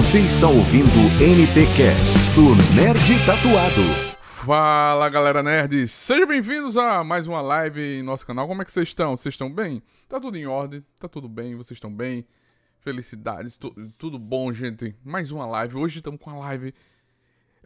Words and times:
Você 0.00 0.20
está 0.20 0.48
ouvindo 0.48 0.88
NT 1.20 1.76
Cast 1.76 2.16
do 2.34 2.56
Nerd 2.74 3.26
Tatuado. 3.26 3.82
Fala 4.46 5.06
galera 5.10 5.42
nerds, 5.42 5.90
sejam 5.90 6.26
bem-vindos 6.26 6.78
a 6.78 7.04
mais 7.04 7.26
uma 7.26 7.42
live 7.42 7.98
em 7.98 8.02
nosso 8.02 8.26
canal. 8.26 8.48
Como 8.48 8.62
é 8.62 8.64
que 8.64 8.72
vocês 8.72 8.88
estão? 8.88 9.14
Vocês 9.14 9.34
estão 9.34 9.52
bem? 9.52 9.82
Tá 10.08 10.18
tudo 10.18 10.38
em 10.38 10.46
ordem? 10.46 10.82
Tá 10.98 11.06
tudo 11.06 11.28
bem? 11.28 11.54
Vocês 11.54 11.76
estão 11.76 11.94
bem? 11.94 12.26
Felicidades, 12.78 13.58
tu, 13.58 13.74
tudo 13.98 14.18
bom, 14.18 14.50
gente? 14.54 14.96
Mais 15.04 15.30
uma 15.30 15.44
live. 15.44 15.76
Hoje 15.76 15.98
estamos 15.98 16.18
com 16.18 16.30
uma 16.30 16.40
live, 16.40 16.74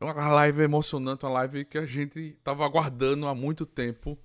uma 0.00 0.28
live 0.28 0.60
emocionante, 0.60 1.24
uma 1.24 1.32
live 1.34 1.64
que 1.64 1.78
a 1.78 1.86
gente 1.86 2.36
tava 2.42 2.64
aguardando 2.64 3.28
há 3.28 3.34
muito 3.34 3.64
tempo 3.64 4.18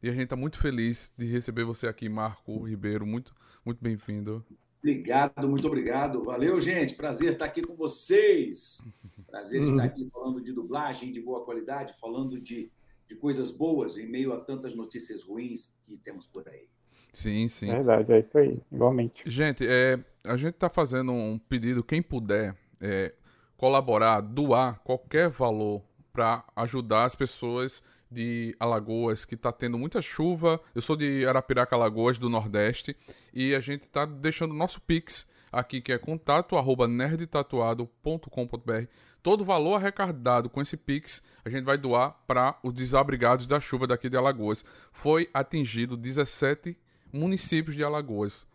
e 0.00 0.08
a 0.08 0.12
gente 0.12 0.28
tá 0.28 0.36
muito 0.36 0.56
feliz 0.56 1.10
de 1.18 1.26
receber 1.26 1.64
você 1.64 1.88
aqui, 1.88 2.08
Marco 2.08 2.62
Ribeiro. 2.62 3.04
Muito, 3.04 3.34
muito 3.64 3.82
bem-vindo. 3.82 4.46
Obrigado, 4.86 5.48
muito 5.48 5.66
obrigado. 5.66 6.22
Valeu, 6.22 6.60
gente. 6.60 6.94
Prazer 6.94 7.32
estar 7.32 7.46
aqui 7.46 7.60
com 7.60 7.74
vocês. 7.74 8.80
Prazer 9.26 9.60
estar 9.64 9.82
aqui 9.82 10.08
falando 10.12 10.40
de 10.40 10.52
dublagem 10.52 11.10
de 11.10 11.20
boa 11.20 11.44
qualidade, 11.44 11.92
falando 12.00 12.40
de, 12.40 12.70
de 13.08 13.16
coisas 13.16 13.50
boas 13.50 13.98
em 13.98 14.06
meio 14.08 14.32
a 14.32 14.38
tantas 14.38 14.76
notícias 14.76 15.24
ruins 15.24 15.74
que 15.82 15.98
temos 15.98 16.28
por 16.28 16.48
aí. 16.48 16.68
Sim, 17.12 17.48
sim. 17.48 17.66
Verdade, 17.66 18.12
é 18.12 18.20
isso 18.20 18.38
aí, 18.38 18.60
igualmente. 18.70 19.24
Gente, 19.26 19.66
é, 19.66 19.98
a 20.22 20.36
gente 20.36 20.54
está 20.54 20.70
fazendo 20.70 21.10
um 21.10 21.36
pedido, 21.36 21.82
quem 21.82 22.00
puder 22.00 22.56
é, 22.80 23.12
colaborar, 23.56 24.20
doar 24.20 24.78
qualquer 24.84 25.30
valor 25.30 25.82
para 26.12 26.44
ajudar 26.54 27.06
as 27.06 27.16
pessoas 27.16 27.82
de 28.10 28.54
Alagoas, 28.58 29.24
que 29.24 29.34
está 29.34 29.52
tendo 29.52 29.78
muita 29.78 30.00
chuva. 30.00 30.60
Eu 30.74 30.82
sou 30.82 30.96
de 30.96 31.26
Arapiraca, 31.26 31.74
Alagoas, 31.74 32.18
do 32.18 32.28
Nordeste, 32.28 32.96
e 33.32 33.54
a 33.54 33.60
gente 33.60 33.82
está 33.82 34.04
deixando 34.04 34.54
nosso 34.54 34.80
Pix 34.80 35.26
aqui, 35.50 35.80
que 35.80 35.92
é 35.92 35.98
contato 35.98 36.56
arroba 36.56 36.86
nerdtatuado.com.br. 36.86 38.86
Todo 39.22 39.44
valor 39.44 39.74
arrecadado 39.74 40.48
com 40.48 40.62
esse 40.62 40.76
Pix, 40.76 41.22
a 41.44 41.50
gente 41.50 41.64
vai 41.64 41.76
doar 41.76 42.16
para 42.26 42.58
os 42.62 42.72
desabrigados 42.72 43.46
da 43.46 43.58
chuva 43.58 43.86
daqui 43.86 44.08
de 44.08 44.16
Alagoas. 44.16 44.64
Foi 44.92 45.28
atingido 45.34 45.96
17 45.96 46.78
municípios 47.12 47.74
de 47.74 47.82
Alagoas. 47.82 48.46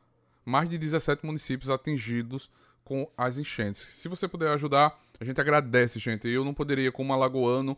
Mais 0.46 0.70
de 0.70 0.78
17 0.78 1.26
municípios 1.26 1.70
atingidos 1.70 2.50
com 2.84 3.10
as 3.18 3.38
enchentes. 3.38 3.82
Se 3.82 4.08
você 4.08 4.28
puder 4.28 4.50
ajudar, 4.52 4.98
a 5.20 5.26
gente 5.26 5.40
agradece, 5.40 6.00
gente. 6.00 6.28
Eu 6.28 6.44
não 6.44 6.54
poderia, 6.54 6.92
como 6.92 7.14
alagoano, 7.14 7.78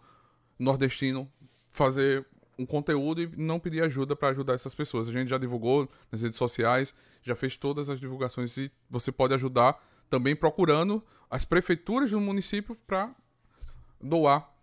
nordestino, 0.57 1.29
fazer 1.73 2.25
um 2.57 2.65
conteúdo 2.65 3.21
e 3.21 3.31
não 3.35 3.59
pedir 3.59 3.83
ajuda 3.83 4.15
para 4.15 4.29
ajudar 4.29 4.53
essas 4.53 4.75
pessoas. 4.75 5.09
A 5.09 5.11
gente 5.11 5.27
já 5.27 5.39
divulgou 5.39 5.89
nas 6.11 6.21
redes 6.21 6.37
sociais, 6.37 6.95
já 7.23 7.35
fez 7.35 7.57
todas 7.57 7.89
as 7.89 7.99
divulgações 7.99 8.55
e 8.57 8.71
você 8.89 9.11
pode 9.11 9.33
ajudar 9.33 9.83
também 10.09 10.35
procurando 10.35 11.03
as 11.29 11.43
prefeituras 11.43 12.11
do 12.11 12.21
município 12.21 12.77
para 12.87 13.13
doar 13.99 14.53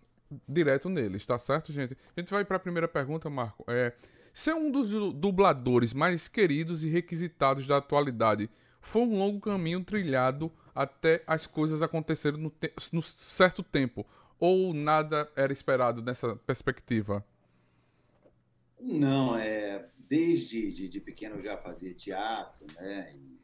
direto 0.49 0.89
neles, 0.89 1.27
tá 1.27 1.37
certo, 1.39 1.73
gente? 1.73 1.97
A 2.17 2.21
gente 2.21 2.31
vai 2.31 2.45
para 2.45 2.57
a 2.57 2.61
primeira 2.61 2.87
pergunta, 2.87 3.29
Marco. 3.29 3.65
É, 3.67 3.93
ser 4.33 4.55
um 4.55 4.71
dos 4.71 4.91
dubladores 5.15 5.93
mais 5.93 6.29
queridos 6.29 6.85
e 6.85 6.89
requisitados 6.89 7.67
da 7.67 7.79
atualidade 7.79 8.49
foi 8.81 9.03
um 9.03 9.19
longo 9.19 9.41
caminho 9.41 9.83
trilhado 9.83 10.53
até 10.73 11.25
as 11.27 11.47
coisas 11.47 11.83
acontecerem 11.83 12.41
no, 12.41 12.51
te 12.51 12.73
no 12.93 13.03
certo 13.03 13.65
tempo 13.65 14.07
ou 14.41 14.75
nada 14.75 15.31
era 15.37 15.53
esperado 15.53 16.03
nessa 16.03 16.35
perspectiva? 16.35 17.25
Não, 18.81 19.37
é 19.37 19.89
desde 20.11 20.73
de, 20.73 20.89
de 20.89 21.01
pequeno 21.01 21.37
eu 21.37 21.43
já 21.43 21.57
fazia 21.57 21.95
teatro, 21.95 22.67
né? 22.75 23.15
E 23.15 23.39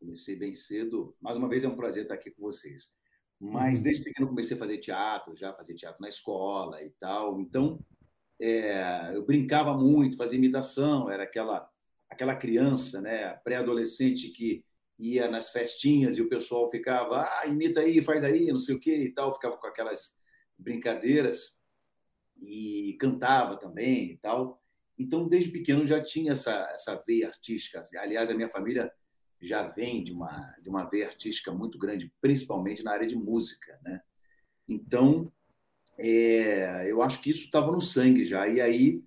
comecei 0.00 0.34
bem 0.34 0.56
cedo. 0.56 1.14
Mais 1.20 1.36
uma 1.36 1.48
vez 1.48 1.62
é 1.62 1.68
um 1.68 1.76
prazer 1.76 2.02
estar 2.02 2.14
aqui 2.14 2.30
com 2.30 2.42
vocês. 2.42 2.88
Mas 3.38 3.78
uhum. 3.78 3.84
desde 3.84 4.02
pequeno 4.02 4.28
comecei 4.28 4.56
a 4.56 4.58
fazer 4.58 4.78
teatro, 4.78 5.36
já 5.36 5.52
fazia 5.52 5.76
teatro 5.76 6.00
na 6.00 6.08
escola 6.08 6.82
e 6.82 6.90
tal. 6.98 7.38
Então 7.40 7.78
é, 8.40 9.12
eu 9.14 9.24
brincava 9.24 9.76
muito, 9.76 10.16
fazia 10.16 10.38
imitação, 10.38 11.10
era 11.10 11.22
aquela 11.22 11.70
aquela 12.08 12.34
criança, 12.34 13.00
né, 13.00 13.34
pré-adolescente 13.44 14.30
que 14.30 14.64
ia 14.98 15.30
nas 15.30 15.50
festinhas 15.50 16.18
e 16.18 16.20
o 16.20 16.28
pessoal 16.28 16.68
ficava, 16.68 17.22
ah, 17.22 17.46
imita 17.46 17.80
aí, 17.80 18.02
faz 18.02 18.24
aí, 18.24 18.48
não 18.48 18.58
sei 18.58 18.74
o 18.74 18.80
quê 18.80 18.96
e 18.96 19.14
tal, 19.14 19.32
ficava 19.32 19.56
com 19.56 19.66
aquelas 19.68 20.19
brincadeiras 20.60 21.58
e 22.40 22.96
cantava 23.00 23.56
também 23.56 24.12
e 24.12 24.16
tal. 24.18 24.62
Então, 24.98 25.28
desde 25.28 25.50
pequeno 25.50 25.86
já 25.86 26.02
tinha 26.02 26.32
essa, 26.32 26.70
essa 26.74 26.94
veia 27.06 27.28
artística. 27.28 27.82
Aliás, 27.96 28.30
a 28.30 28.34
minha 28.34 28.48
família 28.48 28.92
já 29.40 29.66
vem 29.66 30.04
de 30.04 30.12
uma, 30.12 30.54
de 30.62 30.68
uma 30.68 30.84
veia 30.84 31.06
artística 31.06 31.50
muito 31.50 31.78
grande, 31.78 32.12
principalmente 32.20 32.82
na 32.82 32.92
área 32.92 33.06
de 33.06 33.16
música. 33.16 33.78
Né? 33.82 34.00
Então, 34.68 35.32
é, 35.96 36.90
eu 36.90 37.02
acho 37.02 37.20
que 37.20 37.30
isso 37.30 37.44
estava 37.44 37.72
no 37.72 37.80
sangue 37.80 38.24
já. 38.24 38.46
E 38.46 38.60
aí 38.60 39.02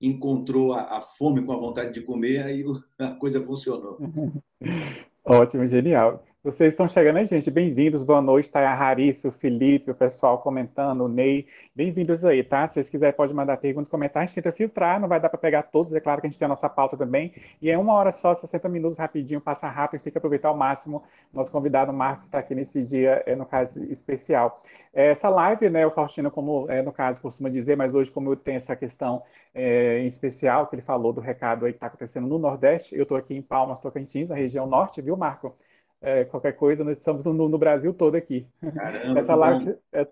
encontrou 0.00 0.72
a, 0.72 0.98
a, 0.98 1.00
fome 1.02 1.44
com 1.44 1.52
a 1.52 1.56
vontade 1.56 1.94
de 1.94 2.02
comer, 2.02 2.42
aí 2.42 2.64
a 2.98 3.10
coisa 3.12 3.40
funcionou. 3.42 3.98
Ótimo, 5.24 5.66
genial. 5.66 6.24
Vocês 6.46 6.74
estão 6.74 6.88
chegando 6.88 7.16
aí, 7.16 7.26
gente. 7.26 7.50
Bem-vindos, 7.50 8.04
boa 8.04 8.22
noite. 8.22 8.48
Tá 8.48 8.60
a 8.60 8.72
Rarice, 8.72 9.26
o 9.26 9.32
Felipe, 9.32 9.90
o 9.90 9.94
pessoal 9.96 10.38
comentando, 10.38 11.00
o 11.00 11.08
Ney. 11.08 11.48
Bem-vindos 11.74 12.24
aí, 12.24 12.44
tá? 12.44 12.68
Se 12.68 12.74
vocês 12.74 12.88
quiserem, 12.88 13.16
pode 13.16 13.34
mandar 13.34 13.56
perguntas, 13.56 13.88
comentar. 13.88 14.22
A 14.22 14.26
gente 14.26 14.36
tenta 14.36 14.52
filtrar, 14.52 15.00
não 15.00 15.08
vai 15.08 15.18
dar 15.18 15.28
para 15.28 15.40
pegar 15.40 15.64
todos. 15.64 15.92
É 15.92 15.98
claro 15.98 16.20
que 16.20 16.28
a 16.28 16.30
gente 16.30 16.38
tem 16.38 16.46
a 16.46 16.48
nossa 16.48 16.68
pauta 16.68 16.96
também. 16.96 17.34
E 17.60 17.68
é 17.68 17.76
uma 17.76 17.94
hora 17.94 18.12
só, 18.12 18.32
60 18.32 18.68
minutos, 18.68 18.96
rapidinho, 18.96 19.40
passa 19.40 19.66
rápido. 19.66 19.96
A 19.96 19.98
gente 19.98 20.04
tem 20.04 20.12
que 20.12 20.18
aproveitar 20.18 20.46
ao 20.46 20.56
máximo. 20.56 21.02
Nosso 21.34 21.50
convidado, 21.50 21.92
Marco, 21.92 22.26
está 22.26 22.38
aqui 22.38 22.54
nesse 22.54 22.80
dia, 22.80 23.24
é, 23.26 23.34
no 23.34 23.44
caso, 23.44 23.82
especial. 23.82 24.62
É, 24.94 25.08
essa 25.10 25.28
live, 25.28 25.68
né, 25.68 25.84
o 25.84 25.90
Faustino, 25.90 26.30
como 26.30 26.70
é, 26.70 26.80
no 26.80 26.92
caso, 26.92 27.20
costuma 27.20 27.48
dizer, 27.48 27.76
mas 27.76 27.96
hoje, 27.96 28.08
como 28.12 28.36
tenho 28.36 28.58
essa 28.58 28.76
questão 28.76 29.20
é, 29.52 29.98
em 29.98 30.06
especial, 30.06 30.68
que 30.68 30.76
ele 30.76 30.82
falou 30.82 31.12
do 31.12 31.20
recado 31.20 31.66
aí 31.66 31.72
que 31.72 31.78
está 31.78 31.88
acontecendo 31.88 32.28
no 32.28 32.38
Nordeste, 32.38 32.94
eu 32.94 33.02
estou 33.02 33.16
aqui 33.16 33.34
em 33.34 33.42
Palmas, 33.42 33.80
Tocantins, 33.80 34.28
na 34.28 34.36
região 34.36 34.64
norte, 34.64 35.02
viu, 35.02 35.16
Marco? 35.16 35.56
É, 36.00 36.24
qualquer 36.24 36.52
coisa, 36.52 36.84
nós 36.84 36.98
estamos 36.98 37.24
no, 37.24 37.32
no 37.48 37.58
Brasil 37.58 37.92
todo 37.92 38.14
aqui. 38.14 38.46
Caramba, 38.74 39.18
essa 39.18 39.34
live, 39.34 39.76
é, 39.92 40.06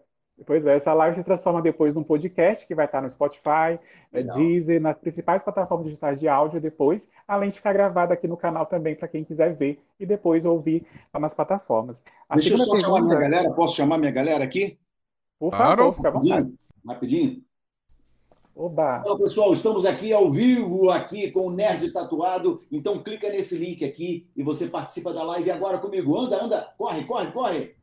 pois 0.47 0.67
é, 0.67 0.77
essa 0.77 0.93
live 0.93 1.17
se 1.17 1.25
transforma 1.25 1.63
depois 1.63 1.95
num 1.95 2.03
podcast 2.03 2.67
que 2.67 2.75
vai 2.75 2.87
estar 2.87 3.01
no 3.01 3.09
Spotify, 3.09 3.79
é, 4.13 4.23
Deezer, 4.23 4.81
nas 4.81 4.99
principais 4.99 5.43
plataformas 5.43 5.87
digitais 5.87 6.19
de 6.19 6.29
áudio 6.29 6.61
depois, 6.61 7.09
além 7.29 7.51
de 7.51 7.57
ficar 7.57 7.73
gravado 7.73 8.13
aqui 8.13 8.27
no 8.27 8.37
canal 8.37 8.67
também 8.67 8.95
para 8.95 9.09
quem 9.09 9.25
quiser 9.25 9.55
ver 9.55 9.81
e 9.99 10.07
depois 10.07 10.45
ouvir 10.45 10.87
nas 11.13 11.35
plataformas. 11.35 12.03
A 12.29 12.35
Deixa 12.35 12.55
eu 12.55 12.59
só 12.59 12.73
pergunta... 12.73 12.83
chamar 12.83 13.03
minha 13.03 13.21
galera, 13.21 13.51
posso 13.53 13.77
chamar 13.77 13.99
minha 13.99 14.13
galera 14.13 14.45
aqui? 14.45 14.79
Por 15.39 15.51
favor, 15.51 15.77
claro. 15.77 15.93
fica 15.93 16.09
à 16.09 16.13
vontade. 16.13 16.55
Rapidinho. 16.87 17.43
Oba! 18.57 19.01
Então, 19.01 19.19
pessoal, 19.19 19.53
estamos 19.53 19.85
aqui 19.85 20.13
ao 20.13 20.31
vivo, 20.31 20.89
aqui 20.89 21.31
com 21.33 21.49
o 21.49 21.53
Nerd 21.53 21.91
Tatuado. 21.91 22.63
Então, 22.71 23.03
clica 23.03 23.29
nesse 23.29 23.57
link 23.57 23.85
aqui 23.85 24.29
e 24.37 24.45
você 24.45 24.69
participa 24.69 25.13
da 25.13 25.25
live 25.25 25.51
agora 25.51 25.79
comigo. 25.79 26.17
Anda, 26.17 26.45
anda, 26.45 26.73
corre, 26.79 27.05
corre, 27.05 27.33
corre! 27.33 27.75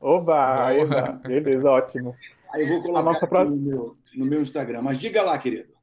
Oba! 0.00 0.72
Oba. 0.80 1.20
Beleza, 1.26 1.68
ótimo. 1.68 2.14
Aí 2.52 2.62
eu 2.62 2.68
vou 2.68 2.82
colocar 2.82 3.02
nossa 3.02 3.26
pro... 3.26 3.44
no, 3.44 3.56
meu, 3.56 3.96
no 4.14 4.24
meu 4.24 4.40
Instagram. 4.40 4.82
Mas 4.82 4.98
diga 4.98 5.22
lá, 5.22 5.36
querido. 5.38 5.74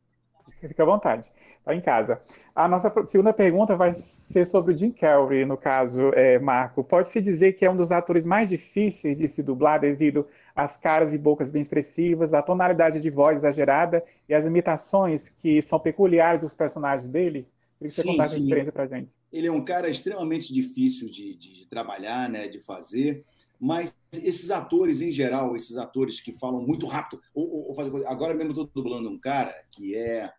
Fica 0.62 0.84
à 0.84 0.86
vontade. 0.86 1.30
Está 1.60 1.76
em 1.76 1.82
casa. 1.82 2.22
A 2.56 2.68
nossa 2.68 2.92
segunda 3.08 3.34
pergunta 3.34 3.76
vai 3.76 3.94
ser 3.94 4.46
sobre 4.46 4.74
o 4.74 4.78
Jim 4.78 4.92
Carrey, 4.92 5.46
no 5.46 5.58
caso, 5.58 6.12
é, 6.14 6.40
Marco. 6.40 6.84
Pode-se 6.84 7.20
dizer 7.20 7.54
que 7.54 7.66
é 7.66 7.72
um 7.72 7.76
dos 7.76 7.92
atores 7.92 8.26
mais 8.26 8.50
difíceis 8.50 9.18
de 9.18 9.28
se 9.28 9.44
dublar 9.44 9.80
devido 9.80 10.26
às 10.56 10.78
caras 10.78 11.14
e 11.14 11.18
bocas 11.18 11.52
bem 11.52 11.62
expressivas, 11.62 12.34
à 12.34 12.42
tonalidade 12.42 13.00
de 13.00 13.10
voz 13.10 13.38
exagerada 13.38 14.04
e 14.28 14.34
às 14.34 14.46
imitações 14.46 15.30
que 15.30 15.62
são 15.62 15.80
peculiares 15.80 16.42
dos 16.42 16.54
personagens 16.54 17.08
dele? 17.08 17.48
Queria 17.78 17.90
que 17.90 17.96
você 17.96 18.02
sim, 18.04 18.08
contasse 18.10 18.34
sim. 18.34 18.38
a 18.38 18.42
experiência 18.42 18.72
para 18.72 18.88
gente. 18.88 19.10
Ele 19.32 19.48
é 19.48 19.52
um 19.52 19.64
cara 19.64 19.90
extremamente 19.90 20.54
difícil 20.54 21.10
de, 21.10 21.36
de, 21.36 21.60
de 21.60 21.68
trabalhar, 21.68 22.30
né, 22.30 22.48
de 22.48 22.60
fazer, 22.60 23.24
mas 23.60 23.96
esses 24.14 24.52
atores 24.52 25.02
em 25.02 25.12
geral, 25.12 25.56
esses 25.56 25.78
atores 25.78 26.20
que 26.20 26.32
falam 26.34 26.62
muito 26.62 26.86
rápido, 26.86 27.22
ou, 27.34 27.70
ou, 27.70 27.76
ou 27.76 28.08
agora 28.08 28.34
mesmo 28.34 28.52
estou 28.52 28.70
dublando 28.74 29.10
um 29.10 29.20
cara 29.20 29.56
que 29.72 29.96
é 29.96 30.32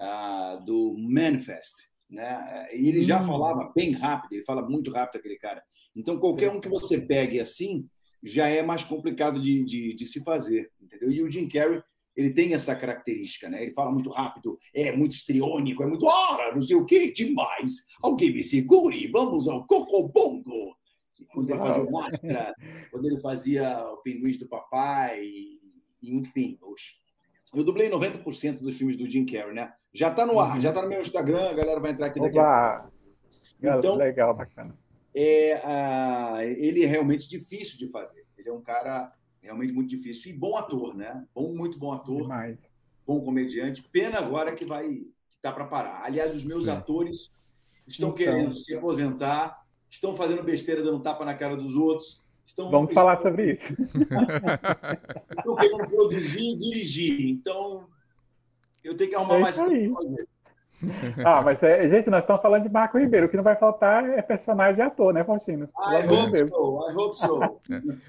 uh, 0.00 0.64
do 0.64 0.96
Manifest, 0.98 1.90
né? 2.10 2.68
E 2.74 2.88
ele 2.88 3.02
já 3.02 3.20
hum. 3.22 3.26
falava 3.26 3.72
bem 3.74 3.92
rápido, 3.92 4.32
ele 4.32 4.44
fala 4.44 4.62
muito 4.62 4.90
rápido 4.90 5.20
aquele 5.20 5.36
cara. 5.36 5.62
Então 5.94 6.18
qualquer 6.18 6.50
um 6.50 6.60
que 6.60 6.68
você 6.68 7.00
pegue 7.00 7.40
assim 7.40 7.88
já 8.22 8.48
é 8.48 8.62
mais 8.62 8.84
complicado 8.84 9.40
de, 9.40 9.64
de, 9.64 9.94
de 9.94 10.06
se 10.06 10.22
fazer, 10.22 10.70
entendeu? 10.80 11.10
E 11.10 11.22
o 11.22 11.30
Jim 11.30 11.48
Carrey 11.48 11.82
ele 12.14 12.30
tem 12.30 12.54
essa 12.54 12.76
característica, 12.76 13.48
né? 13.48 13.62
Ele 13.62 13.72
fala 13.72 13.90
muito 13.90 14.10
rápido, 14.10 14.58
é 14.74 14.94
muito 14.94 15.12
estriônico, 15.12 15.82
é 15.82 15.86
muito 15.86 16.06
ah, 16.08 16.52
não 16.54 16.62
sei 16.62 16.76
o 16.76 16.84
que, 16.84 17.12
demais. 17.12 17.72
Alguém 18.02 18.32
me 18.32 18.44
segure, 18.44 19.08
vamos 19.08 19.48
ao 19.48 19.66
cocobongo. 19.66 20.76
Quando 21.32 21.50
ele 21.50 21.58
fazia 21.58 21.82
o 21.82 21.90
Máscara, 21.90 22.54
quando 22.90 23.06
ele 23.06 23.20
fazia 23.20 23.78
o 23.92 23.96
Pinguins 23.98 24.38
do 24.38 24.48
Papai, 24.48 25.26
enfim, 26.02 26.58
os, 26.60 27.00
eu 27.54 27.64
dublei 27.64 27.88
90% 27.88 28.60
dos 28.60 28.76
filmes 28.76 28.96
do 28.96 29.08
Jim 29.08 29.24
Carrey, 29.24 29.54
né? 29.54 29.72
Já 29.94 30.08
está 30.08 30.26
no 30.26 30.38
ar, 30.38 30.60
já 30.60 30.70
está 30.70 30.82
no 30.82 30.88
meu 30.88 31.00
Instagram, 31.00 31.50
a 31.50 31.54
galera 31.54 31.80
vai 31.80 31.92
entrar 31.92 32.06
aqui 32.06 32.20
daqui 32.20 32.38
Opa! 32.38 32.76
a 32.76 32.80
pouco. 32.80 33.78
Então, 33.78 33.96
legal, 33.96 34.34
bacana. 34.34 34.76
É, 35.14 35.54
a, 35.64 36.38
ele 36.44 36.82
é 36.82 36.86
realmente 36.86 37.28
difícil 37.28 37.78
de 37.78 37.88
fazer. 37.88 38.24
Ele 38.36 38.48
é 38.48 38.52
um 38.52 38.62
cara 38.62 39.12
realmente 39.40 39.72
muito 39.72 39.88
difícil 39.90 40.30
e 40.30 40.34
bom 40.34 40.56
ator, 40.56 40.94
né? 40.94 41.24
Bom, 41.34 41.54
muito 41.54 41.78
bom 41.78 41.92
ator, 41.92 42.22
Demais. 42.22 42.58
bom 43.06 43.20
comediante. 43.24 43.82
Pena 43.92 44.18
agora 44.18 44.52
que 44.54 44.64
vai 44.64 44.88
que 45.28 45.38
tá 45.40 45.52
para 45.52 45.64
parar. 45.64 46.02
Aliás, 46.04 46.34
os 46.34 46.44
meus 46.44 46.64
Sim. 46.64 46.70
atores 46.70 47.30
estão 47.86 48.10
Então. 48.10 48.16
querendo 48.16 48.54
se 48.54 48.74
aposentar, 48.74 49.62
estão 49.90 50.16
fazendo 50.16 50.42
besteira, 50.42 50.82
dando 50.82 51.00
tapa 51.00 51.24
na 51.24 51.34
cara 51.34 51.56
dos 51.56 51.74
outros. 51.74 52.22
Estão, 52.44 52.70
Vamos 52.70 52.92
falar 52.92 53.20
sobre 53.20 53.54
isso. 53.54 53.72
estão 55.38 55.56
querendo 55.56 55.86
produzir 55.88 56.52
e 56.52 56.56
dirigir. 56.58 57.30
Então, 57.30 57.88
eu 58.82 58.96
tenho 58.96 59.10
que 59.10 59.16
arrumar 59.16 59.36
É 59.36 59.38
mais 59.38 59.56
coisa. 59.56 60.26
Ah, 61.24 61.40
mas, 61.42 61.62
é, 61.62 61.88
gente, 61.88 62.10
nós 62.10 62.22
estamos 62.24 62.42
falando 62.42 62.64
de 62.64 62.68
Marco 62.68 62.98
Ribeiro. 62.98 63.26
O 63.26 63.28
que 63.28 63.36
não 63.36 63.44
vai 63.44 63.56
faltar 63.56 64.04
é 64.10 64.20
personagem 64.22 64.80
e 64.80 64.82
ator, 64.82 65.12
né, 65.14 65.22
Faustino? 65.24 65.68
I 65.78 66.06
hope 66.08 66.32
Deus. 66.32 66.50
so, 66.50 66.90
I 66.90 66.94
hope 66.94 67.16
so. 67.18 67.40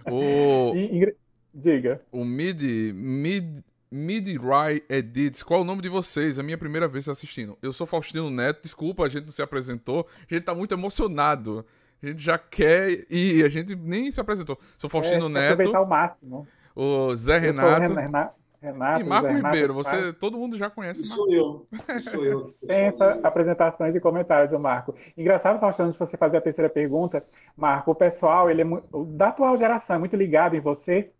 o, 0.10 0.76
E- 0.76 1.16
Diga. 1.54 2.02
o 2.12 2.26
Mid, 2.26 2.60
Mid, 2.96 3.60
Mid 3.92 4.38
Rai 4.42 4.82
Edits, 4.90 5.44
qual 5.44 5.60
é 5.60 5.64
o 5.64 5.66
nome 5.66 5.82
de 5.84 5.90
vocês? 5.90 6.38
É 6.38 6.42
a 6.42 6.44
minha 6.44 6.58
primeira 6.58 6.88
vez 6.88 7.08
assistindo. 7.08 7.56
Eu 7.62 7.72
sou 7.72 7.86
Faustino 7.86 8.30
Neto, 8.32 8.64
desculpa, 8.64 9.04
a 9.04 9.10
gente 9.10 9.26
não 9.26 9.32
se 9.32 9.42
apresentou. 9.42 10.08
A 10.30 10.34
gente 10.34 10.44
tá 10.46 10.56
muito 10.56 10.74
emocionado. 10.74 11.64
A 12.02 12.08
gente 12.08 12.24
já 12.24 12.38
quer 12.38 13.06
ir, 13.10 13.46
a 13.46 13.50
gente 13.50 13.76
nem 13.76 14.12
se 14.12 14.20
apresentou. 14.20 14.58
Sou 14.78 14.90
Faustino 14.90 15.28
É, 15.28 15.30
Neto, 15.30 15.52
Aproveitar 15.54 15.82
o 15.82 15.88
máximo. 15.88 16.48
o 16.76 17.16
Zé 17.16 17.38
Eu 17.38 17.54
sou 17.54 17.64
o 17.64 17.68
Renato 17.68 17.94
Ren- 17.94 18.02
Renato, 18.02 18.34
Renato 18.64 19.02
e 19.02 19.04
Marco 19.04 19.28
Renato 19.28 19.46
Ribeiro. 19.48 19.74
Você, 19.74 20.14
todo 20.14 20.38
mundo 20.38 20.56
já 20.56 20.70
conhece. 20.70 21.04
Sou 21.04 21.30
eu. 21.30 21.68
Sou 22.10 22.24
eu. 22.24 22.44
Dispensa 22.48 23.20
apresentações 23.22 23.94
e 23.94 24.00
comentários 24.00 24.52
do 24.52 24.60
Marco. 24.60 24.96
Engraçado, 25.18 25.60
Faustino, 25.60 25.90
antes 25.90 26.00
de 26.00 26.08
você 26.08 26.16
fazer 26.16 26.38
a 26.38 26.42
terceira 26.42 26.70
pergunta, 26.70 27.26
Marco, 27.58 27.92
o 27.92 27.96
pessoal, 27.96 28.50
ele 28.50 28.62
é 28.62 28.66
o 28.92 29.04
da 29.04 29.28
atual 29.28 29.58
geração, 29.58 29.98
é 29.98 30.00
muito 30.00 30.16
ligado 30.16 30.56
em 30.56 30.62
você 30.62 31.12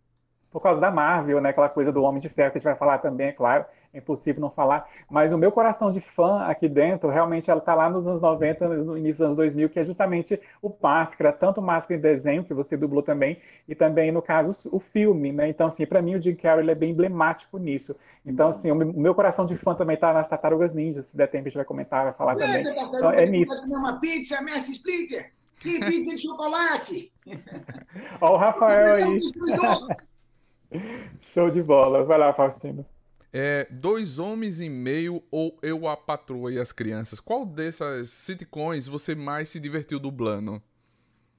por 0.54 0.62
causa 0.62 0.80
da 0.80 0.88
Marvel, 0.88 1.40
né? 1.40 1.50
Aquela 1.50 1.68
coisa 1.68 1.90
do 1.90 2.00
Homem 2.04 2.20
de 2.20 2.28
Ferro 2.28 2.52
que 2.52 2.58
a 2.58 2.60
gente 2.60 2.64
vai 2.64 2.76
falar 2.76 2.98
também, 2.98 3.26
é 3.26 3.32
claro, 3.32 3.64
é 3.92 3.98
impossível 3.98 4.40
não 4.40 4.52
falar. 4.52 4.88
Mas 5.10 5.32
o 5.32 5.36
meu 5.36 5.50
coração 5.50 5.90
de 5.90 6.00
fã 6.00 6.42
aqui 6.44 6.68
dentro, 6.68 7.10
realmente, 7.10 7.50
ela 7.50 7.60
tá 7.60 7.74
lá 7.74 7.90
nos 7.90 8.06
anos 8.06 8.20
90, 8.20 8.68
no 8.68 8.96
início 8.96 9.14
dos 9.18 9.22
anos 9.22 9.36
2000, 9.36 9.68
que 9.68 9.80
é 9.80 9.82
justamente 9.84 10.40
o 10.62 10.72
Máscara, 10.80 11.32
tanto 11.32 11.58
o 11.58 11.62
Máscara 11.62 11.98
em 11.98 12.00
desenho, 12.00 12.44
que 12.44 12.54
você 12.54 12.76
dublou 12.76 13.02
também, 13.02 13.36
e 13.68 13.74
também, 13.74 14.12
no 14.12 14.22
caso, 14.22 14.68
o 14.70 14.78
filme, 14.78 15.32
né? 15.32 15.48
Então, 15.48 15.66
assim, 15.66 15.84
para 15.84 16.00
mim, 16.00 16.14
o 16.14 16.22
Jim 16.22 16.36
Carrey 16.36 16.62
ele 16.62 16.70
é 16.70 16.74
bem 16.76 16.92
emblemático 16.92 17.58
nisso. 17.58 17.96
Então, 18.24 18.50
assim, 18.50 18.70
o 18.70 18.76
meu- 18.76 19.12
coração 19.12 19.46
de 19.46 19.56
fã 19.56 19.74
também 19.74 19.96
tá 19.96 20.12
nas 20.12 20.28
Tartarugas 20.28 20.72
Ninja, 20.72 21.02
se 21.02 21.16
der 21.16 21.26
tempo 21.26 21.46
a 21.46 21.48
gente 21.48 21.56
vai 21.56 21.64
comentar, 21.64 22.04
vai 22.04 22.12
falar 22.12 22.36
também. 22.36 22.62
Então, 22.62 23.10
é 23.10 23.26
nisso. 23.26 23.60
comer 23.60 23.74
uma 23.74 23.98
pizza, 23.98 24.40
Mestre 24.40 24.72
Splinter? 24.74 25.32
Que 25.58 25.80
pizza 25.80 26.14
de 26.14 26.22
chocolate? 26.22 27.12
Ó 28.20 28.34
o 28.34 28.36
Rafael 28.36 28.94
aí. 28.96 29.18
Show 31.32 31.50
de 31.50 31.62
bola. 31.62 32.04
Vai 32.04 32.18
lá, 32.18 32.32
Faustino. 32.32 32.86
É, 33.32 33.66
dois 33.70 34.18
homens 34.18 34.60
e 34.60 34.68
meio 34.68 35.22
ou 35.30 35.58
Eu 35.60 35.88
a 35.88 35.96
Patroa 35.96 36.52
e 36.52 36.58
as 36.58 36.70
Crianças. 36.72 37.18
Qual 37.18 37.44
dessas 37.44 38.10
sitcoms 38.10 38.86
você 38.86 39.14
mais 39.14 39.48
se 39.48 39.58
divertiu 39.58 39.98
dublando? 39.98 40.62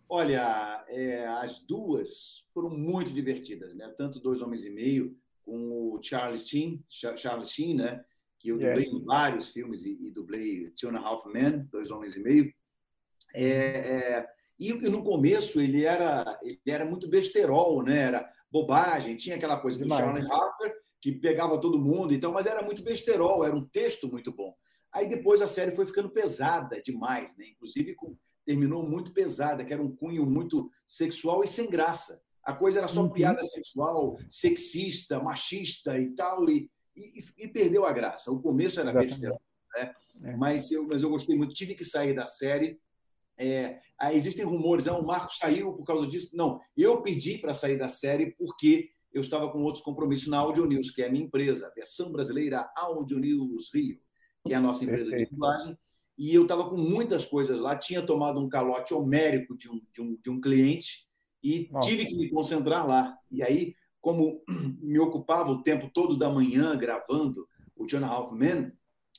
Olha, 0.08 0.84
é, 0.90 1.26
as 1.28 1.60
duas 1.60 2.46
foram 2.54 2.70
muito 2.70 3.12
divertidas, 3.12 3.74
né? 3.76 3.88
Tanto 3.98 4.20
Dois 4.20 4.42
Homens 4.42 4.64
e 4.66 4.70
Meio 4.70 5.18
com 5.44 5.94
o 5.94 6.00
Charlie 6.02 6.46
Sheen, 6.46 6.84
Cha- 6.90 7.16
Charlie 7.18 7.48
Sheen, 7.48 7.76
né? 7.76 8.04
Que 8.40 8.50
eu 8.50 8.56
dublei 8.58 8.84
Yeah. 8.84 8.98
em 8.98 9.06
vários 9.06 9.50
filmes 9.50 9.86
e, 9.86 9.98
e 10.02 10.12
dublei 10.12 10.70
Two 10.72 10.90
and 10.90 10.98
a 10.98 11.00
Half 11.00 11.26
Men, 11.28 11.68
Dois 11.72 11.90
Homens 11.92 12.16
e 12.16 12.20
Meio. 12.20 12.54
É, 13.34 13.48
é, 13.48 14.28
e, 14.60 14.70
e 14.72 14.90
no 14.90 15.02
começo 15.04 15.60
ele 15.60 15.86
era, 15.86 16.40
ele 16.44 16.60
era 16.68 16.86
muito 16.86 17.08
besterol, 17.08 17.82
né? 17.82 18.00
Era 18.02 18.32
bobagem, 18.56 19.18
tinha 19.18 19.36
aquela 19.36 19.58
coisa 19.58 19.78
do. 19.78 19.88
Charlie 19.90 20.26
Harper 20.32 20.74
que 21.02 21.12
pegava 21.12 21.60
todo 21.60 21.78
mundo, 21.78 22.14
então, 22.16 22.32
mas 22.32 22.48
era 22.48 22.64
muito 22.64 22.82
besterol, 22.82 23.46
era 23.46 23.56
um 23.56 23.64
texto 23.64 24.08
muito 24.08 24.32
bom. 24.32 24.56
Aí 24.92 25.08
depois 25.08 25.40
a 25.40 25.48
série 25.48 25.72
foi 25.76 25.86
ficando 25.86 26.10
pesada 26.10 26.82
demais, 26.82 27.36
né? 27.38 27.46
Inclusive 27.50 27.94
com 27.94 28.18
terminou 28.46 28.88
muito 28.88 29.12
pesada, 29.14 29.66
que 29.66 29.74
era 29.74 29.82
um 29.82 29.96
cunho 29.96 30.26
muito 30.26 30.70
sexual 30.88 31.44
e 31.44 31.48
sem 31.48 31.70
graça. 31.70 32.22
A 32.44 32.54
coisa 32.54 32.80
era 32.80 32.88
só 32.88 33.02
Uhum. 33.02 33.10
piada 33.10 33.44
sexual, 33.46 34.18
sexista, 34.30 35.20
machista 35.20 36.00
e 36.00 36.16
tal, 36.16 36.48
e, 36.50 36.70
e, 36.96 37.24
e 37.40 37.48
perdeu 37.48 37.86
a 37.86 37.92
graça. 37.92 38.32
O 38.32 38.42
começo 38.42 38.80
era 38.80 38.94
besteira, 38.94 39.36
né? 39.76 39.94
É. 40.24 40.36
Mas, 40.38 40.72
eu, 40.72 40.88
mas 40.88 41.04
eu 41.04 41.10
gostei 41.10 41.36
muito, 41.36 41.54
tive 41.54 41.76
que 41.76 41.84
sair 41.84 42.14
da 42.16 42.26
série. 42.26 42.80
É, 43.38 43.80
aí 44.00 44.16
existem 44.16 44.46
rumores, 44.46 44.88
ah, 44.88 44.98
o 44.98 45.06
Marcos 45.06 45.38
saiu 45.38 45.74
por 45.74 45.84
causa 45.84 46.08
disso. 46.08 46.36
Não, 46.36 46.60
eu 46.76 47.02
pedi 47.02 47.38
para 47.38 47.54
sair 47.54 47.78
da 47.78 47.90
série 47.90 48.32
porque 48.38 48.90
eu 49.12 49.22
estava 49.22 49.50
com 49.50 49.62
outros 49.64 49.84
compromissos 49.84 50.28
na 50.28 50.40
Audio 50.40 50.66
News, 50.66 50.92
que 50.92 51.02
é 51.02 51.08
a 51.08 51.12
minha 51.12 51.26
empresa, 51.26 51.68
a 51.68 51.72
versão 51.72 52.12
brasileira 52.12 52.70
Audio 52.76 53.20
News 53.20 53.74
Rio, 53.74 53.98
que 54.46 54.54
é 54.54 54.56
a 54.58 54.62
nossa 54.62 54.84
empresa 54.84 55.06
de 55.06 55.10
Perfeito. 55.12 55.32
dublagem 55.32 55.78
e 56.18 56.34
eu 56.34 56.44
estava 56.44 56.70
com 56.70 56.78
muitas 56.78 57.26
coisas 57.26 57.60
lá, 57.60 57.76
tinha 57.76 58.02
tomado 58.02 58.40
um 58.40 58.48
calote 58.48 58.94
homérico 58.94 59.56
de 59.58 59.70
um, 59.70 59.82
de 59.94 60.02
um, 60.02 60.18
de 60.22 60.30
um 60.30 60.40
cliente 60.40 61.06
e 61.44 61.70
Nossa. 61.72 61.90
tive 61.90 62.06
que 62.06 62.16
me 62.16 62.30
concentrar 62.30 62.88
lá. 62.88 63.18
E 63.30 63.44
aí, 63.44 63.76
como 64.00 64.42
me 64.82 64.98
ocupava 65.00 65.52
o 65.52 65.62
tempo 65.62 65.90
todo 65.94 66.18
da 66.18 66.30
manhã 66.30 66.76
gravando 66.78 67.48
o 67.76 67.86
John 67.86 68.06
Halfman, 68.06 68.72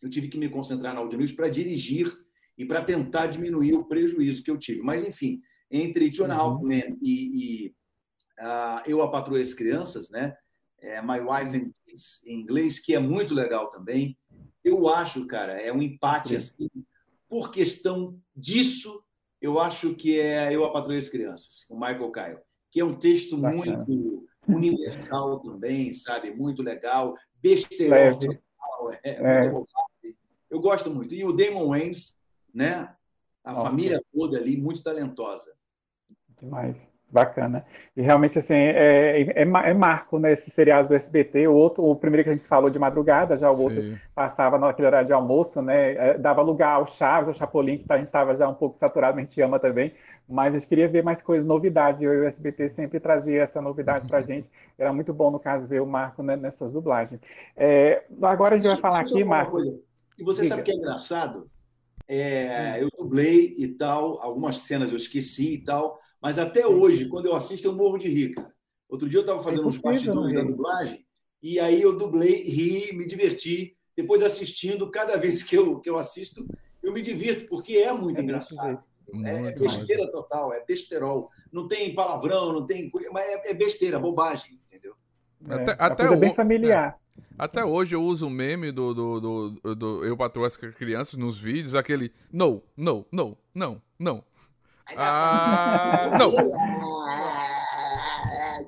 eu 0.02 0.08
tive 0.08 0.28
que 0.28 0.38
me 0.38 0.48
concentrar 0.48 0.94
na 0.94 1.00
Audio 1.00 1.18
News 1.18 1.32
para 1.32 1.48
dirigir 1.48 2.10
e 2.56 2.64
para 2.64 2.82
tentar 2.82 3.26
diminuir 3.26 3.74
o 3.74 3.84
prejuízo 3.84 4.42
que 4.42 4.50
eu 4.50 4.58
tive. 4.58 4.82
Mas, 4.82 5.04
enfim, 5.04 5.40
entre 5.70 6.08
John 6.10 6.26
Uhum. 6.26 6.32
Halfman 6.32 6.96
e, 7.02 7.66
e 7.66 7.74
ah, 8.38 8.82
Eu, 8.86 9.02
a 9.02 9.10
Patroa 9.10 9.38
e 9.38 9.42
as 9.42 9.54
Crianças, 9.54 10.10
né? 10.10 10.36
É, 10.80 11.00
My 11.02 11.20
Wife 11.20 11.56
and 11.56 11.70
Kids, 11.84 12.22
em 12.26 12.40
inglês, 12.40 12.78
que 12.78 12.94
é 12.94 12.98
muito 12.98 13.34
legal 13.34 13.68
também. 13.70 14.16
Eu 14.62 14.88
acho, 14.88 15.26
cara, 15.26 15.60
é 15.60 15.72
um 15.72 15.82
empate 15.82 16.28
Sim. 16.30 16.36
assim. 16.36 16.68
Por 17.28 17.50
questão 17.50 18.18
disso, 18.34 19.02
eu 19.40 19.58
acho 19.58 19.94
que 19.94 20.18
é 20.20 20.52
Eu, 20.54 20.64
a 20.64 20.72
Patroa 20.72 20.94
e 20.94 20.98
as 20.98 21.08
Crianças, 21.08 21.64
com 21.68 21.74
Michael 21.74 22.12
Kyle, 22.12 22.38
que 22.70 22.80
é 22.80 22.84
um 22.84 22.94
texto 22.98 23.36
Bacana. 23.38 23.84
muito 23.86 24.26
universal 24.46 25.40
também, 25.40 25.92
sabe? 25.92 26.30
Muito 26.30 26.62
legal, 26.62 27.14
total, 28.18 28.92
é, 29.02 29.10
É. 29.46 29.52
Eu 30.48 30.60
gosto 30.60 30.90
muito. 30.90 31.14
E 31.14 31.24
o 31.24 31.32
Damon 31.32 31.68
Wayans, 31.68 32.16
né? 32.56 32.94
A 33.44 33.52
Nossa. 33.52 33.62
família 33.68 34.00
toda 34.12 34.38
ali, 34.38 34.56
muito 34.56 34.82
talentosa. 34.82 35.54
Demais. 36.40 36.76
Bacana. 37.08 37.64
E 37.96 38.02
realmente, 38.02 38.36
assim, 38.40 38.54
é, 38.54 39.22
é, 39.22 39.42
é 39.42 39.42
é 39.42 39.74
marco, 39.74 40.18
né, 40.18 40.32
esse 40.32 40.50
seriado 40.50 40.88
do 40.88 40.94
SBT. 40.94 41.46
O 41.46 41.54
outro, 41.54 41.84
o 41.84 41.94
primeiro 41.94 42.24
que 42.24 42.30
a 42.30 42.36
gente 42.36 42.46
falou 42.48 42.68
de 42.68 42.80
madrugada, 42.80 43.36
já 43.38 43.48
o 43.50 43.56
outro 43.60 43.80
Sim. 43.80 43.96
passava 44.12 44.58
naquele 44.58 44.88
horário 44.88 45.06
de 45.06 45.12
almoço, 45.12 45.62
né? 45.62 45.92
é, 45.94 46.18
Dava 46.18 46.42
lugar 46.42 46.74
ao 46.74 46.86
Chaves, 46.86 47.28
ao 47.28 47.34
Chapolin, 47.34 47.78
que 47.78 47.84
tá- 47.84 47.94
a 47.94 47.98
gente 47.98 48.08
estava 48.08 48.34
já 48.34 48.48
um 48.48 48.54
pouco 48.54 48.76
saturado, 48.76 49.14
mas 49.14 49.24
a 49.26 49.28
gente 49.28 49.40
ama 49.40 49.60
também. 49.60 49.94
Mas 50.28 50.52
a 50.54 50.58
gente 50.58 50.68
queria 50.68 50.88
ver 50.88 51.04
mais 51.04 51.22
coisas, 51.22 51.46
novidade. 51.46 52.02
E 52.02 52.08
o 52.08 52.24
SBT 52.24 52.70
sempre 52.70 52.98
trazia 52.98 53.42
essa 53.44 53.62
novidade 53.62 54.08
pra 54.08 54.20
gente. 54.22 54.50
Era 54.76 54.92
muito 54.92 55.14
bom, 55.14 55.30
no 55.30 55.38
caso, 55.38 55.64
ver 55.64 55.80
o 55.80 55.86
Marco 55.86 56.24
né, 56.24 56.34
nessas 56.34 56.72
dublagens. 56.72 57.20
É, 57.56 58.02
agora 58.20 58.56
a 58.56 58.58
gente 58.58 58.66
vai 58.66 58.76
falar 58.78 59.00
aqui, 59.00 59.22
Marco. 59.22 59.60
E 60.18 60.24
você 60.24 60.42
Diga. 60.42 60.48
sabe 60.48 60.62
o 60.62 60.64
que 60.64 60.72
é 60.72 60.74
engraçado? 60.74 61.48
É, 62.08 62.82
eu 62.82 62.88
dublei 62.96 63.54
e 63.58 63.68
tal, 63.68 64.20
algumas 64.20 64.58
cenas 64.58 64.90
eu 64.90 64.96
esqueci 64.96 65.54
e 65.54 65.64
tal, 65.64 65.98
mas 66.22 66.38
até 66.38 66.66
hoje, 66.66 67.08
quando 67.08 67.26
eu 67.26 67.34
assisto, 67.34 67.66
eu 67.66 67.74
morro 67.74 67.98
de 67.98 68.08
rir, 68.08 68.30
cara. 68.34 68.54
Outro 68.88 69.08
dia 69.08 69.18
eu 69.18 69.22
estava 69.22 69.42
fazendo 69.42 69.66
uns 69.68 69.76
impossível 69.76 70.14
não 70.14 70.22
bastidores 70.22 70.34
da 70.34 70.42
rir. 70.42 70.46
dublagem 70.48 71.06
e 71.42 71.58
aí 71.60 71.82
eu 71.82 71.96
dublei, 71.96 72.42
ri, 72.44 72.92
me 72.96 73.06
diverti. 73.06 73.76
Depois 73.96 74.22
assistindo, 74.22 74.90
cada 74.90 75.16
vez 75.18 75.42
que 75.42 75.56
eu, 75.56 75.80
que 75.80 75.90
eu 75.90 75.98
assisto, 75.98 76.46
eu 76.82 76.92
me 76.92 77.02
divirto, 77.02 77.48
porque 77.48 77.76
é 77.78 77.92
muito 77.92 78.20
É 78.20 78.22
engraçado. 78.22 78.82
É, 79.24 79.30
é 79.30 79.40
Muito 79.40 79.62
besteira 79.62 80.10
total, 80.10 80.52
é 80.52 80.64
besterol. 80.64 81.30
Não 81.52 81.66
tem 81.68 81.94
palavrão, 81.94 82.52
não 82.52 82.66
tem 82.66 82.90
coisa, 82.90 83.10
mas 83.10 83.24
é, 83.26 83.50
é 83.50 83.54
besteira, 83.54 83.98
bobagem, 83.98 84.60
entendeu? 84.66 84.94
É, 85.48 85.54
Até- 85.54 85.72
uma 85.72 85.86
até 85.86 85.96
coisa 85.96 86.16
bem 86.16 86.30
o- 86.30 86.34
familiar. 86.34 86.98
Até 87.38 87.64
hoje 87.64 87.94
eu 87.94 88.02
uso 88.02 88.26
o 88.26 88.30
meme 88.30 88.72
do, 88.72 88.94
do, 88.94 89.20
do, 89.20 89.74
do 89.74 90.04
Eu 90.04 90.16
Patroa 90.16 90.46
as 90.46 90.56
Crianças 90.56 91.14
nos 91.14 91.38
vídeos, 91.38 91.74
aquele 91.74 92.12
no, 92.32 92.62
no, 92.76 93.06
no, 93.12 93.36
não, 93.54 93.82
não. 93.98 94.24
Ah, 94.96 96.10
não. 96.18 96.32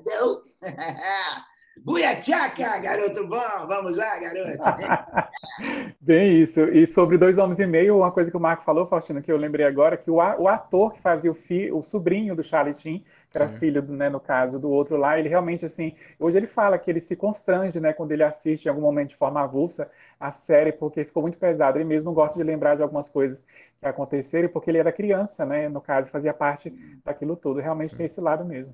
Não. 0.05 0.43
Buiachaca, 1.83 2.79
garoto 2.79 3.25
bom, 3.27 3.67
vamos 3.67 3.95
lá, 3.95 4.19
garoto. 4.19 4.59
Bem 6.01 6.41
isso. 6.41 6.61
E 6.61 6.85
sobre 6.85 7.17
Dois 7.17 7.37
Homens 7.37 7.59
e 7.59 7.65
Meio, 7.65 7.97
uma 7.97 8.11
coisa 8.11 8.29
que 8.29 8.37
o 8.37 8.39
Marco 8.39 8.63
falou, 8.63 8.87
Faustino, 8.87 9.21
que 9.21 9.31
eu 9.31 9.37
lembrei 9.37 9.65
agora, 9.65 9.97
que 9.97 10.09
o, 10.11 10.19
ator 10.21 10.93
que 10.93 11.01
fazia 11.01 11.31
o, 11.31 11.33
fi, 11.33 11.71
o 11.71 11.81
sobrinho 11.81 12.35
do 12.35 12.43
Charlie 12.43 12.73
que 12.73 13.03
era 13.33 13.47
Sim. 13.47 13.57
filho, 13.57 13.81
né, 13.83 14.09
no 14.09 14.19
caso, 14.19 14.59
do 14.59 14.69
outro 14.69 14.97
lá, 14.97 15.19
ele 15.19 15.29
realmente, 15.29 15.65
assim, 15.65 15.95
hoje 16.19 16.37
ele 16.37 16.47
fala 16.47 16.77
que 16.77 16.89
ele 16.89 16.99
se 16.99 17.15
constrange, 17.15 17.79
né, 17.79 17.93
quando 17.93 18.11
ele 18.11 18.23
assiste 18.23 18.65
em 18.65 18.69
algum 18.69 18.81
momento 18.81 19.09
de 19.09 19.15
forma 19.15 19.41
avulsa 19.41 19.89
a 20.19 20.31
série, 20.31 20.71
porque 20.71 21.05
ficou 21.05 21.21
muito 21.21 21.37
pesado. 21.37 21.77
Ele 21.77 21.85
mesmo 21.85 22.05
não 22.05 22.13
gosta 22.13 22.37
de 22.37 22.43
lembrar 22.43 22.75
de 22.75 22.81
algumas 22.81 23.07
coisas 23.07 23.43
que 23.79 23.85
aconteceram, 23.85 24.49
porque 24.49 24.69
ele 24.69 24.79
era 24.79 24.91
criança, 24.91 25.45
né, 25.45 25.69
no 25.69 25.79
caso, 25.79 26.09
fazia 26.09 26.33
parte 26.33 26.71
daquilo 27.05 27.35
tudo. 27.35 27.59
Realmente 27.59 27.91
Sim. 27.91 27.97
tem 27.97 28.05
esse 28.05 28.19
lado 28.19 28.43
mesmo. 28.43 28.73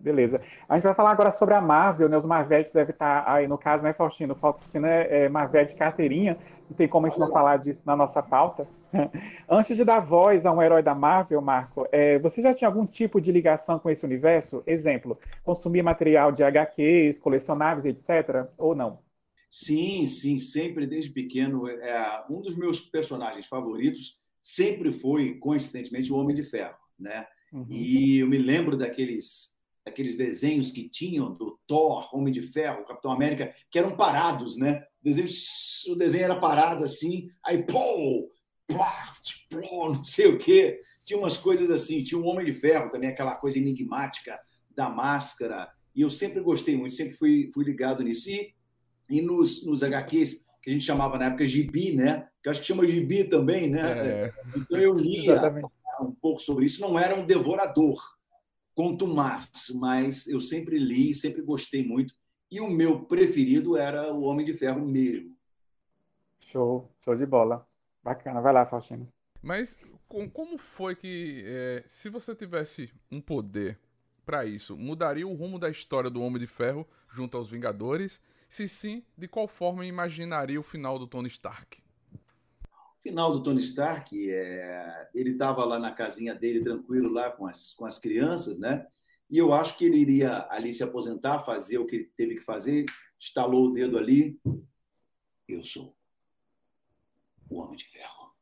Beleza. 0.00 0.40
A 0.66 0.74
gente 0.74 0.84
vai 0.84 0.94
falar 0.94 1.10
agora 1.10 1.30
sobre 1.30 1.54
a 1.54 1.60
Marvel, 1.60 2.08
né? 2.08 2.16
Os 2.16 2.24
Marvetes 2.24 2.72
devem 2.72 2.92
estar 2.92 3.22
aí, 3.30 3.46
no 3.46 3.58
caso, 3.58 3.82
né, 3.82 3.92
Faustino? 3.92 4.32
O 4.32 4.36
Faustino 4.36 4.86
é, 4.86 5.24
é 5.24 5.28
Marvel 5.28 5.66
de 5.66 5.74
carteirinha, 5.74 6.38
não 6.68 6.76
tem 6.76 6.88
como 6.88 7.06
a 7.06 7.10
gente 7.10 7.20
não 7.20 7.30
falar 7.30 7.58
disso 7.58 7.86
na 7.86 7.94
nossa 7.94 8.22
pauta. 8.22 8.66
Antes 9.48 9.76
de 9.76 9.84
dar 9.84 10.00
voz 10.00 10.46
a 10.46 10.52
um 10.52 10.62
herói 10.62 10.82
da 10.82 10.94
Marvel, 10.94 11.40
Marco, 11.42 11.86
é, 11.92 12.18
você 12.18 12.40
já 12.40 12.54
tinha 12.54 12.68
algum 12.68 12.86
tipo 12.86 13.20
de 13.20 13.30
ligação 13.30 13.78
com 13.78 13.90
esse 13.90 14.04
universo? 14.04 14.62
Exemplo, 14.66 15.18
consumir 15.44 15.82
material 15.82 16.32
de 16.32 16.42
HQs, 16.42 17.20
colecionáveis, 17.20 17.84
etc., 17.84 18.46
ou 18.56 18.74
não? 18.74 19.00
Sim, 19.50 20.06
sim, 20.06 20.38
sempre 20.38 20.86
desde 20.86 21.10
pequeno. 21.10 21.68
É, 21.68 22.24
um 22.30 22.40
dos 22.40 22.56
meus 22.56 22.80
personagens 22.80 23.46
favoritos 23.46 24.18
sempre 24.42 24.92
foi, 24.92 25.34
coincidentemente, 25.34 26.10
o 26.10 26.16
Homem 26.16 26.34
de 26.34 26.42
Ferro, 26.42 26.76
né? 26.98 27.26
Uhum. 27.52 27.66
E 27.68 28.20
eu 28.20 28.28
me 28.28 28.38
lembro 28.38 28.76
daqueles 28.76 29.59
aqueles 29.90 30.16
desenhos 30.16 30.70
que 30.70 30.88
tinham 30.88 31.34
do 31.34 31.58
Thor, 31.66 32.08
Homem 32.14 32.32
de 32.32 32.42
Ferro, 32.42 32.86
Capitão 32.86 33.12
América, 33.12 33.54
que 33.70 33.78
eram 33.78 33.96
parados, 33.96 34.56
né? 34.56 34.84
O 35.00 35.04
desenho, 35.04 35.28
o 35.88 35.94
desenho 35.96 36.24
era 36.24 36.36
parado 36.36 36.84
assim, 36.84 37.28
aí 37.44 37.62
pô, 37.62 38.30
plaft, 38.66 39.46
pô, 39.50 39.92
não 39.92 40.04
sei 40.04 40.26
o 40.26 40.38
quê. 40.38 40.80
Tinha 41.04 41.18
umas 41.18 41.36
coisas 41.36 41.70
assim, 41.70 42.02
tinha 42.02 42.20
um 42.20 42.26
Homem 42.26 42.46
de 42.46 42.52
Ferro 42.52 42.90
também, 42.90 43.10
aquela 43.10 43.34
coisa 43.34 43.58
enigmática 43.58 44.38
da 44.74 44.88
máscara. 44.88 45.70
E 45.94 46.02
eu 46.02 46.10
sempre 46.10 46.40
gostei 46.40 46.76
muito, 46.76 46.94
sempre 46.94 47.16
fui, 47.16 47.50
fui 47.52 47.64
ligado 47.64 48.02
nisso. 48.02 48.30
E, 48.30 48.54
e 49.08 49.20
nos, 49.20 49.66
nos 49.66 49.82
HQs, 49.82 50.44
que 50.62 50.70
a 50.70 50.72
gente 50.72 50.84
chamava 50.84 51.18
na 51.18 51.26
época 51.26 51.46
gibi, 51.46 51.94
né? 51.94 52.28
Que 52.42 52.48
eu 52.48 52.50
acho 52.50 52.60
que 52.60 52.66
chama 52.66 52.86
gibi 52.88 53.24
também, 53.24 53.68
né? 53.68 53.80
É. 53.82 54.32
Então 54.56 54.78
eu 54.78 54.94
lia 54.94 55.40
um 56.00 56.12
pouco 56.12 56.40
sobre 56.40 56.64
isso. 56.64 56.80
Não 56.80 56.98
era 56.98 57.14
um 57.14 57.26
devorador, 57.26 58.00
contumaz, 58.80 59.50
mas 59.74 60.26
eu 60.26 60.40
sempre 60.40 60.78
li, 60.78 61.12
sempre 61.12 61.42
gostei 61.42 61.86
muito. 61.86 62.14
E 62.50 62.62
o 62.62 62.70
meu 62.70 63.04
preferido 63.04 63.76
era 63.76 64.10
o 64.10 64.22
Homem 64.22 64.46
de 64.46 64.54
Ferro 64.54 64.80
mesmo. 64.86 65.36
Show, 66.50 66.90
show 67.04 67.14
de 67.14 67.26
bola. 67.26 67.68
Bacana, 68.02 68.40
vai 68.40 68.54
lá, 68.54 68.64
Faustino. 68.64 69.06
Mas 69.42 69.76
como 70.32 70.56
foi 70.56 70.96
que, 70.96 71.42
é, 71.44 71.84
se 71.86 72.08
você 72.08 72.34
tivesse 72.34 72.90
um 73.12 73.20
poder 73.20 73.78
para 74.24 74.46
isso, 74.46 74.78
mudaria 74.78 75.28
o 75.28 75.34
rumo 75.34 75.58
da 75.58 75.68
história 75.68 76.08
do 76.08 76.22
Homem 76.22 76.40
de 76.40 76.46
Ferro 76.46 76.88
junto 77.10 77.36
aos 77.36 77.50
Vingadores? 77.50 78.18
Se 78.48 78.66
sim, 78.66 79.04
de 79.16 79.28
qual 79.28 79.46
forma 79.46 79.84
imaginaria 79.84 80.58
o 80.58 80.62
final 80.62 80.98
do 80.98 81.06
Tony 81.06 81.28
Stark? 81.28 81.82
Final 83.00 83.32
do 83.32 83.42
Tony 83.42 83.60
Stark, 83.60 84.30
é, 84.30 85.08
ele 85.14 85.30
estava 85.30 85.64
lá 85.64 85.78
na 85.78 85.92
casinha 85.92 86.34
dele, 86.34 86.62
tranquilo, 86.62 87.10
lá 87.10 87.30
com 87.30 87.46
as, 87.46 87.72
com 87.72 87.86
as 87.86 87.98
crianças, 87.98 88.58
né? 88.58 88.86
E 89.28 89.38
eu 89.38 89.52
acho 89.52 89.76
que 89.76 89.84
ele 89.84 89.98
iria 89.98 90.46
ali 90.50 90.72
se 90.72 90.82
aposentar, 90.82 91.40
fazer 91.40 91.78
o 91.78 91.86
que 91.86 92.10
teve 92.16 92.36
que 92.36 92.40
fazer, 92.40 92.84
estalou 93.18 93.66
o 93.66 93.72
dedo 93.72 93.96
ali. 93.96 94.38
Eu 95.48 95.62
sou 95.64 95.96
o 97.48 97.56
Homem 97.56 97.76
de 97.76 97.84
Ferro. 97.84 98.34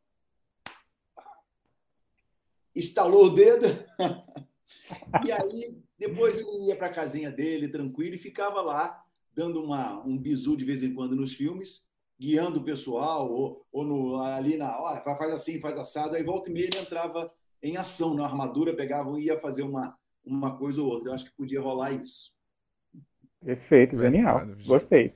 Estalou 2.75 3.27
o 3.27 3.31
dedo. 3.31 3.67
e 5.25 5.33
aí, 5.33 5.83
depois 5.99 6.39
ele 6.39 6.67
ia 6.67 6.77
para 6.77 6.89
a 6.89 6.93
casinha 6.93 7.31
dele, 7.31 7.69
tranquilo, 7.69 8.15
e 8.15 8.19
ficava 8.19 8.61
lá, 8.61 9.05
dando 9.35 9.63
uma, 9.63 10.05
um 10.05 10.17
bisu 10.17 10.57
de 10.57 10.65
vez 10.65 10.83
em 10.83 10.95
quando 10.95 11.15
nos 11.15 11.33
filmes 11.33 11.88
guiando 12.19 12.59
o 12.59 12.65
pessoal, 12.65 13.31
ou, 13.31 13.65
ou 13.73 13.85
no, 13.85 14.21
ali 14.21 14.57
na 14.57 14.79
hora, 14.79 15.01
faz 15.01 15.33
assim, 15.33 15.61
faz 15.61 15.77
assado, 15.79 16.17
aí 16.17 16.23
volta 16.23 16.51
e 16.51 16.53
meia 16.53 16.67
ele 16.67 16.79
entrava 16.79 17.33
em 17.63 17.77
ação 17.77 18.15
na 18.15 18.25
armadura, 18.25 18.75
pegava 18.75 19.19
e 19.21 19.27
ia 19.27 19.39
fazer 19.39 19.63
uma, 19.63 19.97
uma 20.25 20.57
coisa 20.57 20.83
ou 20.83 20.89
outra. 20.89 21.11
Eu 21.11 21.15
acho 21.15 21.25
que 21.25 21.37
podia 21.37 21.61
rolar 21.61 21.93
isso. 21.93 22.33
Perfeito, 23.45 23.97
genial. 23.97 24.41
Gostei. 24.67 25.15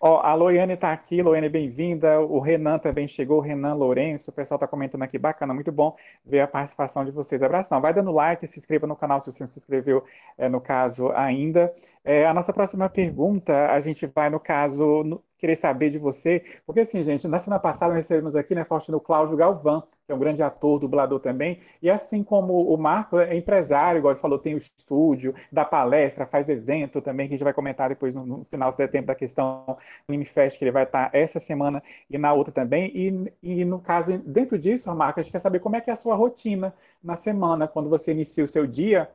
Ó, 0.00 0.20
a 0.20 0.34
Loiane 0.34 0.74
está 0.74 0.92
aqui, 0.92 1.22
Loiane, 1.22 1.48
bem-vinda. 1.48 2.20
O 2.20 2.40
Renan 2.40 2.78
também 2.78 3.06
chegou, 3.06 3.38
o 3.38 3.40
Renan 3.40 3.74
Lourenço. 3.74 4.30
O 4.30 4.34
pessoal 4.34 4.56
está 4.56 4.66
comentando 4.66 5.02
aqui, 5.02 5.18
bacana, 5.18 5.52
muito 5.54 5.70
bom 5.70 5.94
ver 6.24 6.40
a 6.40 6.48
participação 6.48 7.04
de 7.04 7.10
vocês. 7.10 7.42
Abração. 7.42 7.80
Vai 7.80 7.92
dando 7.92 8.10
like, 8.10 8.46
se 8.46 8.58
inscreva 8.58 8.86
no 8.86 8.96
canal 8.96 9.20
se 9.20 9.30
você 9.30 9.42
não 9.42 9.48
se 9.48 9.58
inscreveu, 9.58 10.04
é, 10.36 10.48
no 10.48 10.60
caso, 10.60 11.10
ainda. 11.12 11.72
É, 12.04 12.26
a 12.26 12.34
nossa 12.34 12.52
próxima 12.52 12.88
pergunta, 12.88 13.70
a 13.70 13.78
gente 13.80 14.06
vai, 14.06 14.30
no 14.30 14.40
caso, 14.40 15.04
no, 15.04 15.22
querer 15.38 15.56
saber 15.56 15.90
de 15.90 15.98
você, 15.98 16.44
porque 16.66 16.80
assim, 16.80 17.02
gente, 17.02 17.26
na 17.28 17.38
semana 17.38 17.60
passada 17.60 17.94
nós 17.94 18.04
recebemos 18.04 18.34
aqui, 18.36 18.54
né, 18.54 18.64
Faustino 18.64 19.00
Cláudio 19.00 19.36
Galvão, 19.36 19.84
que 20.04 20.12
é 20.12 20.14
um 20.14 20.18
grande 20.18 20.42
ator, 20.42 20.80
dublador 20.80 21.20
também, 21.20 21.60
e 21.82 21.90
assim 21.90 22.24
como 22.24 22.72
o 22.72 22.76
Marco 22.76 23.18
é 23.18 23.36
empresário, 23.36 23.98
igual 23.98 24.12
ele 24.12 24.20
falou, 24.20 24.38
tem 24.38 24.54
o 24.54 24.58
estúdio, 24.58 25.34
dá 25.52 25.64
palestra, 25.64 26.26
faz 26.26 26.48
evento 26.48 27.00
também, 27.00 27.28
que 27.28 27.34
a 27.34 27.36
gente 27.36 27.44
vai 27.44 27.52
comentar 27.52 27.88
depois 27.88 28.14
no, 28.14 28.24
no 28.24 28.44
final, 28.46 28.72
se 28.72 28.78
der 28.78 28.88
tempo, 28.90 29.06
da 29.06 29.14
questão 29.14 29.64
do 29.66 30.14
Animefest, 30.14 30.58
que 30.58 30.64
ele 30.64 30.72
vai 30.72 30.84
estar 30.84 31.10
essa 31.12 31.38
semana 31.38 31.82
e 32.10 32.16
na 32.16 32.32
outra 32.32 32.52
também, 32.52 32.90
e, 32.94 33.32
e 33.42 33.64
no 33.64 33.78
caso, 33.78 34.16
dentro 34.18 34.58
disso, 34.58 34.92
Marco, 34.94 35.20
a 35.20 35.22
gente 35.22 35.32
quer 35.32 35.40
saber 35.40 35.60
como 35.60 35.76
é 35.76 35.80
que 35.80 35.90
é 35.90 35.92
a 35.92 35.96
sua 35.96 36.14
rotina 36.14 36.74
na 37.02 37.14
semana, 37.14 37.68
quando 37.68 37.88
você 37.88 38.12
inicia 38.12 38.44
o 38.44 38.48
seu 38.48 38.66
dia, 38.66 39.08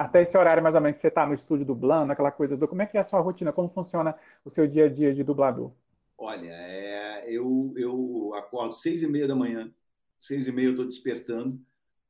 até 0.00 0.22
esse 0.22 0.36
horário 0.38 0.62
mais 0.62 0.74
ou 0.74 0.80
menos 0.80 0.96
que 0.96 1.02
você 1.02 1.08
está 1.08 1.26
no 1.26 1.34
estúdio 1.34 1.66
dublando, 1.66 2.10
aquela 2.10 2.32
coisa 2.32 2.56
do 2.56 2.66
como 2.66 2.80
é 2.80 2.86
que 2.86 2.96
é 2.96 3.00
a 3.00 3.04
sua 3.04 3.20
rotina, 3.20 3.52
como 3.52 3.68
funciona 3.68 4.16
o 4.42 4.48
seu 4.48 4.66
dia 4.66 4.86
a 4.86 4.88
dia 4.88 5.12
de 5.12 5.22
dublador? 5.22 5.72
Olha, 6.16 6.48
é, 6.48 7.26
eu, 7.28 7.74
eu 7.76 8.32
acordo 8.34 8.72
seis 8.72 9.02
e 9.02 9.06
meia 9.06 9.28
da 9.28 9.34
manhã, 9.34 9.70
seis 10.18 10.46
e 10.46 10.52
meia 10.52 10.68
eu 10.68 10.70
estou 10.70 10.86
despertando 10.86 11.60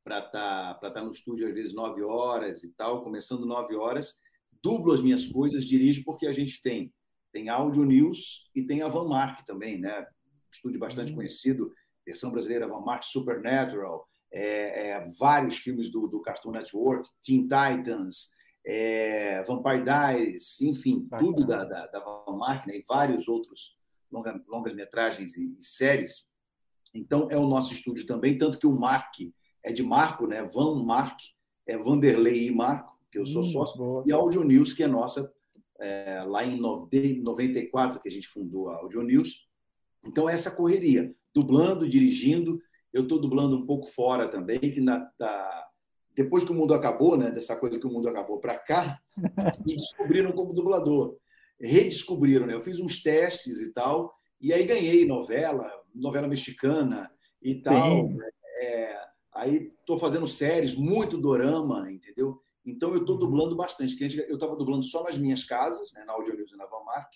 para 0.05 0.19
estar 0.19 0.75
tá, 0.75 0.89
tá 0.89 1.03
no 1.03 1.11
estúdio 1.11 1.45
às 1.45 1.53
vezes 1.53 1.73
nove 1.73 2.01
horas 2.01 2.63
e 2.63 2.71
tal, 2.71 3.03
começando 3.03 3.45
nove 3.45 3.75
horas, 3.75 4.17
dublo 4.63 4.93
as 4.93 5.01
minhas 5.01 5.27
coisas, 5.27 5.65
dirijo 5.65 6.05
porque 6.05 6.27
a 6.27 6.33
gente 6.33 6.61
tem 6.61 6.93
tem 7.33 7.49
Audio 7.49 7.83
News 7.83 8.49
e 8.55 8.63
tem 8.63 8.81
a 8.83 8.87
Van 8.87 9.07
Mark 9.07 9.45
também, 9.45 9.79
né? 9.79 10.05
Estúdio 10.49 10.79
bastante 10.79 11.11
uhum. 11.11 11.17
conhecido, 11.17 11.73
versão 12.05 12.31
brasileira 12.31 12.67
Van 12.67 12.81
Mark 12.81 13.03
Supernatural, 13.03 14.07
é, 14.31 14.89
é, 14.89 15.07
vários 15.19 15.57
filmes 15.57 15.91
do, 15.91 16.07
do, 16.07 16.21
Cartoon 16.21 16.51
Network, 16.51 17.09
Teen 17.21 17.41
Titans, 17.41 18.29
é, 18.65 19.43
Vampire 19.43 19.83
Diaries, 19.83 20.61
enfim, 20.61 21.01
Bacana. 21.01 21.29
tudo 21.29 21.47
da, 21.47 21.63
da, 21.65 21.87
da 21.87 21.99
Van 21.99 22.37
Máquina 22.37 22.73
e 22.73 22.83
vários 22.87 23.27
outros 23.27 23.75
longa, 24.11 24.41
longas 24.47 24.73
metragens 24.73 25.35
e, 25.35 25.55
e, 25.57 25.63
séries. 25.63 26.29
Então, 26.93 27.27
é 27.29 27.37
o 27.37 27.47
nosso 27.47 27.73
estúdio 27.73 28.05
também, 28.05 28.37
tanto 28.37 28.59
que 28.59 28.67
o 28.67 28.71
Mark 28.71 29.15
é 29.63 29.71
de 29.71 29.83
Marco, 29.83 30.27
né? 30.27 30.43
Van 30.43 30.83
Mark, 30.83 31.19
é 31.67 31.77
Vanderlei 31.77 32.47
e 32.47 32.51
Marco, 32.51 32.97
que 33.11 33.17
eu 33.17 33.25
sou 33.25 33.41
hum, 33.41 33.45
sócio, 33.45 33.77
boa. 33.77 34.03
e 34.05 34.11
a 34.11 34.15
Audio 34.15 34.43
News, 34.43 34.73
que 34.73 34.83
é 34.83 34.87
nossa, 34.87 35.31
é, 35.79 36.23
lá 36.23 36.43
em 36.43 36.59
94 36.59 37.99
que 37.99 38.07
a 38.07 38.11
gente 38.11 38.27
fundou 38.27 38.69
a 38.69 38.77
Audio 38.77 39.01
News. 39.01 39.47
Então, 40.05 40.29
essa 40.29 40.51
correria, 40.51 41.13
dublando, 41.33 41.87
dirigindo, 41.87 42.61
eu 42.93 43.03
estou 43.03 43.19
dublando 43.19 43.57
um 43.57 43.65
pouco 43.65 43.87
fora 43.87 44.27
também, 44.27 44.59
que 44.59 44.81
na, 44.81 45.09
da, 45.17 45.67
depois 46.15 46.43
que 46.43 46.51
o 46.51 46.55
mundo 46.55 46.73
acabou, 46.73 47.17
né, 47.17 47.31
dessa 47.31 47.55
coisa 47.55 47.79
que 47.79 47.87
o 47.87 47.91
mundo 47.91 48.07
acabou 48.07 48.39
para 48.39 48.57
cá, 48.57 48.99
me 49.65 49.75
descobriram 49.75 50.31
como 50.31 50.53
dublador. 50.53 51.17
Redescobriram, 51.59 52.47
né? 52.47 52.53
Eu 52.53 52.61
fiz 52.61 52.79
uns 52.79 53.01
testes 53.01 53.59
e 53.61 53.71
tal, 53.71 54.13
e 54.39 54.51
aí 54.51 54.65
ganhei 54.65 55.05
novela, 55.05 55.71
novela 55.93 56.27
mexicana 56.27 57.11
e 57.41 57.55
tal. 57.61 58.09
É, 58.59 58.99
aí 59.33 59.71
estou 59.79 59.99
fazendo 59.99 60.27
séries, 60.27 60.73
muito 60.73 61.17
dorama, 61.17 61.91
entendeu? 61.91 62.41
Então 62.65 62.91
eu 62.93 63.01
estou 63.01 63.15
uhum. 63.15 63.21
dublando 63.21 63.55
bastante. 63.55 63.95
Eu 64.27 64.35
estava 64.35 64.55
dublando 64.55 64.83
só 64.83 65.03
nas 65.03 65.17
minhas 65.17 65.43
casas, 65.43 65.91
né, 65.93 66.03
na 66.03 66.13
Audio 66.13 66.35
News 66.35 66.51
e 66.51 66.57
na 66.57 66.65
Van 66.65 66.83
Mark, 66.83 67.11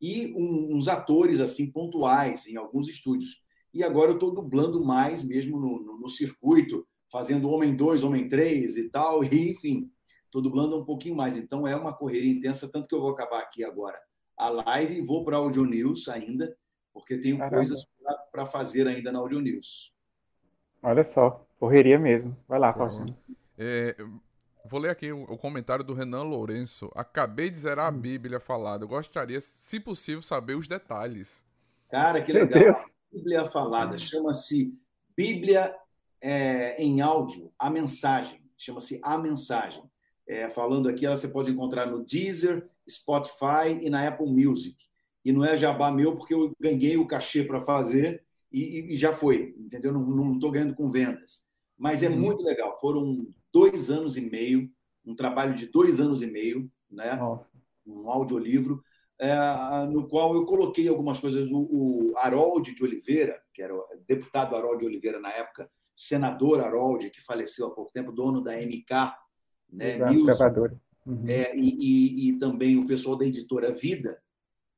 e 0.00 0.32
uns 0.36 0.86
atores 0.86 1.40
assim 1.40 1.70
pontuais 1.70 2.46
em 2.46 2.56
alguns 2.56 2.88
estúdios 2.88 3.42
e 3.72 3.82
agora 3.82 4.10
eu 4.10 4.14
estou 4.14 4.34
dublando 4.34 4.84
mais 4.84 5.22
mesmo 5.22 5.58
no, 5.58 5.80
no, 5.80 5.98
no, 5.98 6.08
circuito, 6.08 6.86
fazendo 7.10 7.50
Homem 7.50 7.74
2, 7.76 8.02
Homem 8.02 8.28
3 8.28 8.76
e 8.76 8.88
tal, 8.88 9.22
e 9.24 9.50
enfim, 9.50 9.90
estou 10.24 10.42
dublando 10.42 10.78
um 10.78 10.84
pouquinho 10.84 11.14
mais. 11.14 11.36
Então 11.36 11.66
é 11.66 11.76
uma 11.76 11.92
correria 11.92 12.32
intensa, 12.32 12.70
tanto 12.70 12.88
que 12.88 12.94
eu 12.94 13.00
vou 13.00 13.10
acabar 13.10 13.40
aqui 13.40 13.64
agora 13.64 13.98
a 14.38 14.48
live 14.48 14.98
e 14.98 15.00
vou 15.00 15.24
para 15.24 15.36
a 15.36 15.40
Audio 15.40 15.64
News 15.64 16.08
ainda, 16.08 16.56
porque 16.92 17.18
tenho 17.18 17.38
Caramba. 17.38 17.56
coisas 17.56 17.84
para 18.30 18.46
fazer 18.46 18.86
ainda 18.86 19.10
na 19.10 19.18
Audio 19.18 19.40
News. 19.40 19.92
Olha 20.80 21.02
só, 21.02 21.44
correria 21.58 21.98
mesmo. 21.98 22.36
Vai 22.46 22.60
lá, 22.60 22.72
Faustino. 22.72 23.16
É, 23.58 23.96
vou 24.64 24.78
ler 24.78 24.90
aqui 24.90 25.10
o, 25.10 25.36
comentário 25.36 25.84
do 25.84 25.92
Renan 25.92 26.22
Lourenço. 26.22 26.88
Acabei 26.94 27.50
de 27.50 27.58
zerar 27.58 27.92
a 27.92 27.94
hum. 27.94 28.00
Bíblia 28.00 28.38
falada. 28.38 28.84
Eu 28.84 28.88
gostaria, 28.88 29.40
se 29.40 29.80
possível, 29.80 30.22
saber 30.22 30.54
os 30.54 30.68
detalhes. 30.68 31.44
Cara, 31.90 32.22
que 32.22 32.32
legal. 32.32 32.70
A 32.70 32.74
Bíblia 33.12 33.46
falada 33.46 33.96
chama-se 33.98 34.74
Bíblia 35.16 35.74
é, 36.20 36.82
em 36.82 37.00
áudio, 37.00 37.52
a 37.58 37.70
mensagem. 37.70 38.40
Chama-se 38.56 39.00
A 39.02 39.16
Mensagem. 39.16 39.82
É, 40.26 40.50
falando 40.50 40.88
aqui, 40.88 41.06
ela 41.06 41.16
você 41.16 41.28
pode 41.28 41.50
encontrar 41.50 41.86
no 41.86 42.04
Deezer, 42.04 42.68
Spotify 42.88 43.80
e 43.80 43.88
na 43.88 44.06
Apple 44.06 44.26
Music. 44.26 44.76
E 45.24 45.32
não 45.32 45.44
é 45.44 45.56
jabá 45.56 45.90
meu, 45.90 46.16
porque 46.16 46.34
eu 46.34 46.52
ganhei 46.60 46.96
o 46.96 47.06
cachê 47.06 47.44
para 47.44 47.60
fazer 47.60 48.24
e, 48.52 48.92
e, 48.92 48.96
já 48.96 49.12
foi, 49.12 49.54
entendeu? 49.58 49.92
Não 49.92 50.34
estou 50.34 50.50
ganhando 50.50 50.74
com 50.74 50.90
vendas. 50.90 51.48
Mas 51.76 52.02
é 52.02 52.08
uhum. 52.08 52.18
muito 52.18 52.42
legal. 52.42 52.78
Foram 52.80 53.26
dois 53.52 53.90
anos 53.90 54.16
e 54.16 54.20
meio, 54.20 54.70
um 55.04 55.14
trabalho 55.14 55.54
de 55.54 55.66
dois 55.66 56.00
anos 56.00 56.20
e 56.20 56.26
meio, 56.26 56.70
né? 56.90 57.14
Nossa. 57.14 57.50
um 57.86 58.10
audiolivro, 58.10 58.82
é, 59.20 59.34
no 59.90 60.08
qual 60.08 60.34
eu 60.34 60.46
coloquei 60.46 60.88
algumas 60.88 61.20
coisas. 61.20 61.50
O, 61.50 61.58
o 61.58 62.12
Harold 62.18 62.74
de 62.74 62.82
Oliveira, 62.82 63.40
que 63.52 63.62
era 63.62 63.74
o 63.74 63.84
deputado 64.06 64.54
Harold 64.54 64.80
de 64.80 64.86
Oliveira 64.86 65.18
na 65.18 65.30
época, 65.30 65.70
senador 65.94 66.60
Harold, 66.60 67.10
que 67.10 67.20
faleceu 67.20 67.66
há 67.66 67.70
pouco 67.70 67.92
tempo, 67.92 68.12
dono 68.12 68.40
da 68.40 68.56
MK, 68.56 69.14
né? 69.70 69.98
Exato, 70.14 70.78
uhum. 71.04 71.24
é, 71.26 71.56
e, 71.56 71.68
e, 71.68 72.28
e, 72.28 72.38
também 72.38 72.78
o 72.78 72.86
pessoal 72.86 73.16
da 73.16 73.24
editora 73.24 73.72
Vida, 73.72 74.18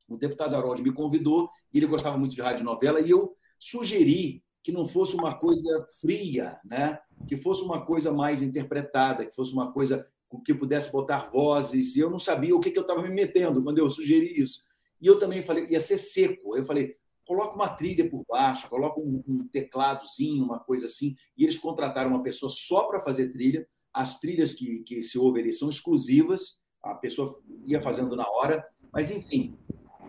o 0.09 0.17
deputado 0.17 0.57
Harold 0.57 0.83
me 0.83 0.93
convidou, 0.93 1.51
ele 1.73 1.87
gostava 1.87 2.17
muito 2.17 2.35
de 2.35 2.41
rádio 2.41 2.65
novela, 2.65 3.01
e 3.01 3.11
eu 3.11 3.37
sugeri 3.59 4.43
que 4.63 4.73
não 4.73 4.89
fosse 4.89 5.15
uma 5.15 5.39
coisa 5.39 5.87
fria, 6.01 6.59
né? 6.65 6.99
que 7.27 7.37
fosse 7.37 7.63
uma 7.63 7.85
coisa 7.85 8.13
mais 8.13 8.43
interpretada, 8.43 9.25
que 9.25 9.35
fosse 9.35 9.53
uma 9.53 9.73
coisa 9.73 10.07
que 10.39 10.55
pudesse 10.55 10.93
botar 10.93 11.31
vozes. 11.31 11.97
E 11.97 12.01
eu 12.01 12.11
não 12.11 12.19
sabia 12.19 12.55
o 12.55 12.61
que, 12.61 12.71
que 12.71 12.79
eu 12.79 12.83
estava 12.83 13.03
me 13.03 13.11
metendo 13.11 13.63
quando 13.63 13.79
eu 13.79 13.91
sugeri 13.91 14.41
isso. 14.41 14.65
E 15.01 15.07
eu 15.07 15.19
também 15.19 15.43
falei, 15.43 15.67
ia 15.69 15.81
ser 15.81 15.99
seco. 15.99 16.57
Eu 16.57 16.65
falei, 16.65 16.97
coloca 17.27 17.55
uma 17.55 17.69
trilha 17.69 18.09
por 18.09 18.25
baixo, 18.29 18.69
coloca 18.69 19.01
um, 19.01 19.23
um 19.27 19.49
tecladozinho, 19.49 20.45
uma 20.45 20.59
coisa 20.59 20.87
assim. 20.87 21.17
E 21.37 21.45
eles 21.45 21.59
contrataram 21.59 22.11
uma 22.11 22.23
pessoa 22.23 22.51
só 22.51 22.85
para 22.85 23.01
fazer 23.01 23.33
trilha. 23.33 23.67
As 23.93 24.21
trilhas 24.21 24.53
que, 24.53 24.81
que 24.81 25.03
se 25.03 25.19
ouve 25.19 25.41
ali 25.41 25.53
são 25.53 25.69
exclusivas, 25.69 26.61
a 26.83 26.95
pessoa 26.95 27.41
ia 27.65 27.81
fazendo 27.83 28.15
na 28.15 28.29
hora. 28.29 28.65
Mas, 28.93 29.11
enfim, 29.11 29.57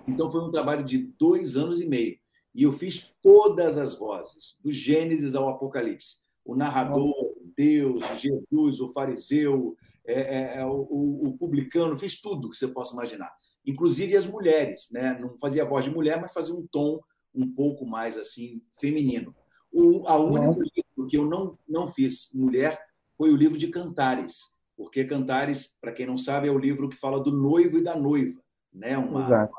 então 0.08 0.32
foi 0.32 0.42
um 0.42 0.52
trabalho 0.52 0.84
de 0.84 0.98
dois 1.18 1.56
anos 1.56 1.82
e 1.82 1.88
meio. 1.88 2.18
E 2.54 2.64
eu 2.64 2.74
fiz 2.74 3.14
todas 3.22 3.78
as 3.78 3.96
vozes, 3.96 4.58
do 4.62 4.72
Gênesis 4.72 5.36
ao 5.36 5.48
Apocalipse. 5.48 6.18
O 6.44 6.56
narrador, 6.56 7.06
Nossa. 7.06 7.42
Deus, 7.56 8.04
Jesus, 8.20 8.82
o 8.82 8.90
fariseu, 8.90 9.76
é, 10.06 10.14
é, 10.14 10.58
é, 10.58 10.66
o, 10.66 11.28
o, 11.28 11.38
publicano, 11.38 11.98
fiz 11.98 12.20
tudo 12.20 12.50
que 12.50 12.58
você 12.58 12.68
possa 12.68 12.94
imaginar. 12.94 13.32
Inclusive 13.66 14.16
as 14.18 14.26
mulheres, 14.26 14.90
né? 14.92 15.18
Não 15.20 15.38
fazia 15.38 15.66
voz 15.66 15.86
de 15.86 15.92
mulher, 15.92 16.20
mas 16.20 16.34
fazia 16.34 16.56
um 16.56 16.66
tom 16.72 17.00
um 17.34 17.50
pouco 17.50 17.86
mais 17.86 18.18
assim 18.18 18.62
feminino. 18.80 19.36
O 19.72 20.08
a 20.08 20.18
único 20.18 20.62
livro 20.62 21.08
que 21.08 21.18
eu 21.18 21.26
não 21.26 21.58
não 21.68 21.88
fiz 21.88 22.30
mulher 22.34 22.80
foi 23.18 23.32
o 23.32 23.36
livro 23.36 23.58
de 23.58 23.68
Cantares, 23.68 24.56
porque 24.76 25.06
Cantares, 25.06 25.78
para 25.80 25.92
quem 25.92 26.08
não 26.08 26.18
sabe, 26.18 26.48
é 26.48 26.52
o 26.52 26.58
livro 26.58 26.90
que 26.90 26.98
fala 26.98 27.20
do 27.20 27.32
noivo 27.32 27.78
e 27.78 27.84
da 27.84 27.96
noiva, 27.96 28.42
né? 28.74 28.98
Uma, 28.98 29.28
uma, 29.28 29.50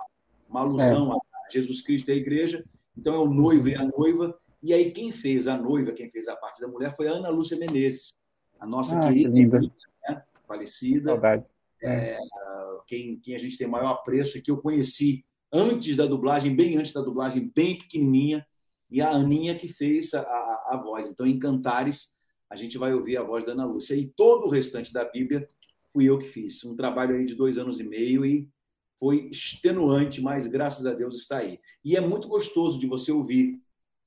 uma 0.48 0.60
alusão 0.60 1.12
é. 1.12 1.16
a 1.16 1.50
Jesus 1.50 1.80
Cristo 1.80 2.08
e 2.08 2.12
a 2.12 2.16
igreja. 2.16 2.64
Então 2.96 3.14
é 3.14 3.18
o 3.18 3.30
noivo 3.32 3.68
e 3.68 3.74
a 3.76 3.84
noiva. 3.84 4.36
E 4.62 4.74
aí 4.74 4.90
quem 4.90 5.12
fez 5.12 5.46
a 5.46 5.56
noiva, 5.56 5.92
quem 5.92 6.10
fez 6.10 6.26
a 6.28 6.36
parte 6.36 6.60
da 6.60 6.68
mulher 6.68 6.94
foi 6.96 7.06
a 7.08 7.12
Ana 7.12 7.28
Lúcia 7.28 7.56
Menezes, 7.56 8.14
a 8.58 8.66
nossa 8.66 8.98
ah, 8.98 9.08
querida 9.08 9.60
que 9.60 9.72
né? 10.08 10.22
Falecida. 10.46 11.10
Saudade. 11.10 11.44
É, 11.82 12.18
quem, 12.86 13.18
quem 13.18 13.34
a 13.34 13.38
gente 13.38 13.58
tem 13.58 13.66
maior 13.66 13.92
apreço 13.92 14.38
e 14.38 14.42
que 14.42 14.50
eu 14.50 14.58
conheci 14.58 15.24
antes 15.52 15.96
da 15.96 16.06
dublagem, 16.06 16.54
bem 16.54 16.76
antes 16.76 16.92
da 16.92 17.00
dublagem, 17.00 17.50
bem 17.54 17.76
pequenininha, 17.76 18.46
e 18.90 19.00
a 19.00 19.10
Aninha 19.10 19.54
que 19.54 19.68
fez 19.68 20.12
a, 20.12 20.20
a, 20.20 20.66
a 20.70 20.76
voz. 20.76 21.08
Então, 21.08 21.26
em 21.26 21.38
Cantares, 21.38 22.14
a 22.48 22.56
gente 22.56 22.76
vai 22.76 22.92
ouvir 22.92 23.16
a 23.16 23.22
voz 23.22 23.44
da 23.44 23.52
Ana 23.52 23.64
Lúcia. 23.64 23.94
E 23.94 24.06
todo 24.06 24.46
o 24.46 24.50
restante 24.50 24.92
da 24.92 25.04
Bíblia 25.04 25.48
fui 25.92 26.04
eu 26.04 26.18
que 26.18 26.28
fiz. 26.28 26.62
Um 26.64 26.76
trabalho 26.76 27.16
aí 27.16 27.24
de 27.24 27.34
dois 27.34 27.56
anos 27.56 27.80
e 27.80 27.84
meio 27.84 28.24
e 28.26 28.48
foi 28.98 29.28
extenuante, 29.30 30.20
mas 30.20 30.46
graças 30.46 30.84
a 30.84 30.92
Deus 30.92 31.16
está 31.16 31.38
aí. 31.38 31.58
E 31.82 31.96
é 31.96 32.00
muito 32.00 32.28
gostoso 32.28 32.78
de 32.78 32.86
você 32.86 33.10
ouvir, 33.10 33.60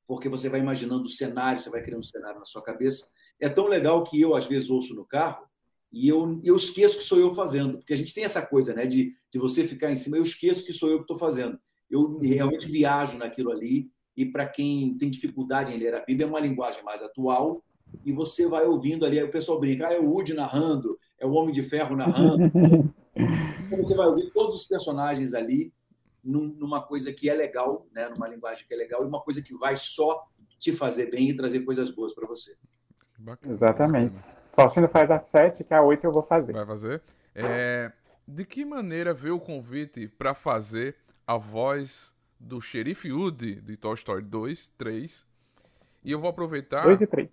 porque 0.08 0.30
você 0.30 0.48
vai 0.48 0.60
imaginando 0.60 1.06
o 1.06 1.10
cenário, 1.10 1.60
você 1.60 1.70
vai 1.70 1.82
criando 1.82 2.02
um 2.02 2.04
cenário 2.04 2.40
na 2.40 2.46
sua 2.46 2.62
cabeça. 2.62 3.10
É 3.40 3.50
tão 3.50 3.68
legal 3.68 4.04
que 4.04 4.22
eu, 4.22 4.36
às 4.36 4.46
vezes, 4.46 4.70
ouço 4.70 4.94
no 4.94 5.04
carro 5.04 5.48
e 5.92 6.08
eu, 6.08 6.40
eu 6.44 6.56
esqueço 6.56 6.98
que 6.98 7.04
sou 7.04 7.20
eu 7.20 7.34
fazendo, 7.34 7.78
porque 7.78 7.94
a 7.94 7.98
gente 7.98 8.14
tem 8.14 8.24
essa 8.24 8.46
coisa 8.46 8.74
né, 8.74 8.86
de, 8.86 9.16
de 9.32 9.40
você 9.40 9.68
ficar 9.68 9.92
em 9.92 9.96
cima, 9.96 10.18
eu 10.18 10.24
esqueço 10.24 10.66
que 10.66 10.74
sou 10.74 10.90
eu 10.90 10.98
que 10.98 11.04
estou 11.04 11.18
fazendo. 11.18 11.58
Eu 11.90 12.20
realmente 12.20 12.68
viajo 12.68 13.18
naquilo 13.18 13.52
ali, 13.52 13.90
e 14.16 14.26
para 14.26 14.48
quem 14.48 14.98
tem 14.98 15.10
dificuldade 15.10 15.74
em 15.74 15.78
ler 15.78 15.94
a 15.94 16.04
Bíblia, 16.04 16.26
é 16.26 16.30
uma 16.30 16.40
linguagem 16.40 16.84
mais 16.84 17.02
atual, 17.02 17.64
e 18.04 18.12
você 18.12 18.48
vai 18.48 18.66
ouvindo 18.66 19.06
ali, 19.06 19.20
aí 19.20 19.26
o 19.26 19.32
pessoal 19.32 19.60
brinca, 19.60 19.88
ah, 19.88 19.94
é 19.94 20.00
o 20.00 20.10
Woody 20.10 20.34
narrando, 20.34 20.98
é 21.20 21.26
o 21.26 21.32
Homem 21.32 21.54
de 21.54 21.62
Ferro 21.62 21.96
narrando. 21.96 22.94
Então, 23.18 23.78
você 23.78 23.96
vai 23.96 24.08
ouvir 24.08 24.30
todos 24.34 24.58
os 24.58 24.66
personagens 24.66 25.34
ali 25.34 25.74
numa 26.22 26.82
coisa 26.82 27.14
que 27.14 27.30
é 27.30 27.34
legal, 27.34 27.88
né? 27.94 28.10
numa 28.10 28.28
linguagem 28.28 28.66
que 28.68 28.74
é 28.74 28.78
legal, 28.78 29.04
e 29.04 29.08
uma 29.08 29.22
coisa 29.22 29.42
que 29.42 29.56
vai 29.56 29.78
só 29.78 30.28
te 30.60 30.74
fazer 30.74 31.10
bem 31.10 31.30
e 31.30 31.34
trazer 31.36 31.62
coisas 31.62 31.90
boas 31.92 32.14
para 32.14 32.28
você. 32.28 32.56
Bacana. 33.18 33.54
Exatamente. 33.54 34.24
Faustino 34.56 34.88
faz 34.88 35.12
a 35.12 35.20
7, 35.20 35.64
que 35.64 35.74
a 35.74 35.82
8 35.82 36.06
eu 36.06 36.12
vou 36.12 36.24
fazer. 36.24 36.54
Vai 36.54 36.66
fazer? 36.66 37.02
É... 37.34 37.92
De 38.28 38.46
que 38.46 38.66
maneira 38.66 39.14
veio 39.14 39.36
o 39.36 39.40
convite 39.40 40.08
para 40.08 40.34
fazer 40.34 40.96
a 41.28 41.38
voz 41.38 42.14
do 42.40 42.60
Xerife 42.62 43.12
Woody 43.12 43.62
de 43.62 43.78
Toy 43.78 43.94
Story 43.94 44.24
2, 44.24 44.70
3? 44.78 45.28
E 46.04 46.12
eu 46.12 46.20
vou 46.20 46.30
aproveitar. 46.30 46.84
2 46.84 47.02
e 47.02 47.08
3 47.08 47.30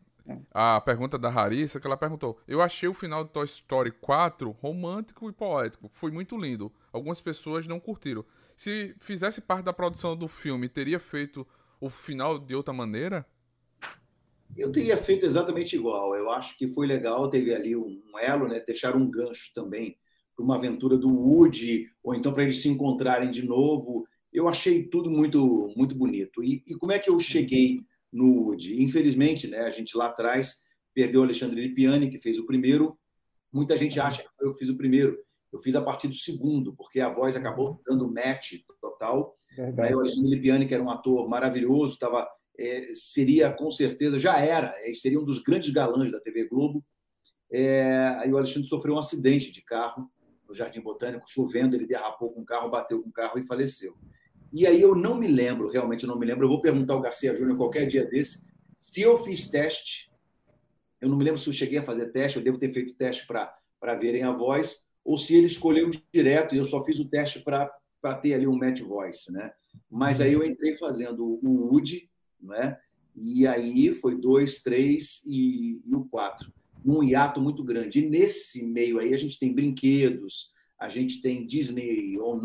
a 0.52 0.80
pergunta 0.80 1.18
da 1.18 1.28
Harissa, 1.28 1.80
que 1.80 1.86
ela 1.86 1.96
perguntou: 1.96 2.38
Eu 2.46 2.62
achei 2.62 2.88
o 2.88 2.94
final 2.94 3.24
de 3.24 3.30
Toy 3.30 3.44
Story 3.44 3.90
4 3.90 4.50
romântico 4.50 5.28
e 5.28 5.32
poético. 5.32 5.90
Foi 5.92 6.10
muito 6.10 6.36
lindo. 6.36 6.72
Algumas 6.92 7.20
pessoas 7.20 7.66
não 7.66 7.80
curtiram. 7.80 8.24
Se 8.56 8.94
fizesse 9.00 9.40
parte 9.40 9.64
da 9.64 9.72
produção 9.72 10.16
do 10.16 10.28
filme, 10.28 10.68
teria 10.68 11.00
feito 11.00 11.46
o 11.80 11.90
final 11.90 12.38
de 12.38 12.54
outra 12.54 12.72
maneira? 12.72 13.26
Eu 14.56 14.70
teria 14.70 14.96
feito 14.96 15.24
exatamente 15.24 15.76
igual. 15.76 16.14
Eu 16.14 16.30
acho 16.30 16.56
que 16.58 16.68
foi 16.68 16.86
legal, 16.86 17.28
teve 17.28 17.54
ali 17.54 17.74
um 17.74 18.18
elo, 18.20 18.48
né? 18.48 18.60
Deixar 18.60 18.96
um 18.96 19.10
gancho 19.10 19.52
também 19.54 19.96
para 20.36 20.44
uma 20.44 20.56
aventura 20.56 20.96
do 20.96 21.08
Woody, 21.08 21.88
ou 22.02 22.14
então 22.14 22.32
para 22.32 22.42
eles 22.42 22.60
se 22.60 22.68
encontrarem 22.68 23.30
de 23.30 23.42
novo. 23.42 24.06
Eu 24.32 24.48
achei 24.48 24.84
tudo 24.84 25.10
muito, 25.10 25.72
muito 25.76 25.94
bonito. 25.94 26.42
E, 26.42 26.62
e 26.66 26.74
como 26.74 26.92
é 26.92 26.98
que 26.98 27.10
eu 27.10 27.18
cheguei 27.18 27.80
no 28.12 28.44
Woody. 28.44 28.82
Infelizmente, 28.82 29.48
né, 29.48 29.60
a 29.60 29.70
gente 29.70 29.96
lá 29.96 30.06
atrás 30.06 30.62
perdeu 30.94 31.22
o 31.22 31.24
Alexandre 31.24 31.60
Lipiani, 31.60 32.10
que 32.10 32.18
fez 32.18 32.38
o 32.38 32.46
primeiro. 32.46 32.98
Muita 33.50 33.76
gente 33.76 33.98
acha 33.98 34.22
que 34.22 34.28
foi 34.36 34.46
eu 34.46 34.52
que 34.52 34.58
fiz 34.58 34.68
o 34.68 34.76
primeiro. 34.76 35.18
Eu 35.50 35.58
fiz 35.58 35.74
a 35.74 35.82
partir 35.82 36.08
do 36.08 36.14
segundo, 36.14 36.74
porque 36.74 37.00
a 37.00 37.08
voz 37.08 37.34
acabou 37.34 37.80
dando 37.86 38.12
match 38.12 38.54
total. 38.80 39.36
Aí 39.78 39.94
o 39.94 40.00
Alexandre 40.00 40.30
Lipiani, 40.30 40.66
que 40.66 40.74
era 40.74 40.82
um 40.82 40.90
ator 40.90 41.28
maravilhoso, 41.28 41.98
tava, 41.98 42.28
é, 42.58 42.92
seria 42.94 43.50
com 43.52 43.70
certeza, 43.70 44.18
já 44.18 44.38
era, 44.38 44.74
é, 44.78 44.92
seria 44.94 45.20
um 45.20 45.24
dos 45.24 45.42
grandes 45.42 45.70
galãs 45.70 46.12
da 46.12 46.20
TV 46.20 46.44
Globo. 46.44 46.84
É, 47.50 48.16
aí 48.18 48.32
o 48.32 48.36
Alexandre 48.36 48.68
sofreu 48.68 48.94
um 48.94 48.98
acidente 48.98 49.52
de 49.52 49.62
carro 49.62 50.10
no 50.48 50.54
Jardim 50.54 50.80
Botânico, 50.80 51.28
chovendo, 51.28 51.76
ele 51.76 51.86
derrapou 51.86 52.32
com 52.32 52.42
o 52.42 52.44
carro, 52.44 52.70
bateu 52.70 53.02
com 53.02 53.08
o 53.08 53.12
carro 53.12 53.38
e 53.38 53.46
faleceu. 53.46 53.96
E 54.52 54.66
aí 54.66 54.80
eu 54.80 54.94
não 54.94 55.14
me 55.14 55.26
lembro, 55.26 55.70
realmente 55.70 56.06
não 56.06 56.18
me 56.18 56.26
lembro. 56.26 56.44
Eu 56.44 56.50
vou 56.50 56.60
perguntar 56.60 56.92
ao 56.92 57.00
Garcia 57.00 57.34
Júnior 57.34 57.56
qualquer 57.56 57.86
dia 57.86 58.04
desse 58.04 58.44
se 58.76 59.00
eu 59.00 59.16
fiz 59.24 59.48
teste. 59.48 60.10
Eu 61.00 61.08
não 61.08 61.16
me 61.16 61.24
lembro 61.24 61.40
se 61.40 61.48
eu 61.48 61.52
cheguei 61.52 61.78
a 61.78 61.82
fazer 61.82 62.10
teste, 62.12 62.36
eu 62.36 62.44
devo 62.44 62.58
ter 62.58 62.72
feito 62.72 62.94
teste 62.94 63.26
para 63.26 63.94
verem 63.94 64.24
a 64.24 64.32
voz, 64.32 64.86
ou 65.04 65.16
se 65.16 65.34
ele 65.34 65.46
escolheu 65.46 65.90
direto 66.12 66.54
e 66.54 66.58
eu 66.58 66.64
só 66.64 66.84
fiz 66.84 66.98
o 66.98 67.08
teste 67.08 67.40
para 67.40 68.14
ter 68.20 68.34
ali 68.34 68.46
um 68.46 68.58
match 68.58 68.80
voice, 68.80 69.32
né? 69.32 69.52
Mas 69.90 70.20
aí 70.20 70.32
eu 70.32 70.44
entrei 70.44 70.76
fazendo 70.76 71.24
o 71.24 71.72
Woody, 71.72 72.10
né? 72.42 72.78
E 73.14 73.46
aí 73.46 73.94
foi 73.94 74.18
dois, 74.18 74.62
três 74.62 75.22
e, 75.26 75.80
e 75.84 75.94
o 75.94 76.04
quatro, 76.04 76.52
num 76.84 77.02
hiato 77.02 77.40
muito 77.40 77.62
grande. 77.62 78.00
E 78.00 78.08
nesse 78.08 78.64
meio 78.64 78.98
aí 78.98 79.12
a 79.12 79.16
gente 79.18 79.38
tem 79.38 79.52
brinquedos, 79.52 80.50
a 80.78 80.88
gente 80.88 81.20
tem 81.20 81.46
Disney 81.46 82.18
On 82.18 82.40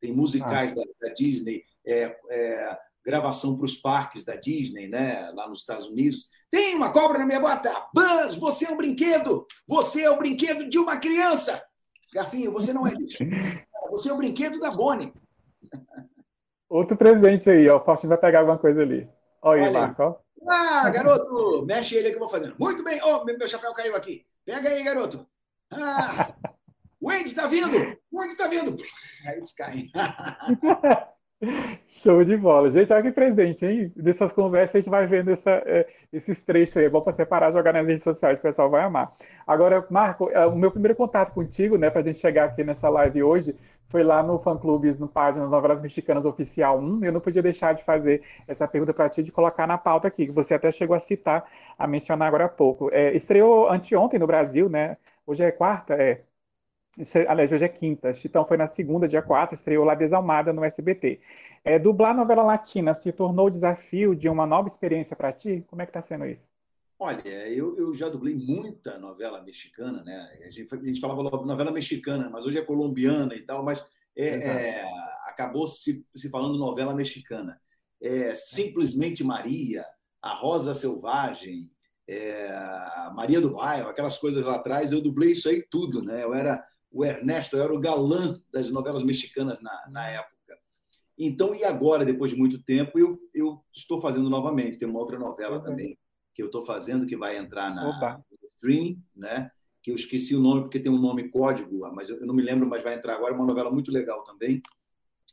tem 0.00 0.12
musicais 0.12 0.72
ah. 0.72 0.76
da, 0.76 1.08
da, 1.08 1.14
Disney, 1.14 1.64
é, 1.86 2.16
é, 2.30 2.78
gravação 3.04 3.56
para 3.56 3.64
os 3.64 3.76
parques 3.76 4.24
da 4.24 4.36
Disney, 4.36 4.88
né, 4.88 5.30
lá 5.34 5.48
nos 5.48 5.60
Estados 5.60 5.86
Unidos. 5.86 6.30
Tem 6.50 6.74
uma 6.74 6.92
cobra 6.92 7.18
na 7.18 7.26
minha 7.26 7.40
bota! 7.40 7.86
Buzz, 7.92 8.34
você 8.36 8.66
é 8.66 8.70
um 8.70 8.76
brinquedo! 8.76 9.46
Você 9.66 10.02
é 10.02 10.10
o 10.10 10.18
brinquedo 10.18 10.68
de 10.68 10.78
uma 10.78 10.96
criança! 10.96 11.62
Garfinho, 12.12 12.52
você 12.52 12.72
não 12.72 12.86
é 12.86 12.92
lixo. 12.92 13.18
Você 13.90 14.08
é 14.08 14.12
o 14.12 14.16
brinquedo 14.16 14.58
da 14.58 14.70
Bonnie. 14.70 15.12
Outro 16.74 16.96
presente 16.96 17.48
aí, 17.48 17.68
ó. 17.68 17.76
O 17.76 17.84
Faustino 17.84 18.08
vai 18.08 18.18
pegar 18.18 18.40
alguma 18.40 18.58
coisa 18.58 18.82
ali. 18.82 19.08
Olha 19.40 19.66
aí, 19.66 19.72
Marco. 19.72 20.02
Ó. 20.02 20.16
Ah, 20.50 20.90
garoto! 20.90 21.64
Mexe 21.64 21.94
ele 21.94 22.10
que 22.10 22.16
eu 22.16 22.18
vou 22.18 22.28
fazendo. 22.28 22.56
Muito 22.58 22.82
bem. 22.82 23.00
Oh, 23.00 23.24
meu 23.24 23.48
chapéu 23.48 23.72
caiu 23.72 23.94
aqui. 23.94 24.26
Pega 24.44 24.70
aí, 24.70 24.82
garoto. 24.82 25.24
Ah, 25.70 26.34
o 27.00 27.08
Andy 27.08 27.26
está 27.26 27.46
vindo! 27.46 27.96
O 28.10 28.20
Andy 28.20 28.32
está 28.32 28.48
vindo! 28.48 28.76
Aí 29.24 29.36
eles 29.36 29.52
caem. 29.52 29.92
Show 31.88 32.24
de 32.24 32.36
bola. 32.36 32.70
Gente, 32.70 32.92
olha 32.92 33.02
que 33.02 33.12
presente, 33.12 33.64
hein? 33.66 33.92
Dessas 33.96 34.32
conversas 34.32 34.76
a 34.76 34.78
gente 34.78 34.90
vai 34.90 35.06
vendo 35.06 35.30
essa, 35.30 35.50
é, 35.66 35.86
esses 36.12 36.40
trechos 36.40 36.76
aí. 36.76 36.84
É 36.86 36.88
bom 36.88 37.00
para 37.00 37.12
separar 37.12 37.52
jogar 37.52 37.72
nas 37.72 37.86
redes 37.86 38.02
sociais, 38.02 38.38
o 38.38 38.42
pessoal 38.42 38.70
vai 38.70 38.82
amar. 38.82 39.10
Agora, 39.46 39.86
Marco, 39.90 40.30
é, 40.30 40.46
o 40.46 40.56
meu 40.56 40.70
primeiro 40.70 40.96
contato 40.96 41.32
contigo, 41.32 41.76
né, 41.76 41.90
para 41.90 42.00
a 42.00 42.04
gente 42.04 42.18
chegar 42.18 42.46
aqui 42.46 42.64
nessa 42.64 42.88
live 42.88 43.22
hoje, 43.22 43.56
foi 43.88 44.02
lá 44.02 44.22
no 44.22 44.38
Fã 44.38 44.56
Clubes, 44.56 44.98
no 44.98 45.08
Páginas 45.08 45.50
Novelas 45.50 45.80
Mexicanas 45.80 46.24
Oficial 46.24 46.78
1. 46.78 47.04
Eu 47.04 47.12
não 47.12 47.20
podia 47.20 47.42
deixar 47.42 47.74
de 47.74 47.84
fazer 47.84 48.22
essa 48.46 48.66
pergunta 48.66 48.94
para 48.94 49.08
ti, 49.08 49.22
de 49.22 49.32
colocar 49.32 49.66
na 49.66 49.76
pauta 49.78 50.08
aqui, 50.08 50.26
que 50.26 50.32
você 50.32 50.54
até 50.54 50.70
chegou 50.72 50.96
a 50.96 51.00
citar, 51.00 51.44
a 51.78 51.86
mencionar 51.86 52.28
agora 52.28 52.46
há 52.46 52.48
pouco. 52.48 52.88
É, 52.92 53.14
estreou 53.14 53.68
anteontem 53.68 54.18
no 54.18 54.26
Brasil, 54.26 54.68
né? 54.68 54.96
Hoje 55.26 55.42
é 55.42 55.50
quarta? 55.52 55.94
É. 55.94 56.22
Aliás, 57.28 57.50
hoje 57.50 57.64
é 57.64 57.68
quinta. 57.68 58.12
Então 58.24 58.44
foi 58.46 58.56
na 58.56 58.66
segunda, 58.66 59.08
dia 59.08 59.22
4, 59.22 59.54
estreou 59.54 59.84
lá 59.84 59.94
Desalmada 59.94 60.52
no 60.52 60.64
SBT. 60.64 61.20
É, 61.64 61.78
dublar 61.78 62.14
novela 62.14 62.42
latina 62.42 62.94
se 62.94 63.12
tornou 63.12 63.46
o 63.46 63.50
desafio 63.50 64.14
de 64.14 64.28
uma 64.28 64.46
nova 64.46 64.68
experiência 64.68 65.16
para 65.16 65.32
ti? 65.32 65.64
Como 65.68 65.82
é 65.82 65.86
que 65.86 65.90
está 65.90 66.02
sendo 66.02 66.26
isso? 66.26 66.48
Olha, 66.98 67.48
eu, 67.48 67.76
eu 67.76 67.94
já 67.94 68.08
dublei 68.08 68.34
muita 68.34 68.98
novela 68.98 69.42
mexicana, 69.42 70.02
né? 70.04 70.30
A 70.46 70.50
gente, 70.50 70.72
a 70.72 70.78
gente 70.78 71.00
falava 71.00 71.22
novela 71.22 71.72
mexicana, 71.72 72.30
mas 72.30 72.44
hoje 72.44 72.58
é 72.58 72.62
colombiana 72.62 73.34
e 73.34 73.42
tal, 73.42 73.64
mas 73.64 73.84
é, 74.16 74.28
é, 74.28 74.84
acabou 75.26 75.66
se, 75.66 76.06
se 76.14 76.30
falando 76.30 76.56
novela 76.56 76.94
mexicana. 76.94 77.60
É, 78.00 78.34
Simplesmente 78.34 79.24
Maria, 79.24 79.84
A 80.22 80.34
Rosa 80.34 80.74
Selvagem, 80.74 81.70
é, 82.06 82.48
Maria 83.14 83.40
do 83.40 83.54
Bairro, 83.54 83.88
aquelas 83.88 84.16
coisas 84.16 84.44
lá 84.44 84.56
atrás, 84.56 84.92
eu 84.92 85.00
dublei 85.00 85.32
isso 85.32 85.48
aí 85.48 85.62
tudo, 85.68 86.02
né? 86.02 86.22
Eu 86.22 86.32
era 86.32 86.64
o 86.94 87.04
Ernesto, 87.04 87.56
era 87.56 87.74
o 87.74 87.80
galã 87.80 88.34
das 88.52 88.70
novelas 88.70 89.02
mexicanas 89.02 89.60
na, 89.60 89.90
na 89.90 90.08
época. 90.08 90.34
Então, 91.18 91.54
e 91.54 91.64
agora, 91.64 92.04
depois 92.04 92.30
de 92.30 92.36
muito 92.36 92.62
tempo, 92.62 92.98
eu, 92.98 93.18
eu 93.34 93.60
estou 93.74 94.00
fazendo 94.00 94.30
novamente. 94.30 94.78
Tem 94.78 94.88
uma 94.88 95.00
outra 95.00 95.18
novela 95.18 95.58
uhum. 95.58 95.64
também 95.64 95.98
que 96.32 96.42
eu 96.42 96.46
estou 96.46 96.64
fazendo 96.64 97.06
que 97.06 97.16
vai 97.16 97.36
entrar 97.36 97.74
na 97.74 98.20
streaming, 98.56 99.02
né? 99.14 99.50
Que 99.82 99.90
eu 99.90 99.94
esqueci 99.94 100.34
o 100.34 100.40
nome 100.40 100.62
porque 100.62 100.80
tem 100.80 100.90
um 100.90 100.98
nome 100.98 101.28
código, 101.28 101.80
mas 101.92 102.08
eu 102.08 102.24
não 102.26 102.34
me 102.34 102.42
lembro, 102.42 102.68
mas 102.68 102.82
vai 102.82 102.94
entrar 102.94 103.14
agora. 103.14 103.32
É 103.32 103.36
uma 103.36 103.46
novela 103.46 103.70
muito 103.70 103.92
legal 103.92 104.22
também. 104.24 104.62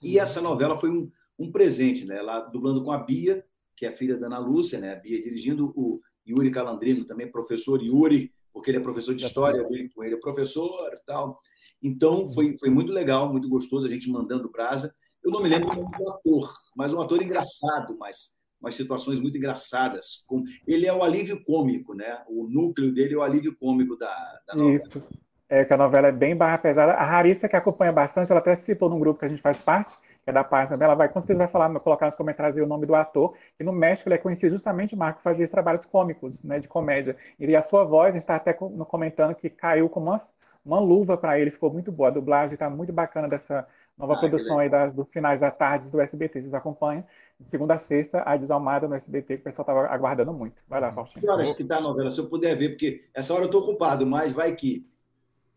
E 0.01 0.15
uhum. 0.17 0.21
essa 0.21 0.41
novela 0.41 0.79
foi 0.79 0.89
um, 0.89 1.11
um 1.37 1.51
presente, 1.51 2.05
né? 2.05 2.21
Lá 2.21 2.39
dublando 2.39 2.83
com 2.83 2.91
a 2.91 2.97
Bia, 2.97 3.45
que 3.75 3.85
é 3.85 3.89
a 3.89 3.93
filha 3.93 4.17
da 4.17 4.25
Ana 4.27 4.39
Lúcia, 4.39 4.79
né? 4.79 4.93
A 4.93 4.99
Bia 4.99 5.21
dirigindo 5.21 5.71
o 5.75 6.01
Yuri 6.27 6.51
Calandrino, 6.51 7.05
também 7.05 7.31
professor 7.31 7.81
Yuri, 7.81 8.31
porque 8.53 8.69
ele 8.69 8.77
é 8.77 8.81
professor 8.81 9.15
de 9.15 9.25
história, 9.25 9.59
eu 9.59 9.89
com 9.95 10.03
ele 10.03 10.15
é 10.15 10.19
professor 10.19 10.91
tal. 11.05 11.39
Então, 11.81 12.31
foi, 12.31 12.57
foi 12.59 12.69
muito 12.69 12.91
legal, 12.91 13.31
muito 13.31 13.49
gostoso 13.49 13.87
a 13.87 13.89
gente 13.89 14.09
mandando 14.09 14.51
brasa. 14.51 14.93
Eu 15.23 15.31
não 15.31 15.41
me 15.41 15.49
lembro 15.49 15.69
do 15.69 16.09
ator, 16.09 16.53
mas 16.75 16.93
um 16.93 17.01
ator 17.01 17.21
engraçado, 17.21 17.97
mas 17.97 18.39
umas 18.61 18.75
situações 18.75 19.19
muito 19.19 19.37
engraçadas. 19.37 20.23
Ele 20.67 20.85
é 20.85 20.93
o 20.93 21.03
alívio 21.03 21.43
cômico, 21.43 21.95
né? 21.95 22.21
O 22.27 22.47
núcleo 22.47 22.93
dele 22.93 23.15
é 23.15 23.17
o 23.17 23.23
alívio 23.23 23.55
cômico 23.57 23.97
da, 23.97 24.13
da 24.47 24.55
novela. 24.55 24.75
Isso. 24.75 25.03
É 25.49 25.65
que 25.65 25.73
a 25.73 25.77
novela 25.77 26.07
é 26.07 26.11
bem 26.11 26.35
barra 26.35 26.57
pesada. 26.59 26.93
A 26.93 27.11
Larissa, 27.11 27.49
que 27.49 27.55
acompanha 27.55 27.91
bastante, 27.91 28.31
ela 28.31 28.39
até 28.39 28.55
citou 28.55 28.89
num 28.89 28.99
grupo 28.99 29.19
que 29.19 29.25
a 29.25 29.29
gente 29.29 29.41
faz 29.41 29.59
parte, 29.59 29.93
que 30.23 30.29
é 30.29 30.31
da 30.31 30.43
página 30.43 30.77
dela, 30.77 30.95
vai, 30.95 31.09
com 31.09 31.19
certeza 31.19 31.39
vai 31.39 31.47
falar, 31.47 31.77
colocar 31.81 32.05
nos 32.05 32.15
comentários 32.15 32.55
o 32.55 32.65
nome 32.65 32.85
do 32.85 32.95
ator, 32.95 33.35
que 33.57 33.63
no 33.63 33.73
México 33.73 34.07
ele 34.07 34.15
é 34.15 34.17
conhecido 34.17 34.53
justamente, 34.53 34.95
Marco, 34.95 35.21
fazia 35.21 35.43
esses 35.43 35.51
trabalhos 35.51 35.83
cômicos, 35.83 36.41
né, 36.43 36.59
de 36.59 36.69
comédia. 36.69 37.17
E 37.37 37.53
a 37.53 37.61
sua 37.61 37.83
voz, 37.83 38.11
a 38.11 38.13
gente 38.13 38.21
está 38.21 38.35
até 38.35 38.53
comentando 38.53 39.35
que 39.35 39.49
caiu 39.49 39.89
como 39.89 40.11
uma, 40.11 40.21
uma 40.65 40.79
luva 40.79 41.17
para 41.17 41.39
ele, 41.39 41.51
ficou 41.51 41.71
muito 41.71 41.91
boa. 41.91 42.09
A 42.09 42.13
dublagem 42.13 42.53
está 42.53 42.69
muito 42.69 42.93
bacana 42.93 43.27
dessa 43.27 43.67
nova 43.97 44.13
ah, 44.13 44.19
produção 44.19 44.59
aí 44.59 44.69
das, 44.69 44.93
dos 44.93 45.11
finais 45.11 45.39
da 45.39 45.51
tarde 45.51 45.89
do 45.89 45.99
SBT. 45.99 46.41
Vocês 46.41 46.53
acompanham 46.53 47.03
de 47.39 47.49
segunda 47.49 47.75
a 47.75 47.79
sexta, 47.79 48.21
a 48.25 48.37
Desalmada 48.37 48.87
no 48.87 48.95
SBT, 48.95 49.35
que 49.35 49.41
o 49.41 49.43
pessoal 49.43 49.63
estava 49.63 49.87
aguardando 49.87 50.33
muito. 50.33 50.61
Vai 50.67 50.79
lá, 50.79 50.91
Faustinho. 50.91 51.21
Que 51.21 51.29
horas 51.29 51.53
que 51.53 51.63
está 51.63 51.77
a 51.77 51.81
novela? 51.81 52.11
Se 52.11 52.19
eu 52.19 52.27
puder 52.27 52.55
ver, 52.55 52.69
porque 52.69 53.05
essa 53.13 53.33
hora 53.33 53.43
eu 53.43 53.47
estou 53.47 53.61
ocupado, 53.61 54.05
mas 54.05 54.31
vai 54.31 54.55
que. 54.55 54.85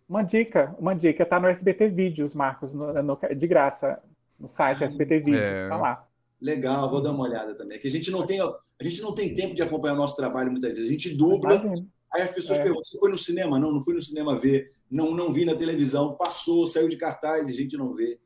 Uma 0.09 0.23
dica, 0.23 0.75
uma 0.79 0.95
dica, 0.95 1.23
está 1.23 1.40
no 1.40 1.49
SBT 1.49 1.88
Vídeos, 1.88 2.35
Marcos, 2.35 2.75
no, 2.75 3.03
no, 3.03 3.19
de 3.35 3.47
graça, 3.47 4.03
no 4.38 4.49
site 4.49 4.85
ah, 4.85 4.87
SBT 4.87 5.19
Vídeos, 5.21 5.40
é... 5.40 5.69
tá 5.69 5.77
lá. 5.77 6.07
Legal, 6.40 6.90
vou 6.90 7.03
dar 7.03 7.12
uma 7.12 7.25
olhada 7.25 7.55
também. 7.55 7.79
Que 7.79 7.88
a 7.88 7.90
gente 7.90 8.11
não 8.11 8.27
tem, 8.27 8.38
a 8.40 8.55
gente 8.83 9.01
não 9.01 9.14
tem 9.14 9.35
tempo 9.35 9.55
de 9.55 9.62
acompanhar 9.62 9.95
o 9.95 9.99
nosso 9.99 10.17
trabalho 10.17 10.51
muitas 10.51 10.73
vezes. 10.73 10.88
A 10.88 10.93
gente 10.93 11.14
dubla, 11.14 11.55
Imagina. 11.55 11.87
aí 12.12 12.23
as 12.23 12.31
pessoas 12.33 12.59
é. 12.59 12.62
perguntam: 12.62 12.85
você 12.85 12.99
foi 12.99 13.11
no 13.11 13.17
cinema? 13.17 13.59
Não, 13.59 13.73
não 13.73 13.83
fui 13.83 13.95
no 13.95 14.03
cinema 14.03 14.38
ver. 14.38 14.71
Não, 14.95 15.13
não 15.13 15.33
vi 15.33 15.45
na 15.45 15.57
televisão. 15.57 16.15
Passou, 16.15 16.69
saiu 16.69 16.89
de 16.89 16.97
cartaz 16.97 17.49
e 17.49 17.53
a 17.53 17.57
gente 17.57 17.77
não 17.77 17.93
vê. 17.93 18.17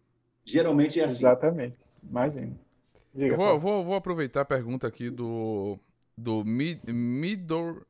Geralmente 0.44 1.00
é 1.00 1.04
assim. 1.04 1.20
Exatamente. 1.20 1.78
Imagina. 2.02 2.60
Diga, 3.14 3.36
vou, 3.38 3.58
vou, 3.58 3.84
vou, 3.86 3.94
aproveitar 3.94 4.42
a 4.42 4.44
pergunta 4.44 4.86
aqui 4.86 5.08
do, 5.08 5.78
do 6.14 6.44
Midor, 6.44 7.86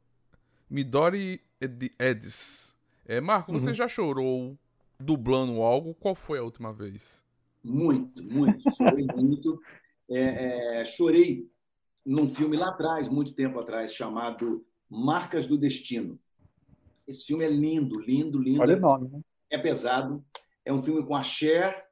Midori 0.70 1.40
Edis. 1.60 2.72
É, 3.04 3.20
Marco, 3.20 3.50
você 3.52 3.70
uhum. 3.70 3.74
já 3.74 3.88
chorou 3.88 4.56
dublando 4.96 5.60
algo? 5.60 5.92
Qual 5.94 6.14
foi 6.14 6.38
a 6.38 6.44
última 6.44 6.72
vez? 6.72 7.20
Muito, 7.64 8.22
muito. 8.22 8.62
Chorei 8.76 9.06
muito. 9.16 9.60
É, 10.08 10.82
é, 10.82 10.84
chorei 10.84 11.50
num 12.06 12.32
filme 12.32 12.56
lá 12.56 12.68
atrás, 12.68 13.08
muito 13.08 13.34
tempo 13.34 13.58
atrás, 13.58 13.92
chamado 13.92 14.64
Marcas 14.88 15.48
do 15.48 15.58
Destino. 15.58 16.16
Esse 17.08 17.24
filme 17.24 17.44
é 17.44 17.48
lindo, 17.48 17.98
lindo, 17.98 18.38
lindo. 18.38 18.60
Olha 18.60 18.76
o 18.76 18.80
nome, 18.80 19.08
né? 19.08 19.20
É 19.50 19.58
pesado. 19.58 20.22
É 20.64 20.72
um 20.72 20.82
filme 20.82 21.04
com 21.04 21.16
a 21.16 21.22
Cher 21.22 21.84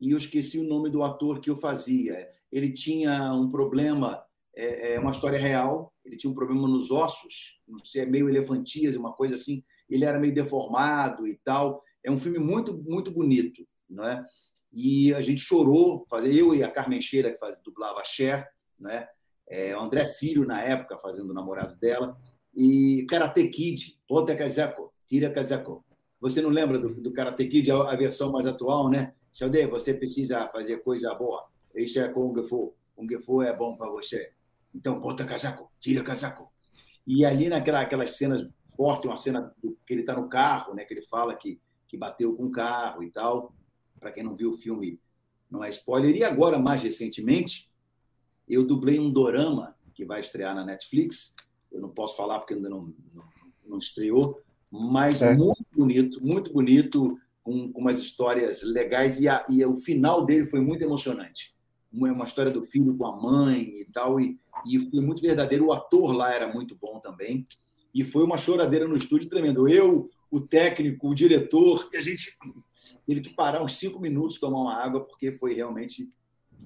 e 0.00 0.10
eu 0.10 0.18
esqueci 0.18 0.58
o 0.58 0.68
nome 0.68 0.90
do 0.90 1.02
ator 1.02 1.40
que 1.40 1.48
eu 1.48 1.56
fazia 1.56 2.28
ele 2.50 2.72
tinha 2.72 3.32
um 3.34 3.48
problema, 3.48 4.24
é, 4.54 4.94
é, 4.94 5.00
uma 5.00 5.10
história 5.10 5.38
real, 5.38 5.92
ele 6.04 6.16
tinha 6.16 6.30
um 6.30 6.34
problema 6.34 6.66
nos 6.68 6.90
ossos, 6.90 7.60
não 7.66 7.84
sei, 7.84 8.02
é 8.02 8.06
meio 8.06 8.28
elefantíase, 8.28 8.96
uma 8.96 9.12
coisa 9.12 9.34
assim, 9.34 9.62
ele 9.88 10.04
era 10.04 10.18
meio 10.18 10.34
deformado 10.34 11.26
e 11.26 11.36
tal. 11.44 11.82
É 12.02 12.10
um 12.10 12.18
filme 12.18 12.38
muito, 12.38 12.74
muito 12.74 13.10
bonito, 13.10 13.66
não 13.88 14.06
é? 14.08 14.24
E 14.72 15.12
a 15.14 15.20
gente 15.20 15.40
chorou, 15.40 16.06
eu 16.24 16.54
e 16.54 16.62
a 16.62 16.70
Carmen 16.70 17.00
Cheira, 17.00 17.32
que 17.32 17.38
faz, 17.38 17.60
dublava 17.62 18.00
a 18.00 18.04
Cher, 18.04 18.48
né? 18.78 19.08
É, 19.48 19.76
o 19.76 19.80
André 19.80 20.06
Filho, 20.06 20.46
na 20.46 20.60
época, 20.62 20.98
fazendo 20.98 21.30
o 21.30 21.34
namorado 21.34 21.76
dela, 21.76 22.16
e 22.56 23.04
Karate 23.08 23.48
Kid, 23.48 23.98
Ponte 24.08 24.34
Kazako, 24.34 24.92
Tira 25.06 25.30
Kazako. 25.30 25.84
Você 26.20 26.40
não 26.40 26.50
lembra 26.50 26.78
do, 26.78 27.00
do 27.00 27.12
Karate 27.12 27.46
Kid, 27.46 27.70
a, 27.70 27.94
versão 27.94 28.32
mais 28.32 28.46
atual, 28.46 28.88
né? 28.88 29.12
Xaldê, 29.32 29.66
você 29.66 29.92
precisa 29.92 30.46
fazer 30.46 30.82
coisa 30.82 31.14
boa 31.14 31.46
isso 31.76 32.00
é 32.00 32.08
Kung 32.08 32.42
Fu. 32.42 32.74
Kung 32.94 33.20
Fu 33.20 33.42
é 33.42 33.54
bom 33.54 33.76
para 33.76 33.90
você. 33.90 34.32
Então, 34.74 34.98
bota 34.98 35.24
casaco, 35.24 35.70
tira 35.78 36.02
casaco. 36.02 36.50
E 37.06 37.24
ali 37.24 37.48
naquela 37.48 37.82
aquelas 37.82 38.16
cenas 38.16 38.48
fortes, 38.74 39.04
uma 39.04 39.16
cena 39.16 39.54
do, 39.62 39.78
que 39.86 39.92
ele 39.92 40.00
está 40.00 40.14
no 40.14 40.28
carro, 40.28 40.74
né, 40.74 40.84
que 40.84 40.94
ele 40.94 41.02
fala 41.02 41.34
que, 41.34 41.60
que 41.86 41.96
bateu 41.96 42.34
com 42.34 42.46
o 42.46 42.50
carro 42.50 43.02
e 43.02 43.10
tal. 43.10 43.54
Para 44.00 44.10
quem 44.10 44.22
não 44.22 44.34
viu 44.34 44.52
o 44.52 44.56
filme, 44.56 44.98
não 45.50 45.62
é 45.62 45.68
spoiler. 45.68 46.16
E 46.16 46.24
agora, 46.24 46.58
mais 46.58 46.82
recentemente, 46.82 47.70
eu 48.48 48.66
dublei 48.66 48.98
um 48.98 49.10
dorama 49.10 49.76
que 49.94 50.04
vai 50.04 50.20
estrear 50.20 50.54
na 50.54 50.64
Netflix. 50.64 51.34
Eu 51.76 51.82
não 51.82 51.90
posso 51.90 52.16
falar 52.16 52.38
porque 52.38 52.54
ainda 52.54 52.68
não, 52.68 52.92
não, 53.14 53.24
não 53.66 53.78
estreou, 53.78 54.40
mas 54.70 55.22
é. 55.22 55.34
muito 55.34 55.64
bonito, 55.74 56.24
muito 56.24 56.52
bonito, 56.52 57.18
com, 57.42 57.72
com 57.72 57.80
umas 57.80 57.98
histórias 58.00 58.62
legais. 58.62 59.20
E, 59.20 59.28
a, 59.28 59.44
e 59.48 59.64
o 59.64 59.76
final 59.76 60.24
dele 60.24 60.46
foi 60.46 60.60
muito 60.60 60.82
emocionante 60.82 61.56
uma 61.92 62.24
história 62.24 62.50
do 62.50 62.62
filho 62.62 62.96
com 62.96 63.06
a 63.06 63.16
mãe 63.16 63.80
e 63.80 63.84
tal, 63.86 64.20
e, 64.20 64.38
e 64.66 64.90
foi 64.90 65.00
muito 65.00 65.22
verdadeiro. 65.22 65.66
O 65.66 65.72
ator 65.72 66.12
lá 66.12 66.34
era 66.34 66.52
muito 66.52 66.76
bom 66.76 67.00
também, 67.00 67.46
e 67.94 68.04
foi 68.04 68.24
uma 68.24 68.36
choradeira 68.36 68.86
no 68.86 68.96
estúdio 68.96 69.28
tremendo. 69.28 69.68
Eu, 69.68 70.10
o 70.30 70.40
técnico, 70.40 71.08
o 71.08 71.14
diretor, 71.14 71.88
e 71.92 71.96
a 71.96 72.02
gente 72.02 72.36
teve 73.06 73.20
que 73.22 73.30
parar 73.30 73.62
uns 73.62 73.78
cinco 73.78 73.98
minutos 73.98 74.38
tomar 74.38 74.60
uma 74.60 74.74
água, 74.74 75.00
porque 75.00 75.32
foi 75.32 75.54
realmente 75.54 76.10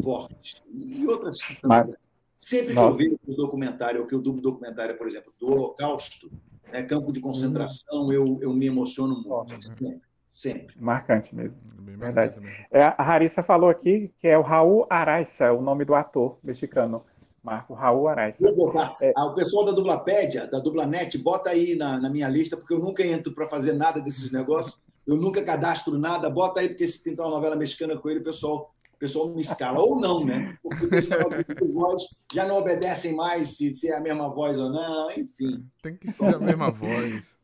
forte. 0.03 0.63
E 0.73 1.07
outras. 1.07 1.39
Mas, 1.63 1.95
sempre 2.41 2.73
que 2.73 2.81
eu 2.81 2.93
vejo 2.93 3.19
o 3.27 3.35
documentário, 3.35 4.01
ou 4.01 4.07
que 4.07 4.15
eu 4.15 4.21
dublo 4.21 4.41
documentário, 4.41 4.97
por 4.97 5.07
exemplo, 5.07 5.33
do 5.39 5.47
Holocausto, 5.47 6.31
né, 6.73 6.83
campo 6.83 7.13
de 7.13 7.21
concentração, 7.21 8.07
hum. 8.07 8.13
eu, 8.13 8.39
eu 8.41 8.53
me 8.53 8.67
emociono 8.67 9.23
muito. 9.23 9.63
Sempre. 9.63 10.01
Sempre. 10.31 10.75
Marcante 10.79 11.35
mesmo. 11.35 11.61
Bem 11.81 11.97
Verdade. 11.97 12.41
Mesmo. 12.41 12.67
É, 12.71 12.85
a 12.85 13.03
Harissa 13.03 13.43
falou 13.43 13.69
aqui 13.69 14.13
que 14.19 14.29
é 14.29 14.39
o 14.39 14.43
Raul 14.43 14.87
Araiza, 14.89 15.53
o 15.53 15.61
nome 15.61 15.85
do 15.85 15.95
ator 15.95 16.39
mexicano. 16.43 17.05
Marco 17.43 17.75
Raul 17.75 18.07
Araiza. 18.07 18.39
Vou 18.41 18.55
botar. 18.55 18.97
É... 19.01 19.13
Ah, 19.17 19.27
o 19.27 19.35
pessoal 19.35 19.65
da 19.65 19.73
Dublapédia, 19.73 20.47
da 20.47 20.59
Dublanet, 20.59 21.17
bota 21.19 21.51
aí 21.51 21.75
na, 21.75 21.99
na 21.99 22.11
minha 22.11 22.29
lista, 22.29 22.57
porque 22.57 22.73
eu 22.73 22.79
nunca 22.79 23.05
entro 23.05 23.33
para 23.33 23.47
fazer 23.47 23.73
nada 23.73 24.01
desses 24.01 24.31
negócios. 24.31 24.79
Eu 25.07 25.17
nunca 25.17 25.43
cadastro 25.43 25.99
nada. 25.99 26.29
Bota 26.29 26.61
aí, 26.61 26.69
porque 26.69 26.87
se 26.87 27.03
pintar 27.03 27.27
uma 27.27 27.35
novela 27.35 27.57
mexicana 27.57 27.97
com 27.97 28.11
ele, 28.11 28.21
o 28.21 28.25
pessoal, 28.25 28.75
pessoal 29.01 29.31
me 29.31 29.41
escala. 29.41 29.81
Ou 29.81 29.99
não, 29.99 30.25
né? 30.25 30.57
Porque 30.63 30.85
o 30.85 30.91
pessoal 30.91 31.21
voz 31.73 32.03
já 32.33 32.47
não 32.47 32.59
obedecem 32.59 33.17
mais 33.17 33.57
se, 33.57 33.73
se 33.73 33.89
é 33.89 33.97
a 33.97 34.01
mesma 34.01 34.29
voz 34.29 34.59
ou 34.59 34.71
não, 34.71 35.11
enfim. 35.11 35.67
Tem 35.83 35.97
que 35.97 36.09
ser 36.09 36.35
a 36.35 36.39
mesma 36.39 36.71
voz. 36.71 37.41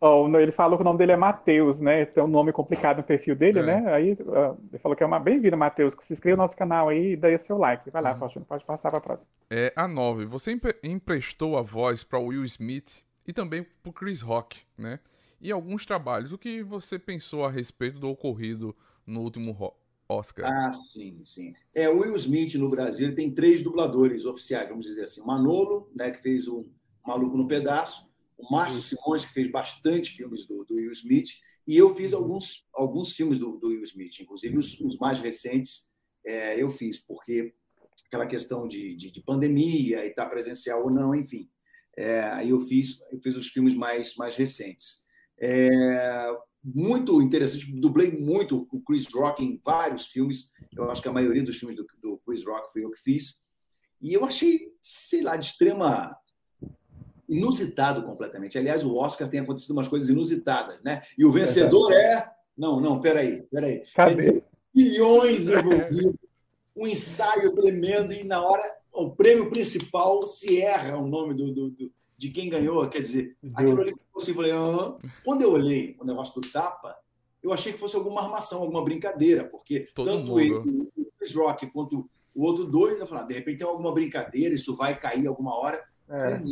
Oh, 0.00 0.28
ele 0.36 0.52
falou 0.52 0.76
que 0.76 0.82
o 0.82 0.84
nome 0.84 0.98
dele 0.98 1.12
é 1.12 1.16
Matheus, 1.16 1.80
né? 1.80 2.04
Tem 2.04 2.22
um 2.22 2.26
nome 2.26 2.52
complicado 2.52 2.98
no 2.98 3.02
perfil 3.02 3.34
dele, 3.34 3.60
é. 3.60 3.62
né? 3.62 3.94
Aí 3.94 4.12
uh, 4.12 4.58
ele 4.70 4.78
falou 4.78 4.94
que 4.94 5.02
é 5.02 5.06
uma 5.06 5.18
bem-vindo, 5.18 5.56
Matheus. 5.56 5.96
Se 6.02 6.12
inscreva 6.12 6.36
no 6.36 6.42
nosso 6.42 6.56
canal 6.56 6.90
aí 6.90 7.12
e 7.12 7.16
dê 7.16 7.38
seu 7.38 7.56
like. 7.56 7.88
Vai 7.88 8.02
lá, 8.02 8.12
uhum. 8.12 8.18
Faustino, 8.18 8.44
pode 8.44 8.64
passar 8.66 8.90
para 8.90 8.98
a 8.98 9.00
próxima. 9.00 9.28
É, 9.50 9.72
a 9.74 9.88
9. 9.88 10.26
Você 10.26 10.60
emprestou 10.82 11.56
a 11.56 11.62
voz 11.62 12.04
para 12.04 12.18
Will 12.18 12.44
Smith 12.44 13.02
e 13.26 13.32
também 13.32 13.64
para 13.82 13.92
Chris 13.92 14.20
Rock, 14.20 14.60
né? 14.76 14.98
E 15.40 15.50
alguns 15.50 15.86
trabalhos. 15.86 16.32
O 16.32 16.38
que 16.38 16.62
você 16.62 16.98
pensou 16.98 17.46
a 17.46 17.50
respeito 17.50 17.98
do 17.98 18.10
ocorrido 18.10 18.76
no 19.06 19.20
último 19.20 19.52
Oscar? 20.08 20.50
Ah, 20.50 20.72
sim, 20.72 21.22
sim. 21.24 21.54
É, 21.74 21.88
o 21.88 22.00
Will 22.00 22.16
Smith 22.16 22.54
no 22.54 22.68
Brasil 22.68 23.14
tem 23.14 23.32
três 23.32 23.62
dubladores 23.62 24.24
oficiais, 24.24 24.68
vamos 24.68 24.86
dizer 24.86 25.04
assim. 25.04 25.24
Manolo, 25.24 25.90
né, 25.94 26.10
que 26.10 26.22
fez 26.22 26.46
o 26.46 26.66
Maluco 27.04 27.36
no 27.36 27.48
Pedaço 27.48 28.08
o 28.36 28.50
Márcio 28.50 28.82
Simões, 28.82 29.24
que 29.24 29.32
fez 29.32 29.50
bastante 29.50 30.10
filmes 30.10 30.46
do, 30.46 30.64
do, 30.64 30.74
Will 30.74 30.90
Smith, 30.92 31.30
e 31.66 31.76
eu 31.76 31.94
fiz 31.94 32.12
uhum. 32.12 32.18
alguns, 32.18 32.66
alguns 32.74 33.12
filmes 33.14 33.38
do, 33.38 33.56
do 33.58 33.68
Will 33.68 33.84
Smith, 33.84 34.20
inclusive 34.20 34.58
os, 34.58 34.78
os 34.80 34.98
mais 34.98 35.20
recentes 35.20 35.88
é, 36.26 36.60
eu 36.60 36.70
fiz, 36.70 36.98
porque 36.98 37.54
aquela 38.06 38.26
questão 38.26 38.66
de, 38.66 38.96
de, 38.96 39.10
de 39.10 39.22
pandemia 39.22 40.04
e 40.04 40.08
estar 40.08 40.24
tá 40.24 40.30
presencial 40.30 40.82
ou 40.82 40.90
não, 40.90 41.14
enfim. 41.14 41.50
É, 41.96 42.22
aí 42.22 42.50
eu 42.50 42.60
fiz, 42.62 43.00
eu 43.12 43.20
fiz 43.20 43.36
os 43.36 43.48
filmes 43.48 43.74
mais, 43.74 44.16
mais 44.16 44.36
recentes. 44.36 45.02
É, 45.38 46.28
muito 46.64 47.20
interessante, 47.20 47.70
dublei 47.72 48.10
muito 48.10 48.66
o 48.72 48.80
Chris 48.80 49.06
Rock 49.12 49.44
em 49.44 49.60
vários 49.62 50.06
filmes. 50.06 50.50
Eu 50.74 50.90
acho 50.90 51.02
que 51.02 51.08
a 51.08 51.12
maioria 51.12 51.42
dos 51.42 51.58
filmes 51.58 51.76
do, 51.76 51.86
do 52.00 52.16
Chris 52.26 52.44
Rock 52.44 52.72
foi 52.72 52.84
eu 52.84 52.90
que 52.90 53.00
fiz. 53.00 53.38
E 54.00 54.14
eu 54.14 54.24
achei, 54.24 54.72
sei 54.80 55.22
lá, 55.22 55.36
de 55.36 55.46
extrema 55.46 56.16
inusitado 57.28 58.02
completamente. 58.02 58.56
Aliás, 58.58 58.84
o 58.84 58.94
Oscar 58.96 59.28
tem 59.28 59.40
acontecido 59.40 59.72
umas 59.72 59.88
coisas 59.88 60.08
inusitadas, 60.08 60.82
né? 60.82 61.02
E 61.18 61.24
o 61.24 61.32
vencedor 61.32 61.92
é. 61.92 62.30
Não, 62.56 62.80
não, 62.80 63.00
peraí, 63.00 63.42
peraí. 63.50 63.82
Cadê? 63.94 64.42
Milhões 64.74 65.48
envolvidos, 65.48 66.16
um 66.76 66.86
ensaio 66.86 67.54
tremendo, 67.54 68.12
e 68.12 68.24
na 68.24 68.42
hora 68.42 68.62
o 68.92 69.10
prêmio 69.10 69.50
principal 69.50 70.22
se 70.22 70.60
erra 70.60 70.96
o 70.96 71.06
nome 71.06 71.34
do, 71.34 71.52
do, 71.52 71.70
do 71.70 71.92
de 72.24 72.30
quem 72.30 72.48
ganhou. 72.48 72.88
Quer 72.88 73.00
dizer, 73.00 73.36
aquilo 73.54 73.82
ali 73.82 73.92
ficou 73.92 74.22
assim, 74.22 74.32
falei, 74.32 74.52
ah. 74.52 74.96
quando 75.22 75.42
eu 75.42 75.52
olhei 75.52 75.94
o 76.00 76.04
negócio 76.04 76.40
do 76.40 76.50
tapa, 76.50 76.96
eu 77.42 77.52
achei 77.52 77.72
que 77.74 77.78
fosse 77.78 77.94
alguma 77.94 78.22
armação, 78.22 78.62
alguma 78.62 78.82
brincadeira, 78.82 79.44
porque 79.44 79.88
Todo 79.94 80.10
tanto 80.10 80.28
mundo. 80.28 80.40
ele, 80.40 80.54
o 80.96 81.12
Chris 81.18 81.34
Rock, 81.34 81.66
quanto 81.70 82.08
o 82.34 82.42
outro 82.42 82.64
dois, 82.64 82.98
eu 82.98 83.06
falei, 83.06 83.24
ah, 83.24 83.26
de 83.26 83.34
repente 83.34 83.58
tem 83.58 83.66
alguma 83.66 83.92
brincadeira, 83.92 84.54
isso 84.54 84.74
vai 84.74 84.98
cair 84.98 85.26
alguma 85.26 85.54
hora. 85.54 85.84
É. 86.08 86.42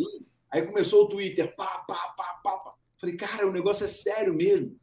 Aí 0.51 0.63
começou 0.63 1.05
o 1.05 1.09
Twitter, 1.09 1.57
pá, 1.57 1.79
pá, 1.89 2.15
pá, 2.15 2.41
pá, 2.45 2.59
pá. 2.59 2.75
Falei, 3.01 3.17
cara, 3.17 3.49
o 3.49 3.53
negócio 3.53 3.85
é 3.85 3.89
sério 3.89 4.35
mesmo. 4.35 4.77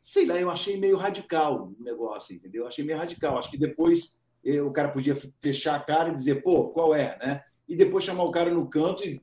Sei 0.00 0.26
lá, 0.26 0.38
eu 0.38 0.50
achei 0.50 0.76
meio 0.76 0.96
radical 0.96 1.72
o 1.78 1.82
negócio, 1.82 2.34
entendeu? 2.34 2.62
Eu 2.62 2.68
achei 2.68 2.84
meio 2.84 2.98
radical. 2.98 3.38
Acho 3.38 3.50
que 3.50 3.56
depois 3.56 4.18
eh, 4.44 4.60
o 4.60 4.72
cara 4.72 4.88
podia 4.88 5.16
fechar 5.40 5.76
a 5.76 5.80
cara 5.80 6.10
e 6.10 6.14
dizer, 6.14 6.42
pô, 6.42 6.70
qual 6.70 6.94
é, 6.94 7.16
né? 7.18 7.42
E 7.66 7.74
depois 7.74 8.04
chamar 8.04 8.24
o 8.24 8.30
cara 8.30 8.50
no 8.50 8.68
canto 8.68 9.06
e, 9.06 9.22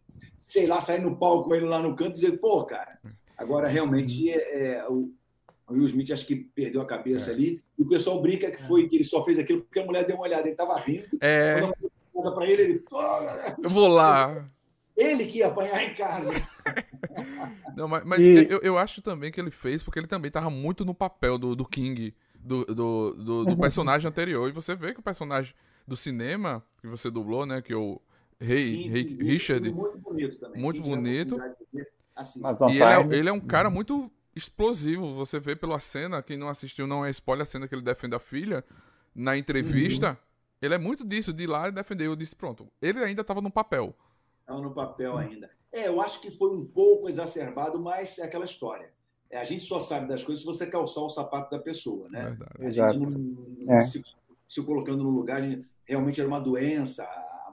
sei 0.51 0.67
lá, 0.67 0.81
sair 0.81 1.01
no 1.01 1.15
palco 1.15 1.47
com 1.47 1.55
ele 1.55 1.65
lá 1.65 1.81
no 1.81 1.95
canto 1.95 2.11
e 2.11 2.21
dizer, 2.21 2.37
pô, 2.37 2.65
cara. 2.65 2.99
Agora, 3.37 3.69
realmente, 3.69 4.29
é, 4.29 4.75
é 4.75 4.89
o, 4.89 5.09
o 5.65 5.73
Will 5.73 5.85
Smith 5.85 6.11
acho 6.11 6.27
que 6.27 6.35
perdeu 6.35 6.81
a 6.81 6.85
cabeça 6.85 7.31
é. 7.31 7.33
ali. 7.33 7.61
E 7.79 7.81
o 7.81 7.87
pessoal 7.87 8.21
brinca 8.21 8.51
que 8.51 8.61
foi 8.61 8.85
que 8.85 8.97
ele 8.97 9.05
só 9.05 9.23
fez 9.23 9.39
aquilo 9.39 9.61
porque 9.61 9.79
a 9.79 9.85
mulher 9.85 10.05
deu 10.05 10.17
uma 10.17 10.25
olhada, 10.25 10.43
ele 10.43 10.51
estava 10.51 10.77
rindo. 10.77 11.17
É. 11.21 11.61
Quando 12.11 12.35
para 12.35 12.45
ele, 12.45 12.61
ele. 12.63 12.83
Eu 13.63 13.69
vou 13.69 13.87
lá. 13.87 14.45
Ele 14.97 15.25
que 15.25 15.37
ia 15.37 15.47
apanhar 15.47 15.83
em 15.85 15.93
casa. 15.93 16.31
Não, 17.77 17.87
mas, 17.87 18.03
mas 18.03 18.27
e... 18.27 18.47
eu, 18.49 18.59
eu 18.61 18.77
acho 18.77 19.01
também 19.01 19.31
que 19.31 19.39
ele 19.39 19.51
fez 19.51 19.81
porque 19.81 19.99
ele 19.99 20.07
também 20.07 20.27
estava 20.27 20.49
muito 20.49 20.83
no 20.83 20.93
papel 20.93 21.37
do, 21.37 21.55
do 21.55 21.65
King, 21.65 22.13
do, 22.35 22.65
do, 22.65 23.13
do, 23.13 23.45
do 23.45 23.57
personagem 23.57 24.07
anterior. 24.07 24.49
E 24.49 24.51
você 24.51 24.75
vê 24.75 24.93
que 24.93 24.99
o 24.99 25.03
personagem 25.03 25.55
do 25.87 25.95
cinema 25.95 26.61
que 26.81 26.87
você 26.87 27.09
dublou, 27.09 27.45
né? 27.45 27.61
Que 27.61 27.73
o 27.73 28.01
Rei, 28.41 28.65
Sim, 28.65 28.89
Rei 28.89 29.03
Richard. 29.21 29.71
Muito 29.71 29.97
bonito 29.97 30.39
também. 30.39 30.61
Muito 30.61 30.81
bonito. 30.81 31.37
Assim, 32.15 32.41
e 32.69 32.81
ele 32.81 32.83
é, 32.83 33.17
ele 33.19 33.29
é 33.29 33.31
um 33.31 33.39
cara 33.39 33.69
muito 33.69 34.11
explosivo. 34.35 35.15
Você 35.15 35.39
vê 35.39 35.55
pela 35.55 35.79
cena, 35.79 36.21
quem 36.21 36.37
não 36.37 36.49
assistiu 36.49 36.87
não 36.87 37.05
é 37.05 37.09
spoiler 37.09 37.43
a 37.43 37.45
cena 37.45 37.67
que 37.67 37.75
ele 37.75 37.81
defende 37.81 38.15
a 38.15 38.19
filha. 38.19 38.63
Na 39.13 39.37
entrevista, 39.37 40.11
uhum. 40.11 40.17
ele 40.61 40.73
é 40.73 40.77
muito 40.77 41.05
disso, 41.05 41.33
de 41.33 41.43
ir 41.43 41.47
lá 41.47 41.67
e 41.67 41.71
defender. 41.71 42.07
Eu 42.07 42.15
disse, 42.15 42.35
pronto, 42.35 42.67
ele 42.81 42.99
ainda 42.99 43.21
estava 43.21 43.41
no 43.41 43.51
papel 43.51 43.95
estava 44.51 44.61
no 44.61 44.71
papel 44.71 45.17
ainda. 45.17 45.49
É, 45.71 45.87
eu 45.87 46.01
acho 46.01 46.19
que 46.19 46.29
foi 46.31 46.49
um 46.53 46.65
pouco 46.65 47.07
exacerbado, 47.07 47.79
mas 47.79 48.19
é 48.19 48.23
aquela 48.23 48.45
história. 48.45 48.91
É, 49.29 49.39
a 49.39 49.43
gente 49.45 49.63
só 49.63 49.79
sabe 49.79 50.07
das 50.07 50.23
coisas 50.23 50.41
se 50.41 50.45
você 50.45 50.67
calçar 50.67 51.01
o 51.01 51.09
sapato 51.09 51.55
da 51.55 51.61
pessoa, 51.61 52.09
né? 52.09 52.25
Verdade. 52.25 52.81
A 52.81 52.89
gente 52.89 52.99
não, 52.99 53.73
é. 53.73 53.81
se, 53.81 54.03
se, 54.47 54.61
colocando 54.63 55.03
no 55.03 55.09
lugar, 55.09 55.41
realmente 55.85 56.19
era 56.19 56.27
uma 56.27 56.41
doença, 56.41 57.07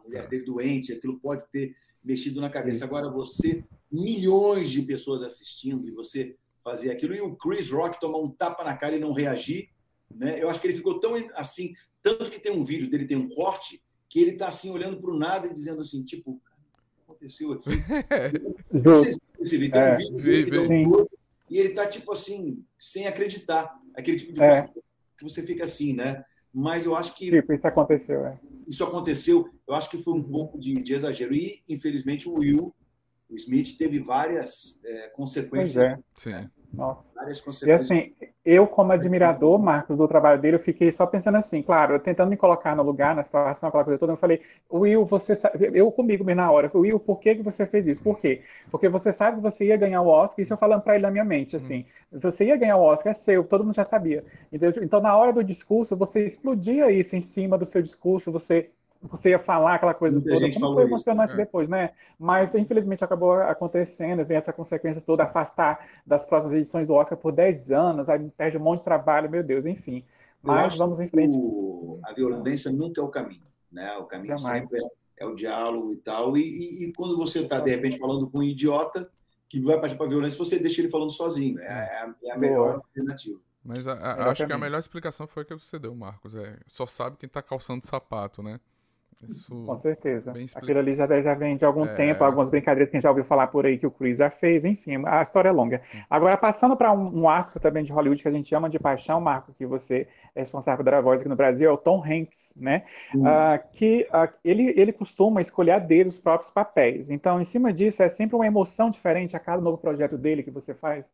mulher 0.08 0.24
é. 0.24 0.26
dele 0.26 0.44
doente, 0.44 0.92
aquilo 0.92 1.18
pode 1.18 1.46
ter 1.50 1.76
mexido 2.02 2.40
na 2.40 2.50
cabeça. 2.50 2.84
Isso. 2.84 2.84
Agora 2.84 3.10
você, 3.10 3.64
milhões 3.90 4.70
de 4.70 4.82
pessoas 4.82 5.22
assistindo 5.22 5.88
e 5.88 5.92
você 5.92 6.36
fazer 6.64 6.90
aquilo, 6.90 7.14
e 7.14 7.20
o 7.20 7.36
Chris 7.36 7.70
Rock 7.70 8.00
tomar 8.00 8.18
um 8.18 8.30
tapa 8.30 8.64
na 8.64 8.76
cara 8.76 8.96
e 8.96 9.00
não 9.00 9.12
reagir, 9.12 9.70
né? 10.10 10.42
Eu 10.42 10.48
acho 10.48 10.60
que 10.60 10.66
ele 10.66 10.76
ficou 10.76 10.98
tão 11.00 11.14
assim, 11.34 11.74
tanto 12.02 12.30
que 12.30 12.40
tem 12.40 12.52
um 12.52 12.64
vídeo 12.64 12.90
dele, 12.90 13.06
tem 13.06 13.16
um 13.16 13.28
corte, 13.28 13.82
que 14.08 14.18
ele 14.20 14.32
está 14.32 14.48
assim 14.48 14.70
olhando 14.70 15.00
para 15.00 15.10
o 15.10 15.18
nada 15.18 15.46
e 15.46 15.52
dizendo 15.52 15.80
assim, 15.80 16.02
tipo, 16.02 16.40
aconteceu 17.04 17.52
aqui. 17.52 17.70
Vocês 18.72 19.18
perceberam, 19.36 19.78
é, 19.78 19.98
um 20.10 20.16
vídeo 20.16 20.50
dele, 20.50 20.86
e 21.50 21.58
ele 21.58 21.70
está, 21.70 21.86
tipo 21.86 22.12
assim, 22.12 22.62
sem 22.78 23.06
acreditar. 23.06 23.78
Aquele 23.94 24.18
tipo 24.18 24.32
de 24.32 24.42
é. 24.42 24.62
coisa 24.62 24.72
que 25.16 25.24
você 25.24 25.42
fica 25.42 25.64
assim, 25.64 25.92
né? 25.92 26.24
Mas 26.58 26.84
eu 26.84 26.96
acho 26.96 27.14
que. 27.14 27.26
Tipo, 27.26 27.52
isso 27.52 27.68
aconteceu, 27.68 28.26
é. 28.26 28.36
Isso 28.66 28.82
aconteceu, 28.82 29.48
eu 29.66 29.74
acho 29.76 29.88
que 29.88 30.02
foi 30.02 30.12
um 30.12 30.22
pouco 30.22 30.58
de, 30.58 30.82
de 30.82 30.92
exagero. 30.92 31.32
E, 31.32 31.62
infelizmente, 31.68 32.28
o 32.28 32.34
Will, 32.34 32.74
o 33.30 33.36
Smith, 33.36 33.78
teve 33.78 34.00
várias 34.00 34.80
é, 34.84 35.08
consequências. 35.10 36.00
Pois 36.16 36.34
é. 36.36 36.40
Sim. 36.42 36.50
Nossa. 36.72 37.10
E 37.64 37.72
assim, 37.72 38.12
eu 38.44 38.66
como 38.66 38.92
admirador, 38.92 39.58
Marcos, 39.58 39.96
do 39.96 40.06
trabalho 40.06 40.40
dele, 40.40 40.56
eu 40.56 40.60
fiquei 40.60 40.92
só 40.92 41.06
pensando 41.06 41.36
assim, 41.36 41.62
claro, 41.62 41.98
tentando 41.98 42.28
me 42.28 42.36
colocar 42.36 42.76
no 42.76 42.82
lugar, 42.82 43.16
na 43.16 43.22
situação, 43.22 43.68
aquela 43.68 43.84
coisa 43.84 43.98
toda, 43.98 44.12
eu 44.12 44.16
falei, 44.16 44.42
Will, 44.70 45.04
você 45.04 45.34
sabe, 45.34 45.70
eu 45.72 45.90
comigo 45.90 46.24
mesmo 46.24 46.40
na 46.40 46.50
hora, 46.50 46.70
Will, 46.74 47.00
por 47.00 47.20
que, 47.20 47.36
que 47.36 47.42
você 47.42 47.66
fez 47.66 47.86
isso? 47.86 48.02
Por 48.02 48.20
quê? 48.20 48.42
Porque 48.70 48.88
você 48.88 49.12
sabe 49.12 49.38
que 49.38 49.42
você 49.42 49.66
ia 49.66 49.76
ganhar 49.76 50.02
o 50.02 50.08
Oscar, 50.08 50.42
isso 50.42 50.52
eu 50.52 50.58
falando 50.58 50.82
para 50.82 50.94
ele 50.94 51.02
na 51.02 51.10
minha 51.10 51.24
mente, 51.24 51.56
assim, 51.56 51.86
hum. 52.12 52.18
você 52.20 52.44
ia 52.44 52.56
ganhar 52.56 52.76
o 52.76 52.82
Oscar, 52.82 53.10
é 53.10 53.14
seu, 53.14 53.44
todo 53.44 53.64
mundo 53.64 53.74
já 53.74 53.84
sabia. 53.84 54.24
Entendeu? 54.52 54.82
Então, 54.82 55.00
na 55.00 55.16
hora 55.16 55.32
do 55.32 55.42
discurso, 55.42 55.96
você 55.96 56.24
explodia 56.24 56.90
isso 56.90 57.16
em 57.16 57.20
cima 57.22 57.56
do 57.56 57.66
seu 57.66 57.82
discurso, 57.82 58.30
você 58.30 58.70
você 59.02 59.30
ia 59.30 59.38
falar 59.38 59.76
aquela 59.76 59.94
coisa 59.94 60.16
Muita 60.16 60.34
toda, 60.34 60.52
como 60.52 60.74
foi 60.74 60.84
emocionante 60.84 61.32
isso, 61.32 61.40
é. 61.40 61.44
depois, 61.44 61.68
né? 61.68 61.90
Mas 62.18 62.54
infelizmente 62.54 63.04
acabou 63.04 63.34
acontecendo, 63.34 64.24
vem 64.24 64.36
essa 64.36 64.52
consequência 64.52 65.00
toda, 65.00 65.22
afastar 65.22 65.86
das 66.06 66.26
próximas 66.26 66.56
edições 66.56 66.88
do 66.88 66.94
Oscar 66.94 67.16
por 67.16 67.32
10 67.32 67.70
anos, 67.70 68.08
aí 68.08 68.28
perde 68.36 68.56
um 68.56 68.60
monte 68.60 68.80
de 68.80 68.84
trabalho, 68.84 69.30
meu 69.30 69.42
Deus, 69.42 69.64
enfim. 69.64 70.04
Mas 70.42 70.76
vamos 70.76 70.98
em 71.00 71.08
frente. 71.08 71.36
O... 71.36 72.00
A 72.04 72.12
violência 72.12 72.70
nunca 72.70 73.00
é 73.00 73.04
o 73.04 73.08
caminho, 73.08 73.46
né? 73.70 73.96
O 73.98 74.04
caminho 74.04 74.36
Jamais. 74.38 74.62
sempre 74.62 74.78
é, 74.78 74.88
é, 75.18 75.26
o 75.26 75.34
diálogo 75.34 75.92
e 75.92 75.96
tal. 75.98 76.36
E, 76.36 76.42
e, 76.42 76.84
e 76.84 76.92
quando 76.92 77.16
você 77.16 77.40
está, 77.40 77.60
de 77.60 77.70
repente, 77.70 77.98
falando 77.98 78.28
com 78.28 78.38
um 78.38 78.42
idiota 78.42 79.10
que 79.48 79.60
vai 79.60 79.80
partir 79.80 79.96
para 79.96 80.06
a 80.06 80.10
violência, 80.10 80.38
você 80.38 80.58
deixa 80.58 80.80
ele 80.80 80.90
falando 80.90 81.10
sozinho. 81.10 81.58
É, 81.60 81.64
é, 81.64 82.28
é 82.28 82.32
a 82.32 82.38
melhor 82.38 82.56
Boa. 82.56 82.74
alternativa. 82.74 83.38
Mas 83.64 83.86
a, 83.86 83.94
a, 83.94 84.30
acho 84.30 84.46
que 84.46 84.52
a 84.52 84.58
melhor 84.58 84.78
explicação 84.78 85.26
foi 85.26 85.42
a 85.42 85.46
que 85.46 85.54
você 85.54 85.78
deu, 85.78 85.94
Marcos. 85.94 86.34
É, 86.34 86.58
só 86.66 86.86
sabe 86.86 87.16
quem 87.16 87.26
está 87.26 87.42
calçando 87.42 87.86
sapato, 87.86 88.42
né? 88.42 88.60
Isso 89.26 89.64
Com 89.64 89.78
certeza. 89.80 90.32
Aquilo 90.54 90.78
ali 90.78 90.94
já, 90.94 91.06
já 91.20 91.34
vem 91.34 91.56
de 91.56 91.64
algum 91.64 91.84
é... 91.84 91.94
tempo, 91.94 92.22
algumas 92.22 92.50
brincadeiras 92.50 92.88
que 92.88 92.96
a 92.96 92.98
gente 92.98 93.02
já 93.02 93.10
ouviu 93.10 93.24
falar 93.24 93.48
por 93.48 93.66
aí 93.66 93.76
que 93.76 93.86
o 93.86 93.90
Chris 93.90 94.18
já 94.18 94.30
fez, 94.30 94.64
enfim, 94.64 95.02
a 95.04 95.22
história 95.22 95.48
é 95.48 95.52
longa. 95.52 95.82
Hum. 95.92 96.00
Agora, 96.08 96.36
passando 96.36 96.76
para 96.76 96.92
um, 96.92 97.22
um, 97.22 97.28
astro 97.28 97.58
também 97.58 97.82
de 97.82 97.92
Hollywood 97.92 98.22
que 98.22 98.28
a 98.28 98.32
gente 98.32 98.54
ama 98.54 98.70
de 98.70 98.78
paixão, 98.78 99.20
Marco, 99.20 99.52
que 99.54 99.66
você 99.66 100.06
é 100.34 100.40
responsável 100.40 100.84
pela 100.84 101.00
voz 101.00 101.20
aqui 101.20 101.28
no 101.28 101.34
Brasil, 101.34 101.68
é 101.68 101.72
o 101.72 101.76
Tom 101.76 102.02
Hanks, 102.04 102.52
né? 102.54 102.84
Uh, 103.14 103.72
que 103.72 104.06
uh, 104.12 104.32
ele, 104.44 104.72
ele 104.76 104.92
costuma 104.92 105.40
escolher 105.40 105.72
a 105.72 105.78
dele 105.78 106.08
os 106.08 106.18
próprios 106.18 106.50
papéis. 106.50 107.10
Então, 107.10 107.40
em 107.40 107.44
cima 107.44 107.72
disso, 107.72 108.02
é 108.02 108.08
sempre 108.08 108.36
uma 108.36 108.46
emoção 108.46 108.88
diferente 108.88 109.36
a 109.36 109.40
cada 109.40 109.60
novo 109.60 109.78
projeto 109.78 110.16
dele 110.16 110.44
que 110.44 110.50
você 110.50 110.74
faz? 110.74 111.04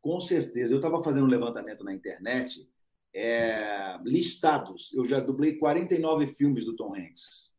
Com 0.00 0.20
certeza. 0.20 0.74
Eu 0.74 0.78
estava 0.78 1.02
fazendo 1.02 1.24
um 1.24 1.30
levantamento 1.30 1.84
na 1.84 1.92
internet 1.92 2.68
é, 3.14 3.98
listados. 4.04 4.92
Eu 4.92 5.04
já 5.04 5.20
dublei 5.20 5.56
49 5.56 6.26
filmes 6.28 6.64
do 6.64 6.74
Tom 6.74 6.94
Hanks. 6.94 7.52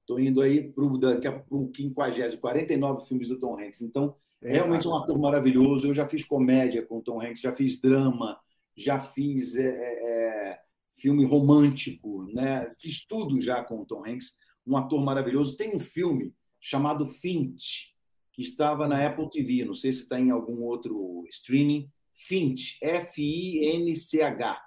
Estou 0.00 0.18
né? 0.18 0.24
indo 0.24 0.40
aí 0.40 0.72
para 0.72 0.84
o 0.84 1.72
50, 1.74 2.36
49 2.38 3.06
filmes 3.06 3.28
do 3.28 3.38
Tom 3.38 3.58
Hanks. 3.58 3.82
Então, 3.82 4.14
é, 4.40 4.52
realmente 4.52 4.86
é 4.86 4.90
um 4.90 4.96
ator 4.96 5.18
maravilhoso. 5.18 5.88
Eu 5.88 5.94
já 5.94 6.08
fiz 6.08 6.24
comédia 6.24 6.86
com 6.86 6.98
o 6.98 7.02
Tom 7.02 7.20
Hanks, 7.20 7.40
já 7.40 7.52
fiz 7.52 7.80
drama, 7.80 8.38
já 8.76 9.00
fiz 9.00 9.56
é, 9.56 9.68
é, 9.68 10.50
é, 10.50 10.60
filme 10.96 11.24
romântico, 11.24 12.24
né? 12.32 12.70
fiz 12.78 13.04
tudo 13.04 13.40
já 13.42 13.64
com 13.64 13.80
o 13.80 13.86
Tom 13.86 14.06
Hanks. 14.06 14.38
Um 14.64 14.76
ator 14.76 15.02
maravilhoso. 15.02 15.56
Tem 15.56 15.74
um 15.74 15.80
filme 15.80 16.32
chamado 16.60 17.04
Finch, 17.06 17.92
que 18.32 18.42
que 18.42 18.42
estava 18.42 18.88
na 18.88 19.04
Apple 19.06 19.28
TV, 19.28 19.64
não 19.64 19.74
sei 19.74 19.92
se 19.92 20.02
está 20.02 20.18
em 20.18 20.30
algum 20.30 20.62
outro 20.62 21.24
streaming, 21.28 21.90
Finch, 22.26 22.78
F-I-N-C-H, 22.80 24.62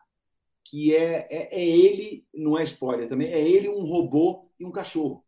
que 0.64 0.96
é, 0.96 1.28
é, 1.30 1.50
é, 1.52 1.64
ele, 1.64 2.26
não 2.34 2.58
é 2.58 2.64
spoiler 2.64 3.08
também, 3.08 3.32
é 3.32 3.40
ele 3.40 3.70
um 3.70 3.86
robô 3.86 4.50
e 4.60 4.66
um 4.66 4.72
cachorro. 4.72 5.24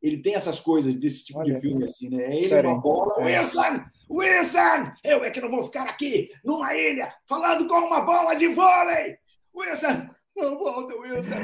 Ele 0.00 0.18
tem 0.18 0.34
essas 0.34 0.60
coisas 0.60 0.94
desse 0.94 1.24
tipo 1.24 1.38
Olha, 1.38 1.54
de 1.54 1.60
filme, 1.60 1.84
assim, 1.84 2.08
né? 2.08 2.24
É 2.24 2.36
ele 2.36 2.54
uma 2.54 2.80
bola. 2.80 3.14
É. 3.20 3.40
Wilson! 3.40 3.84
Wilson! 4.08 4.92
Eu 5.02 5.24
é 5.24 5.30
que 5.30 5.40
não 5.40 5.50
vou 5.50 5.64
ficar 5.64 5.88
aqui, 5.88 6.30
numa 6.44 6.74
ilha, 6.74 7.12
falando 7.26 7.66
com 7.66 7.74
uma 7.74 8.02
bola 8.02 8.34
de 8.34 8.48
vôlei! 8.48 9.18
Wilson! 9.54 10.08
Não 10.36 10.58
volta, 10.58 10.94
Wilson! 10.94 11.34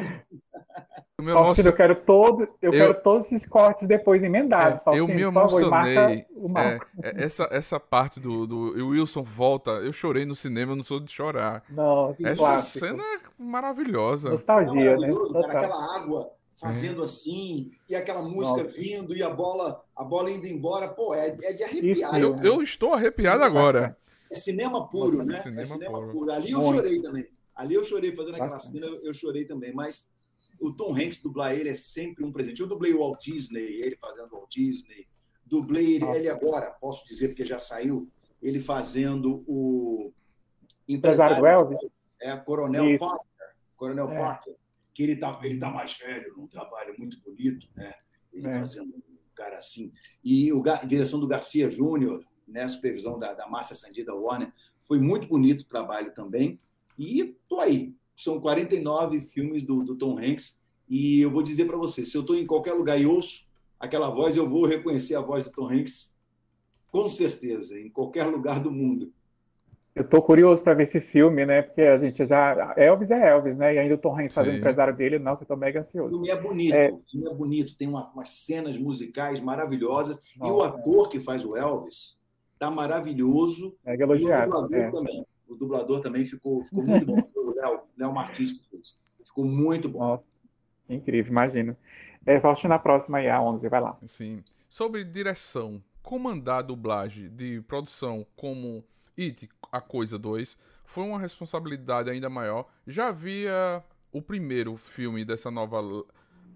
Meu 1.20 1.36
eu 1.38 1.54
quero 1.72 1.96
todo, 1.96 2.42
eu, 2.42 2.48
eu, 2.62 2.70
quero 2.70 2.94
todos 3.02 3.26
esses 3.26 3.46
cortes 3.46 3.86
depois 3.86 4.22
emendados. 4.22 4.82
É, 4.88 4.98
eu 4.98 5.06
me 5.06 5.22
emocionei. 5.22 5.96
É, 5.96 6.78
é, 7.02 7.24
essa, 7.24 7.48
essa 7.50 7.80
parte 7.80 8.20
do, 8.20 8.46
do 8.46 8.88
Wilson 8.88 9.22
volta, 9.22 9.70
eu 9.70 9.92
chorei 9.92 10.26
no 10.26 10.34
cinema, 10.34 10.72
eu 10.72 10.76
não 10.76 10.82
sou 10.82 11.00
de 11.00 11.10
chorar. 11.10 11.62
Nossa, 11.70 12.28
essa 12.28 12.44
clássico. 12.44 12.86
cena 12.86 13.02
é 13.02 13.18
maravilhosa. 13.38 14.30
Nostalgia, 14.30 14.96
né? 14.96 15.08
Cara, 15.32 15.58
aquela 15.58 15.96
água 15.96 16.30
fazendo 16.60 17.02
é. 17.02 17.04
assim, 17.04 17.72
e 17.88 17.94
aquela 17.94 18.22
música 18.22 18.62
Nossa. 18.62 18.76
vindo, 18.76 19.16
e 19.16 19.22
a 19.22 19.30
bola, 19.30 19.82
a 19.96 20.04
bola 20.04 20.30
indo 20.30 20.46
embora. 20.46 20.88
Pô, 20.88 21.14
é, 21.14 21.28
é 21.28 21.52
de 21.52 21.64
arrepiar. 21.64 22.20
Eu, 22.20 22.36
eu, 22.42 22.62
estou 22.62 22.94
arrepiado 22.94 23.42
agora. 23.42 23.96
É 24.30 24.34
cinema 24.34 24.88
puro, 24.88 25.18
Nossa, 25.18 25.32
né? 25.32 25.40
Cinema, 25.40 25.62
é 25.62 25.66
cinema 25.66 25.98
puro. 25.98 26.12
puro. 26.12 26.32
Ali 26.32 26.52
eu 26.52 26.60
Muito. 26.60 26.76
chorei 26.76 27.02
também. 27.02 27.26
Ali 27.62 27.74
eu 27.74 27.84
chorei 27.84 28.12
fazendo 28.12 28.34
aquela 28.34 28.58
cena, 28.58 28.86
eu 28.86 29.14
chorei 29.14 29.44
também. 29.44 29.72
Mas 29.72 30.10
o 30.60 30.72
Tom 30.72 30.92
Hanks 30.92 31.22
dublar 31.22 31.54
ele 31.54 31.68
é 31.68 31.74
sempre 31.74 32.24
um 32.24 32.32
presente. 32.32 32.60
Eu 32.60 32.66
dublei 32.66 32.92
o 32.92 32.98
Walt 32.98 33.22
Disney, 33.24 33.80
ele 33.80 33.96
fazendo 33.96 34.26
o 34.32 34.36
Walt 34.38 34.50
Disney. 34.50 35.06
Dublei 35.46 35.94
ele, 35.94 36.04
ele 36.06 36.28
agora, 36.28 36.70
posso 36.72 37.06
dizer 37.06 37.28
porque 37.28 37.44
já 37.44 37.58
saiu, 37.58 38.10
ele 38.40 38.58
fazendo 38.58 39.44
o 39.46 40.12
empresário 40.88 41.36
do 41.36 41.46
Elvis. 41.46 41.78
É, 42.20 42.36
Coronel 42.36 42.90
Isso. 42.90 43.04
Parker. 43.04 43.46
Coronel 43.76 44.10
é. 44.10 44.18
Parker. 44.18 44.56
Que 44.92 45.02
ele 45.04 45.16
tá, 45.16 45.40
ele 45.42 45.58
tá 45.58 45.70
mais 45.70 45.96
velho, 45.96 46.34
num 46.36 46.46
trabalho 46.46 46.94
muito 46.98 47.20
bonito, 47.20 47.68
né? 47.76 47.94
Ele 48.32 48.46
é. 48.46 48.58
fazendo 48.58 48.94
um 48.94 49.02
cara 49.34 49.58
assim. 49.58 49.92
E 50.22 50.52
o, 50.52 50.62
a 50.68 50.84
direção 50.84 51.20
do 51.20 51.28
Garcia 51.28 51.70
Júnior, 51.70 52.24
né? 52.46 52.64
A 52.64 52.68
supervisão 52.68 53.18
da, 53.18 53.32
da 53.32 53.46
Márcia 53.46 53.76
Sandida 53.76 54.14
Warner. 54.14 54.52
Foi 54.82 54.98
muito 54.98 55.28
bonito 55.28 55.62
o 55.62 55.68
trabalho 55.68 56.12
também. 56.12 56.60
E 56.98 57.36
tô 57.48 57.60
aí, 57.60 57.94
são 58.14 58.40
49 58.40 59.20
filmes 59.20 59.64
do, 59.64 59.82
do 59.82 59.96
Tom 59.96 60.18
Hanks. 60.18 60.60
E 60.88 61.20
eu 61.20 61.30
vou 61.30 61.42
dizer 61.42 61.64
para 61.64 61.76
você, 61.76 62.04
se 62.04 62.16
eu 62.16 62.20
estou 62.20 62.36
em 62.36 62.46
qualquer 62.46 62.72
lugar 62.74 63.00
e 63.00 63.06
ouço 63.06 63.48
aquela 63.78 64.10
voz, 64.10 64.36
eu 64.36 64.48
vou 64.48 64.66
reconhecer 64.66 65.14
a 65.14 65.20
voz 65.20 65.44
do 65.44 65.50
Tom 65.50 65.70
Hanks 65.70 66.12
com 66.90 67.08
certeza, 67.08 67.78
em 67.78 67.88
qualquer 67.88 68.26
lugar 68.26 68.60
do 68.60 68.70
mundo. 68.70 69.10
Eu 69.94 70.02
estou 70.02 70.22
curioso 70.22 70.62
para 70.62 70.74
ver 70.74 70.84
esse 70.84 71.00
filme, 71.00 71.44
né? 71.44 71.62
Porque 71.62 71.82
a 71.82 71.98
gente 71.98 72.24
já. 72.26 72.74
Elvis 72.76 73.10
é 73.10 73.30
Elvis, 73.30 73.56
né? 73.56 73.74
E 73.74 73.78
ainda 73.78 73.94
o 73.94 73.98
Tom 73.98 74.18
Hanks 74.18 74.34
fazendo 74.34 74.56
empresário 74.58 74.96
dele, 74.96 75.18
nossa, 75.18 75.42
eu 75.42 75.44
estou 75.44 75.56
mega 75.56 75.80
ansioso. 75.80 76.10
O 76.10 76.12
filme 76.12 76.30
é 76.30 76.40
bonito, 76.40 76.74
é... 76.74 76.90
o 76.90 76.98
filme 76.98 77.28
é 77.28 77.34
bonito, 77.34 77.76
tem 77.76 77.88
uma, 77.88 78.10
umas 78.10 78.30
cenas 78.30 78.78
musicais 78.78 79.40
maravilhosas. 79.40 80.18
Nossa, 80.36 80.50
e 80.50 80.56
o 80.56 80.62
ator 80.62 81.08
que 81.10 81.20
faz 81.20 81.44
o 81.44 81.56
Elvis 81.56 82.18
está 82.54 82.70
maravilhoso. 82.70 83.76
É 83.84 83.94
elogiado. 83.94 84.68
E 84.70 84.74
o 84.74 84.76
é. 84.76 84.90
também 84.90 85.26
o 85.52 85.56
dublador 85.56 86.00
também 86.00 86.26
ficou, 86.26 86.64
ficou 86.64 86.84
muito 86.84 87.06
bom. 87.06 87.22
o 87.36 87.54
Léo, 87.54 87.80
Léo 87.96 88.12
Martins 88.12 88.52
que 88.52 88.70
fez. 88.70 88.98
Ficou 89.24 89.44
muito 89.44 89.88
bom. 89.88 90.22
incrível, 90.88 91.30
imagino. 91.30 91.76
É, 92.24 92.38
Faustino, 92.38 92.70
na 92.70 92.78
próxima 92.78 93.18
aí, 93.18 93.28
a 93.28 93.40
11, 93.40 93.68
vai 93.68 93.80
lá. 93.80 93.98
Sim. 94.06 94.42
Sobre 94.68 95.04
direção, 95.04 95.82
comandar 96.02 96.60
a 96.60 96.62
dublagem 96.62 97.28
de 97.30 97.60
produção 97.62 98.26
como 98.36 98.84
It, 99.18 99.48
A 99.70 99.80
Coisa 99.80 100.18
2, 100.18 100.56
foi 100.84 101.04
uma 101.04 101.18
responsabilidade 101.18 102.10
ainda 102.10 102.28
maior. 102.28 102.68
Já 102.86 103.08
havia 103.08 103.82
o 104.12 104.20
primeiro 104.20 104.76
filme 104.76 105.24
dessa 105.24 105.50
nova 105.50 105.80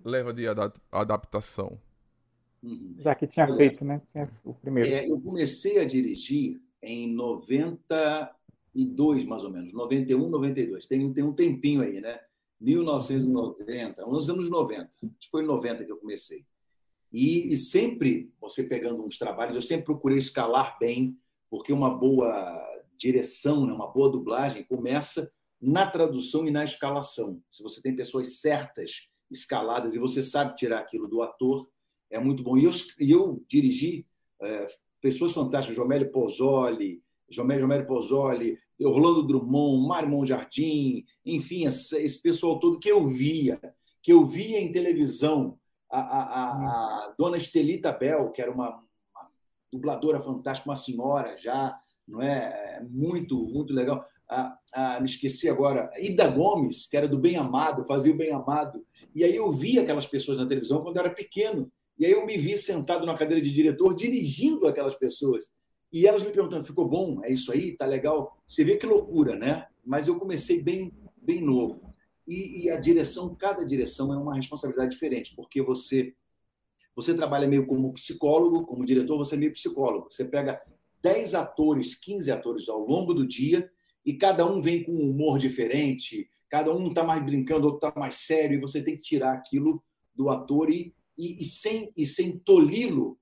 leva 0.05 0.33
de 0.33 0.45
adaptação. 0.93 1.79
Uhum. 2.63 2.97
Já 2.99 3.15
que 3.15 3.27
tinha 3.27 3.47
feito, 3.57 3.85
né? 3.85 4.01
Tinha 4.13 4.29
o 4.45 4.55
primeiro. 4.55 4.91
É, 4.91 5.09
eu 5.09 5.21
comecei 5.21 5.79
a 5.79 5.85
dirigir 5.85 6.61
em 6.83 7.13
90 7.15 7.77
92, 7.95 8.36
mais 9.27 9.45
ou 9.45 9.51
menos, 9.51 9.73
91, 9.73 10.29
92. 10.29 10.87
Tem, 10.87 11.13
tem 11.13 11.25
um 11.25 11.33
tempinho 11.33 11.83
aí, 11.83 12.01
né? 12.01 12.21
1990, 12.61 14.07
nos 14.07 14.31
anos 14.31 14.49
90. 14.49 14.83
Acho 14.83 15.13
que 15.19 15.31
foi 15.31 15.43
em 15.43 15.47
90 15.47 15.85
que 15.85 15.93
eu 15.93 15.99
comecei. 15.99 16.45
E, 17.13 17.53
e, 17.53 17.57
sempre, 17.57 18.33
você 18.41 18.65
pegando 18.65 19.05
uns 19.05 19.19
trabalhos, 19.19 19.55
eu 19.55 19.63
sempre 19.63 19.87
procurei 19.87 20.19
escalar 20.19 20.77
bem, 20.79 21.17
porque 21.49 21.73
uma 21.73 21.91
boa 21.91 22.63
direção, 22.97 23.67
né, 23.67 23.73
uma 23.73 23.87
boa 23.87 24.11
dublagem 24.11 24.65
começa 24.65 25.31
na 25.61 25.91
tradução 25.91 26.47
e 26.47 26.51
na 26.51 26.65
escalação. 26.65 27.41
Se 27.51 27.63
você 27.63 27.81
tem 27.81 27.95
pessoas 27.95 28.41
certas, 28.41 29.09
escaladas, 29.31 29.95
e 29.95 29.99
você 29.99 30.23
sabe 30.23 30.57
tirar 30.57 30.81
aquilo 30.81 31.09
do 31.09 31.23
ator, 31.23 31.69
é 32.11 32.19
muito 32.19 32.43
bom. 32.43 32.57
E 32.57 32.65
eu, 32.65 32.71
eu 32.99 33.45
dirigi 33.49 34.07
é, 34.41 34.67
pessoas 35.01 35.33
fantásticas, 35.33 35.77
Jomélio 35.77 36.11
Pozzoli, 36.11 37.03
Jomélio 37.29 37.87
Pozzoli, 37.87 38.59
Orlando 38.81 39.27
Drummond, 39.27 39.87
Mário 39.87 40.27
Jardim, 40.27 41.05
enfim, 41.25 41.67
esse 41.67 42.21
pessoal 42.21 42.59
todo 42.59 42.79
que 42.79 42.91
eu 42.91 43.07
via, 43.07 43.61
que 44.03 44.13
eu 44.13 44.25
via 44.25 44.61
em 44.61 44.71
televisão, 44.71 45.59
a, 45.91 46.01
a, 46.01 46.45
a, 46.51 47.15
dona 47.19 47.37
Estelita 47.37 47.93
Bell, 47.93 48.31
que 48.33 48.43
era 48.43 48.51
uma, 48.51 48.71
uma, 48.71 49.31
dubladora 49.73 50.21
fantástica, 50.21 50.69
uma 50.69 50.77
senhora 50.77 51.39
já, 51.39 51.79
não 52.07 52.21
é? 52.21 52.85
Muito, 52.91 53.37
muito 53.47 53.73
legal. 53.73 54.05
me 55.01 55.07
esqueci 55.07 55.49
agora, 55.49 55.91
Ida 55.99 56.29
Gomes, 56.29 56.87
que 56.87 56.97
era 56.97 57.09
do 57.09 57.19
Bem 57.19 57.37
Amado, 57.37 57.87
fazia 57.87 58.13
o 58.13 58.17
Bem 58.17 58.33
Amado. 58.33 58.85
E 59.15 59.25
aí 59.25 59.35
eu 59.35 59.51
via 59.51 59.83
aquelas 59.83 60.07
pessoas 60.07 60.39
na 60.39 60.47
televisão 60.47 60.83
quando 60.83 60.97
eu 60.97 61.05
era 61.05 61.15
pequeno. 61.15 61.71
E 61.99 62.05
aí 62.05 62.13
eu 62.13 62.27
me 62.27 62.37
vi 62.37 62.59
sentado 62.59 63.07
na 63.07 63.15
cadeira 63.15 63.43
de 63.43 63.51
diretor, 63.51 63.95
dirigindo 63.95 64.67
aquelas 64.67 64.95
pessoas. 64.95 65.55
E 65.97 66.07
elas 66.07 66.23
me 66.23 66.31
perguntando, 66.31 66.67
ficou 66.67 66.87
bom? 66.87 67.25
É 67.25 67.33
isso 67.33 67.51
aí? 67.51 67.75
Tá 67.75 67.87
legal? 67.87 68.37
Você 68.47 68.63
vê 68.63 68.77
que 68.77 68.85
loucura, 68.85 69.35
né? 69.35 69.67
Mas 69.83 70.07
eu 70.07 70.19
comecei 70.19 70.63
bem, 70.63 70.93
bem 71.17 71.41
novo. 71.41 71.95
E, 72.29 72.65
e 72.65 72.71
a 72.71 72.77
direção, 72.77 73.35
cada 73.35 73.65
direção 73.65 74.13
é 74.13 74.17
uma 74.19 74.35
responsabilidade 74.35 74.91
diferente, 74.91 75.35
porque 75.35 75.63
você 75.63 76.15
você 76.95 77.15
trabalha 77.15 77.49
meio 77.49 77.67
como 77.67 77.95
psicólogo, 77.95 78.67
como 78.67 78.85
diretor, 78.85 79.17
você 79.17 79.37
é 79.37 79.39
meio 79.39 79.53
psicólogo. 79.53 80.09
Você 80.11 80.27
pega 80.27 80.61
10 81.01 81.35
atores, 81.35 81.95
15 81.95 82.31
atores 82.31 82.69
ao 82.69 82.81
longo 82.81 83.15
do 83.15 83.27
dia 83.27 83.71
e 84.05 84.13
cada 84.13 84.45
um 84.45 84.61
vem 84.61 84.85
com 84.85 84.93
um 84.93 85.11
humor 85.11 85.39
diferente, 85.39 86.29
cada 86.51 86.75
um 86.75 86.89
está 86.89 87.05
mais 87.05 87.25
brincando, 87.25 87.69
outro 87.69 87.89
está 87.89 87.99
mais 87.99 88.17
sério, 88.17 88.59
e 88.59 88.61
você 88.61 88.83
tem 88.83 88.99
que 88.99 89.03
tirar 89.03 89.33
aquilo 89.33 89.83
do 90.15 90.29
ator 90.29 90.71
e, 90.71 90.95
e, 91.17 91.41
e 91.41 91.45
sem, 91.45 91.91
e 91.97 92.05
sem 92.05 92.39
tolhi-lo 92.39 93.19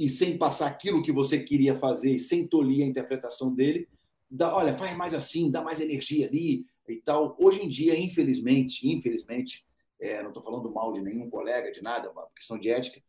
e 0.00 0.08
sem 0.08 0.38
passar 0.38 0.66
aquilo 0.66 1.02
que 1.02 1.12
você 1.12 1.38
queria 1.38 1.74
fazer 1.74 2.14
e 2.14 2.18
sem 2.18 2.46
tolir 2.46 2.82
a 2.82 2.88
interpretação 2.88 3.54
dele, 3.54 3.86
dá, 4.30 4.56
olha, 4.56 4.74
faz 4.74 4.96
mais 4.96 5.12
assim, 5.12 5.50
dá 5.50 5.60
mais 5.60 5.78
energia 5.78 6.26
ali 6.26 6.64
e 6.88 6.96
tal. 6.96 7.36
Hoje 7.38 7.62
em 7.62 7.68
dia, 7.68 7.94
infelizmente, 8.00 8.90
infelizmente, 8.90 9.62
é, 10.00 10.22
não 10.22 10.30
estou 10.30 10.42
falando 10.42 10.72
mal 10.72 10.90
de 10.94 11.02
nenhum 11.02 11.28
colega, 11.28 11.70
de 11.70 11.82
nada, 11.82 12.08
é 12.08 12.10
uma 12.10 12.26
questão 12.34 12.58
de 12.58 12.70
ética, 12.70 13.02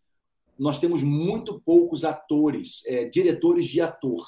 nós 0.60 0.80
temos 0.80 1.02
muito 1.02 1.62
poucos 1.62 2.04
atores, 2.04 2.84
é, 2.86 3.06
diretores 3.06 3.70
de 3.70 3.80
ator 3.80 4.28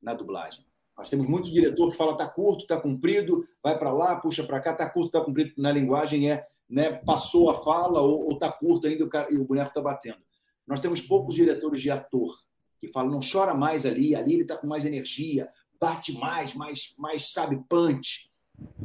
na 0.00 0.14
dublagem. 0.14 0.64
Nós 0.96 1.10
temos 1.10 1.28
muitos 1.28 1.52
diretor 1.52 1.90
que 1.90 1.96
fala 1.98 2.16
tá 2.16 2.26
curto, 2.26 2.66
tá 2.66 2.80
comprido, 2.80 3.46
vai 3.62 3.78
para 3.78 3.92
lá, 3.92 4.16
puxa 4.16 4.42
para 4.42 4.60
cá, 4.60 4.72
tá 4.72 4.88
curto, 4.88 5.10
tá 5.10 5.20
comprido. 5.20 5.52
Na 5.58 5.70
linguagem 5.70 6.30
é, 6.32 6.46
né, 6.70 6.90
passou 6.90 7.50
a 7.50 7.62
fala 7.62 8.00
ou, 8.00 8.30
ou 8.30 8.38
tá 8.38 8.50
curto 8.50 8.86
ainda 8.86 9.06
e 9.30 9.36
o 9.36 9.44
boneco 9.44 9.74
tá 9.74 9.82
batendo. 9.82 10.25
Nós 10.66 10.80
temos 10.80 11.00
poucos 11.00 11.34
diretores 11.34 11.80
de 11.80 11.90
ator 11.90 12.34
que 12.80 12.88
falam, 12.88 13.10
não 13.10 13.20
chora 13.20 13.54
mais 13.54 13.86
ali, 13.86 14.14
ali 14.14 14.34
ele 14.34 14.42
está 14.42 14.56
com 14.56 14.66
mais 14.66 14.84
energia, 14.84 15.48
bate 15.80 16.12
mais, 16.12 16.54
mais, 16.54 16.94
mais, 16.98 17.32
sabe, 17.32 17.62
punch. 17.68 18.30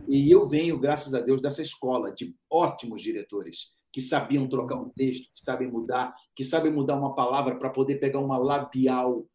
E 0.07 0.29
eu 0.29 0.47
venho, 0.47 0.79
graças 0.79 1.13
a 1.13 1.21
Deus, 1.21 1.41
dessa 1.41 1.61
escola 1.61 2.11
de 2.11 2.35
ótimos 2.49 3.01
diretores 3.01 3.71
que 3.91 4.01
sabiam 4.01 4.47
trocar 4.47 4.75
um 4.75 4.89
texto, 4.89 5.29
que 5.33 5.43
sabem 5.43 5.69
mudar, 5.69 6.15
que 6.35 6.43
sabem 6.43 6.71
mudar 6.71 6.95
uma 6.95 7.13
palavra 7.13 7.57
para 7.57 7.69
poder 7.69 7.95
pegar 7.95 8.19
uma 8.19 8.37
labial, 8.37 9.25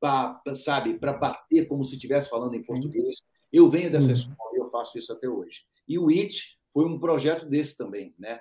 pra, 0.00 0.40
sabe, 0.54 0.98
para 0.98 1.12
bater 1.12 1.66
como 1.66 1.84
se 1.84 1.94
estivesse 1.94 2.28
falando 2.28 2.54
em 2.54 2.62
português. 2.62 3.18
Eu 3.52 3.68
venho 3.70 3.90
dessa 3.90 4.08
uhum. 4.08 4.14
escola 4.14 4.50
e 4.54 4.58
eu 4.58 4.70
faço 4.70 4.98
isso 4.98 5.12
até 5.12 5.28
hoje. 5.28 5.62
E 5.86 5.98
o 5.98 6.08
It 6.08 6.58
foi 6.72 6.84
um 6.84 6.98
projeto 6.98 7.46
desse 7.46 7.76
também, 7.76 8.14
né? 8.18 8.40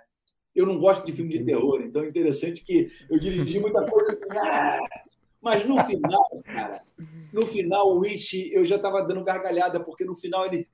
Eu 0.55 0.65
não 0.65 0.79
gosto 0.79 1.05
de 1.05 1.13
filme 1.13 1.31
de 1.31 1.43
terror, 1.43 1.81
então 1.81 2.03
é 2.03 2.07
interessante 2.07 2.63
que 2.63 2.91
eu 3.09 3.19
dirigi 3.19 3.59
muita 3.59 3.83
coisa 3.85 4.11
assim. 4.11 4.27
Ah! 4.41 4.79
Mas 5.41 5.67
no 5.67 5.83
final, 5.83 6.23
cara, 6.45 6.79
no 7.33 7.41
final, 7.47 7.89
o 7.89 7.99
Witch, 8.01 8.33
eu 8.51 8.63
já 8.63 8.75
estava 8.75 9.01
dando 9.01 9.23
gargalhada, 9.23 9.79
porque 9.79 10.05
no 10.05 10.15
final 10.15 10.45
ele, 10.45 10.67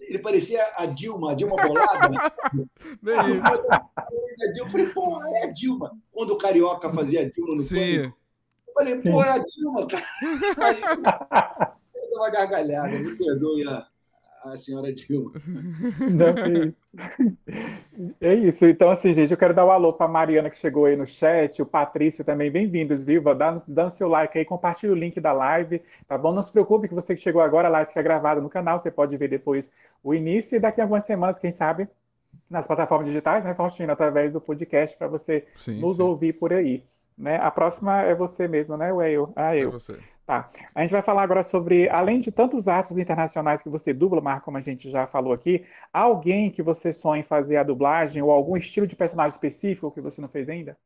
ele 0.00 0.18
parecia 0.18 0.64
a 0.76 0.86
Dilma, 0.86 1.32
a 1.32 1.34
Dilma 1.34 1.56
bolada. 1.56 2.32
Isso. 3.28 4.58
Eu 4.58 4.66
falei, 4.68 4.86
pô, 4.86 5.22
é 5.26 5.42
a 5.42 5.46
Dilma. 5.52 5.94
Quando 6.10 6.30
o 6.30 6.38
Carioca 6.38 6.88
fazia 6.88 7.20
a 7.20 7.28
Dilma 7.28 7.54
no 7.54 7.60
Sim. 7.60 8.10
Falei, 8.72 8.96
pô, 8.96 9.22
é 9.22 9.28
a 9.28 9.38
Dilma, 9.38 9.86
cara. 9.86 10.06
Aí, 10.58 10.80
eu 11.94 12.16
uma 12.16 12.30
gargalhada, 12.30 12.98
me 12.98 13.14
perdoe 13.16 13.68
a, 13.68 13.86
a 14.52 14.56
senhora 14.56 14.92
Dilma. 14.92 15.32
Não, 16.10 16.74
é 18.20 18.34
isso. 18.34 18.66
Então, 18.66 18.90
assim, 18.90 19.14
gente, 19.14 19.30
eu 19.30 19.36
quero 19.36 19.54
dar 19.54 19.64
um 19.64 19.70
alô 19.70 19.92
para 19.92 20.06
a 20.06 20.08
Mariana 20.08 20.50
que 20.50 20.58
chegou 20.58 20.84
aí 20.84 20.96
no 20.96 21.06
chat, 21.06 21.62
o 21.62 21.66
Patrício 21.66 22.24
também, 22.24 22.50
bem-vindos, 22.50 23.04
viu? 23.04 23.22
Dá, 23.34 23.56
dando 23.66 23.90
seu 23.90 24.08
like 24.08 24.36
aí, 24.36 24.44
compartilha 24.44 24.92
o 24.92 24.96
link 24.96 25.18
da 25.20 25.32
live, 25.32 25.80
tá 26.06 26.18
bom? 26.18 26.32
Não 26.32 26.42
se 26.42 26.52
preocupe 26.52 26.88
que 26.88 26.94
você 26.94 27.14
que 27.14 27.22
chegou 27.22 27.40
agora, 27.40 27.68
a 27.68 27.70
live 27.70 27.88
fica 27.88 28.02
gravada 28.02 28.40
no 28.40 28.50
canal, 28.50 28.78
você 28.78 28.90
pode 28.90 29.16
ver 29.16 29.28
depois 29.28 29.70
o 30.02 30.14
início 30.14 30.56
e 30.56 30.60
daqui 30.60 30.80
a 30.80 30.84
algumas 30.84 31.04
semanas, 31.04 31.38
quem 31.38 31.50
sabe, 31.50 31.88
nas 32.50 32.66
plataformas 32.66 33.06
digitais, 33.06 33.44
né, 33.44 33.54
Faustino, 33.54 33.92
através 33.92 34.34
do 34.34 34.40
podcast, 34.40 34.96
para 34.96 35.08
você 35.08 35.46
sim, 35.54 35.80
nos 35.80 35.96
sim. 35.96 36.02
ouvir 36.02 36.34
por 36.34 36.52
aí. 36.52 36.84
Né? 37.16 37.38
A 37.40 37.50
próxima 37.50 38.02
é 38.02 38.14
você 38.14 38.48
mesmo, 38.48 38.76
né, 38.76 38.92
Whale? 38.92 39.28
Ah, 39.36 39.56
eu. 39.56 39.68
É 39.68 39.72
você. 39.72 39.98
Tá. 40.26 40.50
A 40.74 40.80
gente 40.80 40.90
vai 40.90 41.02
falar 41.02 41.22
agora 41.22 41.42
sobre, 41.44 41.86
além 41.90 42.18
de 42.18 42.32
tantos 42.32 42.66
atos 42.66 42.96
internacionais 42.96 43.62
que 43.62 43.68
você 43.68 43.92
dubla, 43.92 44.22
Marco, 44.22 44.46
como 44.46 44.56
a 44.56 44.62
gente 44.62 44.90
já 44.90 45.06
falou 45.06 45.34
aqui, 45.34 45.66
alguém 45.92 46.50
que 46.50 46.62
você 46.62 46.94
sonha 46.94 47.20
em 47.20 47.24
fazer 47.24 47.56
a 47.58 47.62
dublagem 47.62 48.22
ou 48.22 48.30
algum 48.30 48.56
estilo 48.56 48.86
de 48.86 48.96
personagem 48.96 49.34
específico 49.34 49.90
que 49.90 50.00
você 50.00 50.22
não 50.22 50.28
fez 50.28 50.48
ainda? 50.48 50.78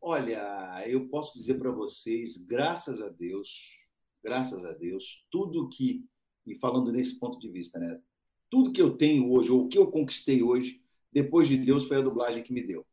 Olha, 0.00 0.82
eu 0.86 1.06
posso 1.08 1.34
dizer 1.34 1.58
para 1.58 1.70
vocês, 1.70 2.38
graças 2.38 3.02
a 3.02 3.10
Deus, 3.10 3.78
graças 4.24 4.64
a 4.64 4.72
Deus, 4.72 5.22
tudo 5.30 5.68
que, 5.68 6.06
e 6.46 6.54
falando 6.54 6.90
nesse 6.90 7.20
ponto 7.20 7.38
de 7.38 7.50
vista, 7.50 7.78
né? 7.78 8.00
Tudo 8.48 8.72
que 8.72 8.80
eu 8.80 8.96
tenho 8.96 9.30
hoje, 9.30 9.52
ou 9.52 9.66
o 9.66 9.68
que 9.68 9.76
eu 9.76 9.90
conquistei 9.90 10.42
hoje, 10.42 10.82
depois 11.12 11.46
de 11.46 11.58
Deus, 11.58 11.86
foi 11.86 11.98
a 11.98 12.02
dublagem 12.02 12.42
que 12.42 12.54
me 12.54 12.66
deu. 12.66 12.86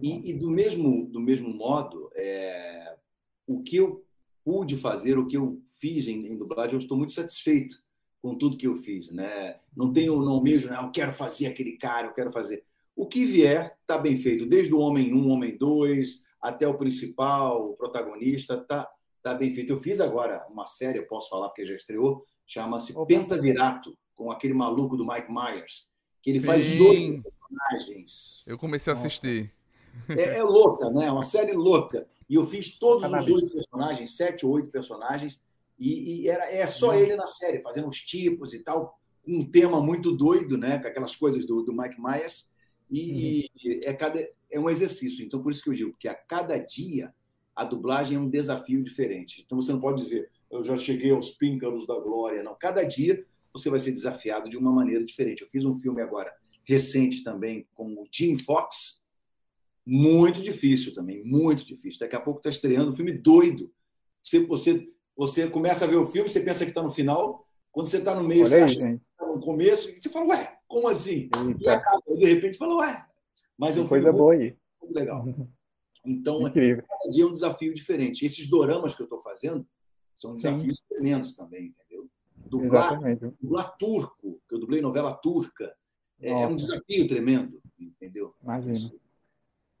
E, 0.00 0.30
e 0.30 0.32
do, 0.32 0.48
mesmo, 0.48 1.06
do 1.06 1.20
mesmo 1.20 1.50
modo, 1.50 2.10
é, 2.14 2.96
o 3.46 3.62
que 3.62 3.76
eu 3.76 4.07
pude 4.48 4.78
fazer, 4.78 5.18
o 5.18 5.26
que 5.26 5.36
eu 5.36 5.60
fiz 5.78 6.08
em, 6.08 6.26
em, 6.26 6.34
dublagem, 6.34 6.72
eu 6.72 6.78
estou 6.78 6.96
muito 6.96 7.12
satisfeito 7.12 7.76
com 8.22 8.34
tudo 8.34 8.56
que 8.56 8.66
eu 8.66 8.76
fiz. 8.76 9.12
Né? 9.12 9.60
Não 9.76 9.92
tenho, 9.92 10.22
não 10.22 10.42
mesmo, 10.42 10.70
né? 10.70 10.78
eu 10.80 10.90
quero 10.90 11.12
fazer 11.12 11.48
aquele 11.48 11.72
cara, 11.72 12.06
eu 12.06 12.14
quero 12.14 12.32
fazer. 12.32 12.64
O 12.96 13.04
que 13.04 13.26
vier 13.26 13.76
está 13.82 13.98
bem 13.98 14.16
feito, 14.16 14.46
desde 14.46 14.72
o 14.72 14.78
Homem 14.78 15.12
1, 15.12 15.28
Homem 15.28 15.58
2, 15.58 16.22
até 16.40 16.66
o 16.66 16.78
principal, 16.78 17.72
o 17.72 17.76
protagonista, 17.76 18.54
está 18.54 18.90
tá 19.22 19.34
bem 19.34 19.52
feito. 19.52 19.70
Eu 19.70 19.80
fiz 19.80 20.00
agora 20.00 20.46
uma 20.48 20.66
série, 20.66 20.98
eu 20.98 21.06
posso 21.06 21.28
falar 21.28 21.48
porque 21.48 21.66
já 21.66 21.74
estreou, 21.74 22.24
chama-se 22.46 22.94
Penta 23.06 23.38
Virato, 23.38 23.98
com 24.14 24.32
aquele 24.32 24.54
maluco 24.54 24.96
do 24.96 25.06
Mike 25.06 25.30
Myers, 25.30 25.90
que 26.22 26.30
ele 26.30 26.40
faz 26.40 26.64
Sim. 26.64 26.78
dois 26.78 27.22
personagens. 27.22 28.44
Eu 28.46 28.56
comecei 28.56 28.90
a 28.90 28.96
assistir. 28.96 29.52
É, 30.08 30.38
é, 30.38 30.42
louca, 30.42 30.88
né? 30.88 31.06
É 31.06 31.12
uma 31.12 31.22
série 31.22 31.52
louca. 31.52 32.08
E 32.28 32.34
eu 32.34 32.46
fiz 32.46 32.78
todos 32.78 33.10
os 33.10 33.28
oito 33.28 33.52
personagens, 33.52 34.16
sete 34.16 34.44
ou 34.44 34.52
oito 34.52 34.70
personagens, 34.70 35.44
e, 35.78 36.22
e, 36.22 36.28
era, 36.28 36.44
é 36.50 36.66
só 36.66 36.94
ele 36.94 37.14
na 37.14 37.26
série, 37.26 37.62
fazendo 37.62 37.88
os 37.88 38.00
tipos 38.00 38.52
e 38.52 38.62
tal, 38.62 38.98
um 39.26 39.44
tema 39.44 39.80
muito 39.80 40.12
doido, 40.12 40.58
né? 40.58 40.78
Com 40.78 40.88
aquelas 40.88 41.14
coisas 41.14 41.46
do, 41.46 41.62
do 41.62 41.72
Mike 41.72 42.00
Myers. 42.00 42.50
E, 42.90 43.48
uhum. 43.64 43.80
é, 43.84 43.94
cada, 43.94 44.28
é 44.50 44.58
um 44.58 44.68
exercício. 44.68 45.24
Então, 45.24 45.42
por 45.42 45.52
isso 45.52 45.62
que 45.62 45.70
eu 45.70 45.74
digo 45.74 45.96
que 45.98 46.08
a 46.08 46.14
cada 46.14 46.58
dia 46.58 47.14
a 47.54 47.64
dublagem 47.64 48.16
é 48.16 48.20
um 48.20 48.28
desafio 48.28 48.82
diferente. 48.82 49.42
Então, 49.44 49.60
você 49.60 49.72
não 49.72 49.80
pode 49.80 50.02
dizer, 50.02 50.30
eu 50.50 50.64
já 50.64 50.76
cheguei 50.76 51.10
aos 51.10 51.30
píncaros 51.30 51.86
da 51.86 51.98
glória. 51.98 52.42
Não, 52.42 52.54
cada 52.54 52.82
dia 52.82 53.24
você 53.52 53.68
vai 53.68 53.80
ser 53.80 53.92
desafiado 53.92 54.48
de 54.48 54.56
uma 54.56 54.72
maneira 54.72 55.04
diferente. 55.04 55.42
Eu 55.42 55.48
fiz 55.48 55.64
um 55.64 55.78
filme 55.78 56.00
agora 56.00 56.32
recente 56.64 57.24
também 57.24 57.66
com 57.74 57.94
o 57.94 58.06
Jim 58.12 58.38
Fox, 58.38 58.97
muito 59.90 60.42
difícil 60.42 60.92
também, 60.92 61.24
muito 61.24 61.64
difícil. 61.64 62.00
Daqui 62.00 62.14
a 62.14 62.20
pouco 62.20 62.40
está 62.40 62.50
estreando 62.50 62.90
um 62.90 62.94
filme 62.94 63.10
doido. 63.10 63.72
Você, 64.22 64.40
você, 64.40 64.86
você 65.16 65.48
começa 65.48 65.86
a 65.86 65.88
ver 65.88 65.96
o 65.96 66.06
filme, 66.06 66.28
você 66.28 66.40
pensa 66.40 66.66
que 66.66 66.70
está 66.72 66.82
no 66.82 66.90
final, 66.90 67.46
quando 67.72 67.86
você 67.86 67.96
está 67.96 68.14
no 68.14 68.22
meio, 68.22 68.42
Olha 68.42 68.50
você 68.50 68.56
aí, 68.56 68.62
acha 68.64 68.74
gente. 68.74 68.98
que 68.98 69.04
está 69.12 69.26
no 69.26 69.40
começo, 69.40 69.88
e 69.88 70.02
você 70.02 70.10
fala, 70.10 70.26
ué, 70.26 70.58
como 70.68 70.88
assim? 70.88 71.30
Eita. 71.34 71.58
E 71.58 71.68
acaba, 71.70 72.02
de 72.06 72.26
repente 72.26 72.58
fala, 72.58 72.76
ué. 72.76 73.06
Mas 73.56 73.78
é 73.78 73.80
um 73.80 73.88
coisa 73.88 74.12
boa 74.12 74.34
aí. 74.34 74.54
Muito 74.82 74.94
legal. 74.94 75.24
Então, 76.04 76.46
Incrível. 76.46 76.84
cada 76.86 77.10
dia 77.10 77.24
é 77.24 77.26
um 77.26 77.32
desafio 77.32 77.72
diferente. 77.72 78.26
Esses 78.26 78.46
doramas 78.46 78.94
que 78.94 79.00
eu 79.00 79.04
estou 79.04 79.20
fazendo 79.20 79.66
são 80.14 80.36
desafios 80.36 80.80
Sim. 80.80 80.84
tremendos 80.90 81.34
também, 81.34 81.66
entendeu? 81.66 82.08
Dublar, 82.36 83.00
dublar 83.40 83.76
turco, 83.78 84.40
que 84.46 84.54
eu 84.54 84.58
dublei 84.58 84.82
novela 84.82 85.14
turca, 85.14 85.74
é, 86.20 86.30
é 86.30 86.46
um 86.46 86.56
desafio 86.56 87.06
tremendo, 87.06 87.60
entendeu? 87.78 88.34
Imagina. 88.42 88.98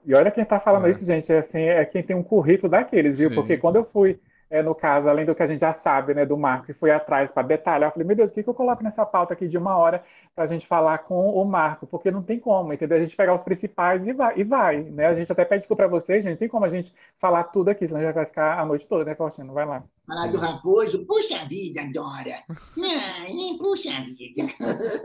E 0.08 0.14
olha 0.14 0.30
quem 0.30 0.42
está 0.42 0.58
falando 0.58 0.86
é. 0.86 0.90
isso, 0.90 1.04
gente, 1.04 1.30
é, 1.30 1.36
assim, 1.36 1.60
é 1.60 1.84
quem 1.84 2.02
tem 2.02 2.16
um 2.16 2.22
currículo 2.22 2.70
daqueles, 2.70 3.18
viu? 3.18 3.28
Sim. 3.28 3.34
Porque 3.34 3.58
quando 3.58 3.76
eu 3.76 3.84
fui, 3.84 4.18
é, 4.48 4.62
no 4.62 4.74
caso, 4.74 5.06
além 5.06 5.26
do 5.26 5.34
que 5.34 5.42
a 5.42 5.46
gente 5.46 5.60
já 5.60 5.74
sabe, 5.74 6.14
né, 6.14 6.24
do 6.24 6.34
Marco, 6.34 6.70
e 6.70 6.74
fui 6.74 6.90
atrás 6.90 7.30
para 7.30 7.46
detalhar, 7.46 7.90
eu 7.90 7.92
falei, 7.92 8.06
meu 8.06 8.16
Deus, 8.16 8.30
o 8.30 8.34
que, 8.34 8.42
que 8.42 8.48
eu 8.48 8.54
coloco 8.54 8.82
nessa 8.82 9.04
pauta 9.04 9.34
aqui 9.34 9.46
de 9.46 9.58
uma 9.58 9.76
hora 9.76 10.02
para 10.34 10.44
a 10.44 10.46
gente 10.46 10.66
falar 10.66 10.96
com 11.00 11.28
o 11.28 11.44
Marco? 11.44 11.86
Porque 11.86 12.10
não 12.10 12.22
tem 12.22 12.40
como, 12.40 12.72
entendeu? 12.72 12.96
A 12.96 13.00
gente 13.02 13.14
pegar 13.14 13.34
os 13.34 13.42
principais 13.42 14.06
e 14.06 14.14
vai, 14.14 14.38
e 14.38 14.44
vai, 14.44 14.82
né? 14.82 15.08
A 15.08 15.14
gente 15.14 15.30
até 15.30 15.44
pede 15.44 15.60
desculpa 15.60 15.82
para 15.82 15.92
vocês, 15.92 16.22
gente, 16.22 16.30
não 16.30 16.38
tem 16.38 16.48
como 16.48 16.64
a 16.64 16.70
gente 16.70 16.90
falar 17.18 17.44
tudo 17.44 17.68
aqui, 17.68 17.86
senão 17.86 18.00
já 18.00 18.10
vai 18.10 18.24
ficar 18.24 18.58
a 18.58 18.64
noite 18.64 18.86
toda, 18.86 19.04
né, 19.04 19.14
Faustino? 19.14 19.52
Vai 19.52 19.66
lá. 19.66 19.84
Falar 20.06 20.28
do 20.28 20.38
Raposo, 20.38 21.04
puxa 21.04 21.44
vida, 21.44 21.82
Dora. 21.92 22.44
Não, 22.74 23.34
nem 23.34 23.58
puxa 23.58 23.90
vida. 24.06 24.50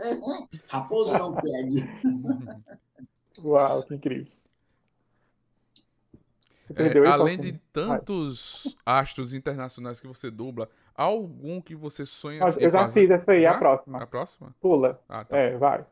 Raposo 0.66 1.12
não 1.12 1.34
perde. 1.34 1.86
Uau, 3.44 3.82
que 3.82 3.94
incrível. 3.96 4.43
É, 6.74 7.08
além 7.08 7.38
de 7.38 7.52
tantos 7.72 8.76
astros 8.86 9.34
internacionais 9.34 10.00
que 10.00 10.06
você 10.06 10.30
dubla, 10.30 10.68
algum 10.94 11.60
que 11.60 11.74
você 11.74 12.06
sonha 12.06 12.40
Eu 12.58 12.70
já 12.70 12.80
fazer? 12.80 13.00
fiz 13.00 13.10
essa 13.10 13.32
aí, 13.32 13.42
já? 13.42 13.52
a 13.52 13.58
próxima. 13.58 14.02
A 14.02 14.06
próxima? 14.06 14.54
Pula. 14.60 15.02
Ah, 15.08 15.24
tá. 15.24 15.36
É, 15.36 15.56
vai. 15.56 15.84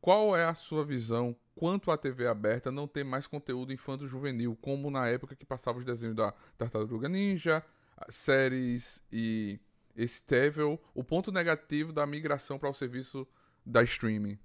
Qual 0.00 0.36
é 0.36 0.44
a 0.44 0.54
sua 0.54 0.84
visão 0.84 1.34
quanto 1.54 1.90
à 1.90 1.96
TV 1.96 2.26
aberta 2.26 2.70
não 2.70 2.86
ter 2.86 3.04
mais 3.04 3.26
conteúdo 3.26 3.72
infanto-juvenil, 3.72 4.56
como 4.60 4.90
na 4.90 5.08
época 5.08 5.34
que 5.34 5.44
passava 5.44 5.78
os 5.78 5.84
desenhos 5.84 6.14
da 6.14 6.32
Tartaruga 6.56 7.08
Ninja, 7.08 7.64
séries 8.08 9.02
e 9.12 9.58
esse 9.96 10.22
Tevel, 10.22 10.80
o 10.94 11.02
ponto 11.02 11.32
negativo 11.32 11.92
da 11.92 12.06
migração 12.06 12.58
para 12.58 12.68
o 12.68 12.74
serviço 12.74 13.26
da 13.66 13.82
streaming? 13.82 14.38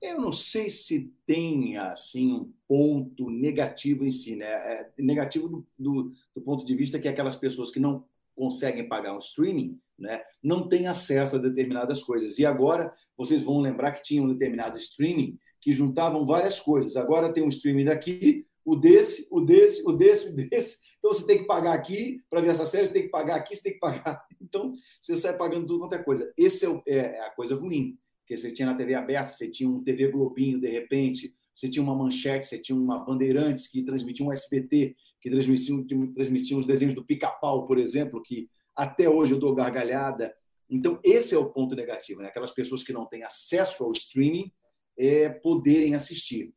Eu 0.00 0.20
não 0.20 0.32
sei 0.32 0.68
se 0.68 1.12
tem 1.24 1.76
assim 1.76 2.32
um 2.32 2.52
ponto 2.68 3.30
negativo 3.30 4.04
em 4.04 4.10
si, 4.10 4.36
né? 4.36 4.46
É 4.46 4.90
negativo 4.98 5.48
do, 5.48 5.66
do, 5.78 6.12
do, 6.34 6.42
ponto 6.42 6.66
de 6.66 6.74
vista 6.74 6.98
que 6.98 7.08
aquelas 7.08 7.36
pessoas 7.36 7.70
que 7.70 7.80
não 7.80 8.04
conseguem 8.34 8.86
pagar 8.86 9.14
um 9.14 9.18
streaming, 9.18 9.80
né, 9.98 10.22
não 10.42 10.68
têm 10.68 10.86
acesso 10.86 11.36
a 11.36 11.38
determinadas 11.38 12.02
coisas. 12.02 12.38
E 12.38 12.44
agora 12.44 12.94
vocês 13.16 13.42
vão 13.42 13.60
lembrar 13.60 13.92
que 13.92 14.02
tinha 14.02 14.22
um 14.22 14.28
determinado 14.28 14.76
streaming 14.76 15.38
que 15.60 15.72
juntavam 15.72 16.26
várias 16.26 16.60
coisas. 16.60 16.96
Agora 16.96 17.32
tem 17.32 17.42
um 17.42 17.48
streaming 17.48 17.86
daqui, 17.86 18.46
o 18.64 18.76
desse, 18.76 19.26
o 19.30 19.40
desse, 19.40 19.82
o 19.86 19.92
desse, 19.92 20.28
o 20.28 20.32
desse. 20.32 20.78
Então 20.98 21.14
você 21.14 21.26
tem 21.26 21.38
que 21.38 21.44
pagar 21.44 21.72
aqui 21.72 22.20
para 22.28 22.40
ver 22.40 22.48
essa 22.48 22.66
série, 22.66 22.86
você 22.86 22.92
tem 22.92 23.02
que 23.02 23.08
pagar 23.08 23.36
aqui, 23.36 23.56
você 23.56 23.62
tem 23.62 23.72
que 23.72 23.80
pagar. 23.80 24.24
Então 24.38 24.74
você 25.00 25.16
sai 25.16 25.36
pagando 25.36 25.66
tudo 25.66 25.80
quanto 25.80 25.94
é 25.94 26.02
coisa. 26.02 26.32
Esse 26.36 26.66
é, 26.66 26.80
é 26.86 27.20
a 27.26 27.30
coisa 27.30 27.56
ruim 27.56 27.98
porque 28.26 28.36
você 28.36 28.50
tinha 28.50 28.66
na 28.66 28.74
TV 28.74 28.94
aberta, 28.94 29.30
você 29.30 29.48
tinha 29.48 29.70
um 29.70 29.84
TV 29.84 30.08
Globinho, 30.08 30.58
de 30.58 30.68
repente, 30.68 31.32
você 31.54 31.70
tinha 31.70 31.80
uma 31.80 31.94
manchete, 31.94 32.44
você 32.44 32.58
tinha 32.58 32.76
uma 32.76 32.98
Bandeirantes 32.98 33.68
que 33.68 33.84
transmitia 33.84 34.26
um 34.26 34.32
SBT, 34.32 34.96
que 35.20 35.30
transmitia, 35.30 35.76
transmitia 36.12 36.58
os 36.58 36.66
desenhos 36.66 36.92
do 36.92 37.04
Pica-Pau, 37.04 37.68
por 37.68 37.78
exemplo, 37.78 38.20
que 38.20 38.50
até 38.74 39.08
hoje 39.08 39.32
eu 39.32 39.38
dou 39.38 39.54
gargalhada. 39.54 40.34
Então, 40.68 40.98
esse 41.04 41.36
é 41.36 41.38
o 41.38 41.52
ponto 41.52 41.76
negativo, 41.76 42.20
né? 42.20 42.26
aquelas 42.26 42.50
pessoas 42.50 42.82
que 42.82 42.92
não 42.92 43.06
têm 43.06 43.22
acesso 43.22 43.84
ao 43.84 43.92
streaming 43.92 44.52
é, 44.98 45.28
poderem 45.28 45.94
assistir. 45.94 46.52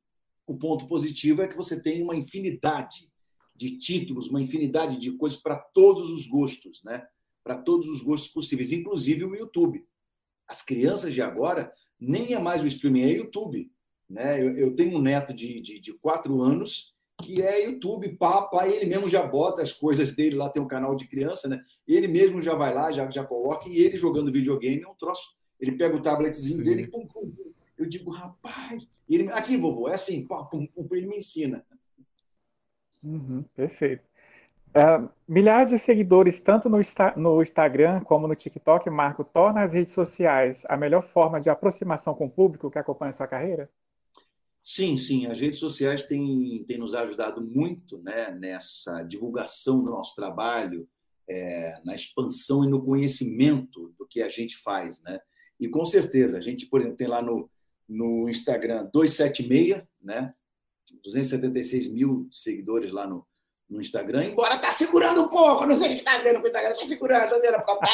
O 0.47 0.57
ponto 0.57 0.88
positivo 0.88 1.43
é 1.43 1.47
que 1.47 1.55
você 1.55 1.80
tem 1.80 2.01
uma 2.01 2.15
infinidade 2.15 3.11
de 3.55 3.78
títulos, 3.78 4.28
uma 4.28 4.41
infinidade 4.41 4.97
de 4.97 5.11
coisas 5.11 5.39
para 5.39 5.55
todos 5.55 6.09
os 6.09 6.26
gostos, 6.26 6.82
né? 6.84 7.05
para 7.43 7.57
todos 7.57 7.88
os 7.88 8.01
gostos 8.01 8.30
possíveis, 8.30 8.72
inclusive 8.72 9.24
o 9.24 9.36
YouTube. 9.36 9.86
As 10.49 10.61
crianças 10.61 11.13
de 11.13 11.21
agora 11.21 11.71
nem 11.99 12.33
é 12.33 12.39
mais 12.39 12.63
o 12.63 12.67
streaming, 12.67 13.03
é 13.03 13.11
YouTube. 13.11 13.71
Né? 14.09 14.41
Eu, 14.41 14.57
eu 14.57 14.75
tenho 14.75 14.97
um 14.97 15.01
neto 15.01 15.33
de, 15.33 15.61
de, 15.61 15.79
de 15.79 15.93
quatro 15.93 16.41
anos 16.41 16.93
que 17.23 17.41
é 17.41 17.65
YouTube, 17.65 18.15
papa, 18.15 18.67
ele 18.67 18.85
mesmo 18.85 19.09
já 19.09 19.21
bota 19.25 19.61
as 19.61 19.73
coisas 19.73 20.15
dele 20.15 20.37
lá, 20.37 20.49
tem 20.49 20.61
um 20.61 20.67
canal 20.67 20.95
de 20.95 21.07
criança, 21.07 21.47
né? 21.47 21.61
Ele 21.87 22.07
mesmo 22.07 22.41
já 22.41 22.55
vai 22.55 22.73
lá, 22.73 22.91
já, 22.91 23.09
já 23.11 23.25
coloca, 23.25 23.67
e 23.67 23.77
ele 23.77 23.97
jogando 23.97 24.31
videogame 24.31 24.83
é 24.83 24.87
um 24.87 24.95
troço. 24.95 25.35
Ele 25.59 25.73
pega 25.73 25.95
o 25.95 26.01
tabletzinho 26.01 26.55
Sim. 26.55 26.63
dele, 26.63 26.87
pum, 26.87 27.05
pum, 27.05 27.29
pum. 27.29 27.51
Eu 27.77 27.85
digo, 27.85 28.09
rapaz, 28.09 28.89
ele, 29.07 29.29
aqui, 29.31 29.57
vovô, 29.57 29.89
é 29.89 29.95
assim, 29.95 30.25
pum, 30.25 30.65
pum, 30.65 30.87
ele 30.91 31.07
me 31.07 31.17
ensina. 31.17 31.65
Uhum, 33.03 33.43
perfeito. 33.53 34.09
Uh, 34.70 35.09
milhares 35.28 35.72
de 35.72 35.80
seguidores, 35.80 36.39
tanto 36.39 36.70
no, 36.70 36.80
no, 37.17 37.41
Instagram 37.41 38.01
como 38.01 38.28
no 38.28 38.36
TikTok, 38.36 38.88
Marco, 38.89 39.24
torna 39.24 39.63
as 39.63 39.74
redes 39.74 39.93
sociais 39.93 40.63
a 40.70 40.78
melhor 40.78 41.01
forma 41.01 41.41
de 41.41 41.49
aproximação 41.49 42.13
com 42.13 42.26
o 42.28 42.30
público 42.30 42.70
que 42.70 42.78
acompanha 42.78 43.09
a 43.09 43.13
sua 43.13 43.28
carreira? 43.28 43.70
Sim, 44.61 44.97
sim, 44.97 45.26
as 45.26 45.39
redes 45.39 45.57
sociais 45.57 46.03
têm, 46.03 46.63
têm 46.67 46.78
nos 46.78 46.93
ajudado 46.93 47.41
muito 47.41 47.97
né, 47.99 48.30
nessa 48.32 49.01
divulgação 49.01 49.84
do 49.84 49.89
nosso 49.89 50.13
trabalho, 50.15 50.88
é, 51.28 51.80
na 51.84 51.95
expansão 51.95 52.63
e 52.63 52.67
no 52.67 52.84
conhecimento 52.84 53.93
do 53.97 54.05
que 54.05 54.22
a 54.22 54.30
gente 54.30 54.57
faz. 54.57 55.01
Né? 55.01 55.20
E 55.59 55.67
com 55.67 55.84
certeza, 55.86 56.38
a 56.38 56.41
gente, 56.41 56.67
por 56.67 56.82
exemplo, 56.82 56.97
tem 56.97 57.07
lá 57.07 57.22
no, 57.22 57.49
no 57.88 58.30
Instagram 58.30 58.88
276, 58.93 59.84
né? 60.01 60.34
276 61.03 61.88
mil 61.88 62.28
seguidores 62.32 62.91
lá 62.91 63.05
no, 63.05 63.26
no 63.70 63.80
Instagram, 63.80 64.26
embora 64.26 64.57
tá 64.57 64.72
segurando 64.72 65.22
um 65.22 65.28
pouco, 65.28 65.65
não 65.65 65.76
sei 65.76 65.93
o 65.93 65.97
que 65.99 66.03
tá 66.03 66.17
vendo 66.17 66.39
com 66.39 66.45
o 66.45 66.47
Instagram, 66.47 66.76
tá 66.76 66.84
segurando, 66.84 67.41
tá 67.41 67.76
pra... 67.76 67.89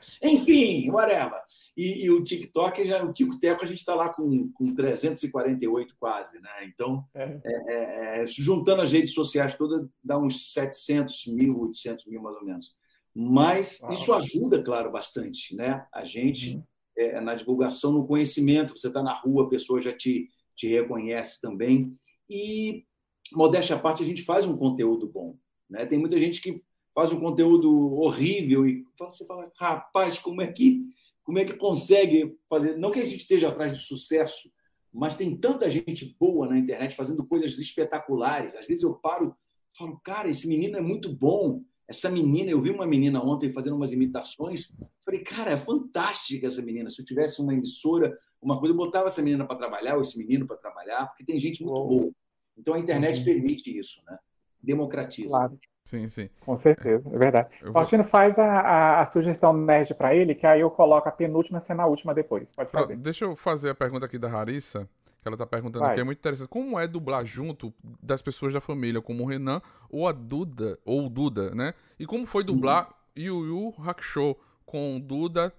enfim, 0.22 0.88
whatever. 0.90 1.40
E, 1.76 2.04
e, 2.04 2.10
o 2.10 2.22
TikTok, 2.22 2.86
já, 2.86 3.04
o 3.04 3.12
TikTok, 3.12 3.64
a 3.64 3.66
gente 3.66 3.78
está 3.78 3.94
lá 3.94 4.08
com, 4.10 4.52
com 4.52 4.74
348 4.74 5.96
quase, 5.98 6.38
né? 6.40 6.50
Então, 6.64 7.04
é. 7.12 7.40
É, 7.44 8.18
é, 8.18 8.22
é, 8.22 8.26
juntando 8.26 8.82
as 8.82 8.92
redes 8.92 9.12
sociais 9.12 9.54
todas, 9.54 9.84
dá 10.02 10.16
uns 10.16 10.52
700 10.52 11.26
mil, 11.26 11.58
800 11.60 12.06
mil 12.06 12.22
mais 12.22 12.36
ou 12.36 12.44
menos. 12.44 12.76
Mas 13.12 13.80
Uau. 13.80 13.92
isso 13.92 14.12
ajuda, 14.12 14.62
claro, 14.62 14.92
bastante, 14.92 15.56
né? 15.56 15.84
A 15.92 16.04
gente, 16.04 16.56
uhum. 16.56 16.64
É, 16.96 17.20
na 17.20 17.34
divulgação, 17.34 17.92
no 17.92 18.06
conhecimento, 18.06 18.78
você 18.78 18.88
está 18.88 19.02
na 19.02 19.14
rua, 19.14 19.44
a 19.44 19.48
pessoa 19.48 19.80
já 19.80 19.92
te, 19.92 20.28
te 20.54 20.68
reconhece 20.68 21.40
também. 21.40 21.96
E 22.28 22.84
modéstia 23.32 23.76
à 23.76 23.78
parte, 23.78 24.02
a 24.02 24.06
gente 24.06 24.22
faz 24.22 24.46
um 24.46 24.56
conteúdo 24.56 25.08
bom. 25.08 25.36
Né? 25.68 25.86
Tem 25.86 25.98
muita 25.98 26.18
gente 26.18 26.40
que 26.40 26.62
faz 26.94 27.12
um 27.12 27.20
conteúdo 27.20 27.94
horrível 27.94 28.66
e 28.66 28.84
você 28.98 29.24
fala, 29.26 29.50
rapaz, 29.56 30.18
como 30.18 30.42
é 30.42 30.46
que 30.46 30.82
como 31.30 31.38
é 31.38 31.44
que 31.44 31.52
consegue 31.52 32.36
fazer? 32.48 32.76
Não 32.76 32.90
que 32.90 32.98
a 32.98 33.04
gente 33.04 33.18
esteja 33.18 33.48
atrás 33.48 33.70
de 33.70 33.84
sucesso, 33.84 34.50
mas 34.92 35.16
tem 35.16 35.36
tanta 35.36 35.70
gente 35.70 36.16
boa 36.18 36.48
na 36.48 36.58
internet 36.58 36.96
fazendo 36.96 37.24
coisas 37.24 37.56
espetaculares. 37.56 38.56
Às 38.56 38.66
vezes 38.66 38.82
eu 38.82 38.94
paro, 38.94 39.32
falo, 39.78 40.00
cara, 40.00 40.28
esse 40.28 40.48
menino 40.48 40.76
é 40.76 40.80
muito 40.80 41.14
bom. 41.14 41.62
Essa 41.86 42.10
menina, 42.10 42.50
eu 42.50 42.60
vi 42.60 42.70
uma 42.70 42.84
menina 42.84 43.22
ontem 43.22 43.52
fazendo 43.52 43.76
umas 43.76 43.92
imitações. 43.92 44.72
Falei, 45.04 45.20
cara, 45.20 45.52
é 45.52 45.56
fantástica 45.56 46.48
essa 46.48 46.62
menina. 46.62 46.90
Se 46.90 47.00
eu 47.00 47.06
tivesse 47.06 47.40
uma 47.40 47.54
emissora, 47.54 48.16
uma 48.42 48.58
coisa, 48.58 48.72
eu 48.72 48.76
botava 48.76 49.06
essa 49.06 49.22
menina 49.22 49.46
para 49.46 49.56
trabalhar, 49.56 49.94
ou 49.96 50.02
esse 50.02 50.18
menino 50.18 50.48
para 50.48 50.56
trabalhar, 50.56 51.06
porque 51.06 51.24
tem 51.24 51.38
gente 51.38 51.62
muito 51.62 51.86
boa. 51.86 52.12
Então 52.60 52.74
a 52.74 52.78
internet 52.78 53.18
uhum. 53.18 53.24
permite 53.24 53.76
isso, 53.76 54.02
né? 54.06 54.18
Democratiza. 54.62 55.28
Claro. 55.28 55.58
Sim, 55.84 56.06
sim. 56.08 56.28
Com 56.40 56.54
certeza, 56.54 57.08
é 57.12 57.18
verdade. 57.18 57.48
Eu 57.62 57.72
Faustino, 57.72 58.02
vou... 58.02 58.10
faz 58.10 58.38
a, 58.38 58.44
a, 58.44 59.00
a, 59.00 59.06
sugestão 59.06 59.52
nerd 59.52 59.94
para 59.94 60.14
ele, 60.14 60.34
que 60.34 60.46
aí 60.46 60.60
eu 60.60 60.70
coloco 60.70 61.08
a 61.08 61.12
penúltima 61.12 61.58
sendo 61.58 61.80
a 61.80 61.86
última 61.86 62.14
depois. 62.14 62.52
Pode 62.52 62.70
fazer. 62.70 62.96
Deixa 62.96 63.24
eu 63.24 63.34
fazer 63.34 63.70
a 63.70 63.74
pergunta 63.74 64.06
aqui 64.06 64.18
da 64.18 64.28
Rarissa, 64.28 64.88
que 65.20 65.26
ela 65.26 65.34
está 65.34 65.46
perguntando 65.46 65.84
Vai. 65.84 65.92
aqui, 65.92 66.00
é 66.00 66.04
muito 66.04 66.18
interessante. 66.18 66.48
Como 66.48 66.78
é 66.78 66.86
dublar 66.86 67.24
junto 67.24 67.74
das 68.02 68.22
pessoas 68.22 68.52
da 68.52 68.60
família, 68.60 69.00
como 69.00 69.24
o 69.24 69.26
Renan 69.26 69.60
ou 69.88 70.06
a 70.06 70.12
Duda, 70.12 70.78
ou 70.84 71.06
o 71.06 71.08
Duda, 71.08 71.54
né? 71.54 71.74
E 71.98 72.06
como 72.06 72.26
foi 72.26 72.44
dublar 72.44 72.88
uhum. 73.16 73.24
Yu 73.24 73.46
Yu 73.46 73.74
Hakusho 73.78 74.36
com 74.64 75.00
Duda, 75.00 75.52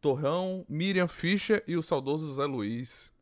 Torrão, 0.00 0.66
Miriam 0.68 1.08
Fischer 1.08 1.62
e 1.66 1.76
o 1.76 1.82
saudoso 1.82 2.32
Zé 2.32 2.44
Luiz? 2.44 3.12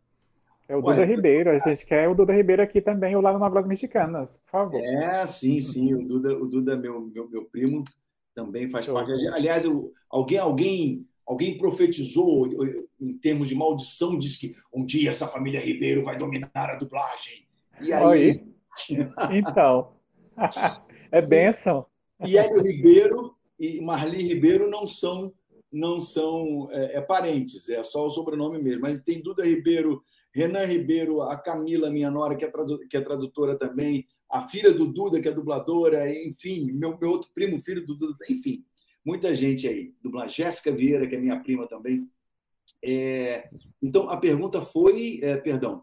É 0.68 0.76
o 0.76 0.82
Duda 0.82 1.00
Ué, 1.00 1.06
Ribeiro, 1.06 1.50
a 1.50 1.58
gente 1.58 1.86
quer 1.86 2.06
o 2.08 2.14
Duda 2.14 2.34
Ribeiro 2.34 2.60
aqui 2.60 2.82
também, 2.82 3.16
o 3.16 3.22
lá 3.22 3.32
no 3.32 3.38
Novelas 3.38 3.66
Mexicanas, 3.66 4.36
por 4.36 4.50
favor. 4.50 4.80
É, 4.80 5.26
sim, 5.26 5.58
sim, 5.60 5.94
o 5.94 6.06
Duda, 6.06 6.36
o 6.36 6.46
Duda 6.46 6.76
meu, 6.76 7.00
meu, 7.00 7.26
meu 7.26 7.46
primo, 7.46 7.82
também 8.34 8.68
faz 8.68 8.86
parte. 8.86 9.10
Aliás, 9.28 9.64
eu, 9.64 9.90
alguém, 10.10 10.36
alguém, 10.36 11.06
alguém 11.26 11.56
profetizou 11.56 12.46
em 13.00 13.16
termos 13.16 13.48
de 13.48 13.54
maldição, 13.54 14.18
disse 14.18 14.38
que 14.38 14.54
um 14.70 14.84
dia 14.84 15.08
essa 15.08 15.26
família 15.26 15.58
Ribeiro 15.58 16.04
vai 16.04 16.18
dominar 16.18 16.50
a 16.54 16.74
dublagem. 16.74 17.46
E 17.80 17.90
aí. 17.90 18.44
então, 19.32 19.92
é 21.10 21.22
benção. 21.22 21.86
E 22.26 22.36
Hélio 22.36 22.62
Ribeiro 22.62 23.34
e 23.58 23.80
Marli 23.80 24.22
Ribeiro 24.22 24.68
não 24.68 24.86
são 24.86 25.32
não 25.70 26.00
são 26.00 26.68
é, 26.72 26.96
é, 26.96 27.00
parentes, 27.00 27.68
é 27.68 27.82
só 27.82 28.06
o 28.06 28.10
sobrenome 28.10 28.62
mesmo. 28.62 28.82
Mas 28.82 29.02
tem 29.02 29.22
Duda 29.22 29.44
Ribeiro 29.44 30.02
Renan 30.38 30.64
Ribeiro, 30.66 31.20
a 31.20 31.36
Camila, 31.36 31.90
minha 31.90 32.08
nora, 32.08 32.36
que 32.36 32.44
é, 32.44 32.52
que 32.88 32.96
é 32.96 33.00
tradutora 33.00 33.58
também, 33.58 34.06
a 34.30 34.46
filha 34.46 34.72
do 34.72 34.86
Duda, 34.86 35.20
que 35.20 35.28
é 35.28 35.32
dubladora, 35.32 36.08
enfim, 36.08 36.70
meu, 36.70 36.96
meu 36.96 37.10
outro 37.10 37.28
primo, 37.34 37.60
filho 37.60 37.84
do 37.84 37.96
Duda, 37.96 38.14
enfim, 38.30 38.64
muita 39.04 39.34
gente 39.34 39.66
aí. 39.66 39.92
Dublar 40.00 40.28
Jéssica 40.28 40.70
Vieira, 40.70 41.08
que 41.08 41.16
é 41.16 41.18
minha 41.18 41.40
prima 41.40 41.66
também. 41.66 42.08
É, 42.80 43.50
então, 43.82 44.08
a 44.08 44.16
pergunta 44.16 44.62
foi, 44.62 45.18
é, 45.24 45.36
perdão. 45.36 45.82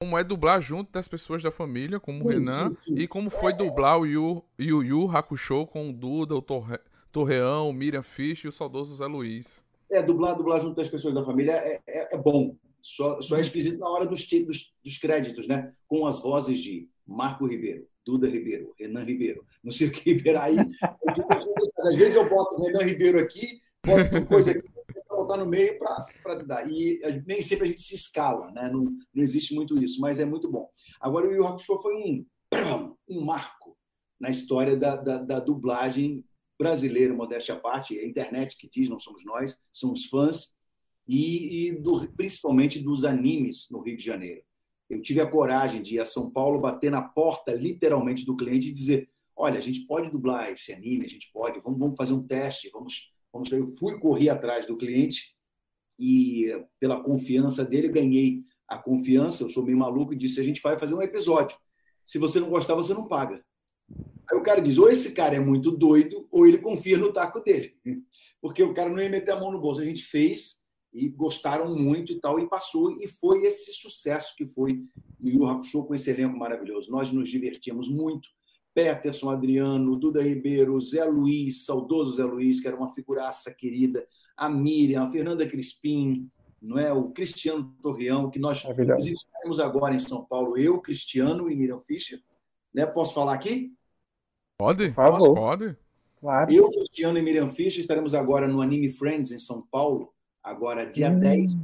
Como 0.00 0.18
é 0.18 0.24
dublar 0.24 0.60
junto 0.60 0.90
das 0.90 1.06
pessoas 1.06 1.40
da 1.40 1.52
família, 1.52 2.00
como 2.00 2.24
o 2.24 2.28
Renan, 2.28 2.72
sim, 2.72 2.96
sim. 2.96 3.00
e 3.00 3.06
como 3.06 3.30
foi 3.30 3.52
dublar 3.52 4.00
o 4.00 4.04
Yu 4.04 4.42
Yu, 4.58 4.82
Yu 4.82 5.16
Hakusho 5.16 5.64
com 5.64 5.88
o 5.88 5.92
Duda, 5.92 6.34
o 6.34 6.42
Torre, 6.42 6.78
Torreão, 7.12 7.70
o 7.70 7.72
Miriam 7.72 8.02
Fisch 8.02 8.44
e 8.44 8.48
o 8.48 8.52
saudoso 8.52 8.96
Zé 8.96 9.06
Luiz. 9.06 9.64
É, 9.88 10.02
dublar, 10.02 10.36
dublar 10.36 10.60
junto 10.60 10.74
das 10.74 10.88
pessoas 10.88 11.14
da 11.14 11.24
família 11.24 11.52
é, 11.52 11.80
é, 11.86 12.14
é 12.14 12.18
bom. 12.18 12.56
Só, 12.80 13.20
só 13.20 13.36
é 13.36 13.40
esquisito 13.40 13.78
na 13.78 13.88
hora 13.88 14.06
dos, 14.06 14.24
dos, 14.24 14.74
dos, 14.84 14.98
créditos, 14.98 15.48
né? 15.48 15.72
Com 15.88 16.06
as 16.06 16.20
vozes 16.20 16.58
de 16.58 16.88
Marco 17.06 17.46
Ribeiro, 17.46 17.86
Duda 18.04 18.28
Ribeiro, 18.28 18.74
Renan 18.78 19.04
Ribeiro, 19.04 19.44
não 19.62 19.72
sei 19.72 19.88
o 19.88 19.90
que 19.90 20.12
Ribeiro. 20.12 20.40
Aí, 20.40 20.56
às 21.80 21.96
vezes 21.96 22.14
eu 22.14 22.28
boto 22.28 22.62
Renan 22.62 22.84
Ribeiro 22.84 23.18
aqui, 23.18 23.60
boto 23.84 24.26
coisa 24.26 24.52
aqui 24.52 24.62
para 25.06 25.16
botar 25.16 25.36
no 25.38 25.46
meio 25.46 25.78
para 25.78 26.34
dar. 26.44 26.70
E 26.70 27.00
nem 27.26 27.42
sempre 27.42 27.64
a 27.64 27.68
gente 27.68 27.80
se 27.80 27.94
escala, 27.94 28.50
né? 28.52 28.70
Não, 28.70 28.84
não 29.14 29.22
existe 29.22 29.54
muito 29.54 29.82
isso, 29.82 30.00
mas 30.00 30.20
é 30.20 30.24
muito 30.24 30.50
bom. 30.50 30.70
Agora, 31.00 31.26
o 31.26 31.32
Yu 31.32 31.58
Show 31.58 31.80
foi 31.80 31.94
um, 31.94 32.26
um 33.08 33.24
marco 33.24 33.76
na 34.20 34.30
história 34.30 34.76
da, 34.76 34.96
da, 34.96 35.18
da 35.18 35.40
dublagem 35.40 36.24
brasileira, 36.58 37.12
modéstia 37.12 37.54
à 37.54 37.58
parte, 37.58 37.98
é 37.98 38.02
a 38.02 38.06
internet 38.06 38.56
que 38.56 38.68
diz, 38.68 38.88
não 38.88 38.98
somos 38.98 39.22
nós, 39.24 39.58
são 39.70 39.92
os 39.92 40.06
fãs 40.06 40.55
e, 41.06 41.68
e 41.68 41.72
do, 41.72 42.08
principalmente 42.12 42.80
dos 42.80 43.04
animes 43.04 43.68
no 43.70 43.80
Rio 43.80 43.96
de 43.96 44.04
Janeiro. 44.04 44.42
Eu 44.88 45.02
tive 45.02 45.20
a 45.20 45.26
coragem 45.26 45.82
de 45.82 45.96
ir 45.96 46.00
a 46.00 46.04
São 46.04 46.30
Paulo, 46.30 46.60
bater 46.60 46.90
na 46.90 47.02
porta 47.02 47.52
literalmente 47.52 48.24
do 48.24 48.36
cliente 48.36 48.68
e 48.68 48.72
dizer: 48.72 49.08
olha, 49.36 49.58
a 49.58 49.62
gente 49.62 49.80
pode 49.80 50.10
dublar 50.10 50.50
esse 50.50 50.72
anime, 50.72 51.04
a 51.04 51.08
gente 51.08 51.30
pode, 51.32 51.60
vamos, 51.60 51.78
vamos 51.78 51.96
fazer 51.96 52.14
um 52.14 52.26
teste, 52.26 52.70
vamos, 52.72 53.12
vamos. 53.32 53.50
Eu 53.50 53.70
fui 53.78 53.98
correr 53.98 54.28
atrás 54.28 54.66
do 54.66 54.76
cliente 54.76 55.34
e, 55.98 56.52
pela 56.78 57.02
confiança 57.02 57.64
dele, 57.64 57.88
ganhei 57.88 58.42
a 58.68 58.78
confiança. 58.78 59.42
Eu 59.42 59.50
sou 59.50 59.64
meio 59.64 59.78
maluco 59.78 60.12
e 60.12 60.16
disse: 60.16 60.40
a 60.40 60.44
gente 60.44 60.62
vai 60.62 60.78
fazer 60.78 60.94
um 60.94 61.02
episódio. 61.02 61.58
Se 62.04 62.18
você 62.18 62.38
não 62.38 62.48
gostar, 62.48 62.74
você 62.74 62.94
não 62.94 63.08
paga. 63.08 63.44
Aí 64.30 64.36
o 64.36 64.42
cara 64.42 64.60
diz: 64.60 64.78
ou 64.78 64.88
esse 64.88 65.12
cara 65.12 65.34
é 65.34 65.40
muito 65.40 65.72
doido, 65.72 66.28
ou 66.30 66.46
ele 66.46 66.58
confia 66.58 66.96
no 66.96 67.12
taco 67.12 67.40
dele. 67.40 67.76
Porque 68.40 68.62
o 68.62 68.72
cara 68.72 68.88
não 68.88 69.00
ia 69.00 69.10
meter 69.10 69.32
a 69.32 69.40
mão 69.40 69.50
no 69.50 69.60
bolso. 69.60 69.80
A 69.80 69.84
gente 69.84 70.04
fez 70.04 70.64
e 70.96 71.08
gostaram 71.08 71.76
muito 71.76 72.12
e 72.12 72.18
tal, 72.18 72.40
e 72.40 72.48
passou, 72.48 72.90
e 72.90 73.06
foi 73.06 73.44
esse 73.44 73.72
sucesso 73.72 74.34
que 74.34 74.46
foi 74.46 74.82
o 75.20 75.28
Yu 75.28 75.46
Hakusho 75.46 75.84
com 75.84 75.94
esse 75.94 76.10
elenco 76.10 76.38
maravilhoso. 76.38 76.90
Nós 76.90 77.12
nos 77.12 77.28
divertimos 77.28 77.88
muito. 77.88 78.28
Peterson, 78.74 79.30
Adriano, 79.30 79.96
Duda 79.96 80.22
Ribeiro, 80.22 80.80
Zé 80.80 81.04
Luiz, 81.04 81.64
saudoso 81.64 82.14
Zé 82.14 82.24
Luiz, 82.24 82.60
que 82.60 82.68
era 82.68 82.76
uma 82.76 82.92
figuraça 82.94 83.52
querida, 83.52 84.06
a 84.36 84.48
Miriam, 84.48 85.04
a 85.04 85.10
Fernanda 85.10 85.46
Crispim, 85.46 86.30
não 86.60 86.78
é? 86.78 86.92
o 86.92 87.10
Cristiano 87.10 87.74
Torreão, 87.82 88.30
que 88.30 88.38
nós, 88.38 88.62
inclusive, 88.64 89.14
estaremos 89.14 89.60
agora 89.60 89.94
em 89.94 89.98
São 89.98 90.24
Paulo, 90.24 90.58
eu, 90.58 90.80
Cristiano 90.80 91.50
e 91.50 91.56
Miriam 91.56 91.80
Fischer. 91.80 92.22
Né? 92.72 92.84
Posso 92.86 93.14
falar 93.14 93.34
aqui? 93.34 93.74
Pode, 94.58 94.90
Posso? 94.92 95.34
pode. 95.34 95.76
Claro. 96.20 96.52
Eu, 96.52 96.70
Cristiano 96.70 97.18
e 97.18 97.22
Miriam 97.22 97.48
Fischer 97.48 97.80
estaremos 97.80 98.14
agora 98.14 98.48
no 98.48 98.60
Anime 98.60 98.90
Friends 98.90 99.32
em 99.32 99.38
São 99.38 99.62
Paulo, 99.70 100.12
agora 100.46 100.86
dia 100.86 101.10
hum. 101.10 101.18
10, 101.18 101.58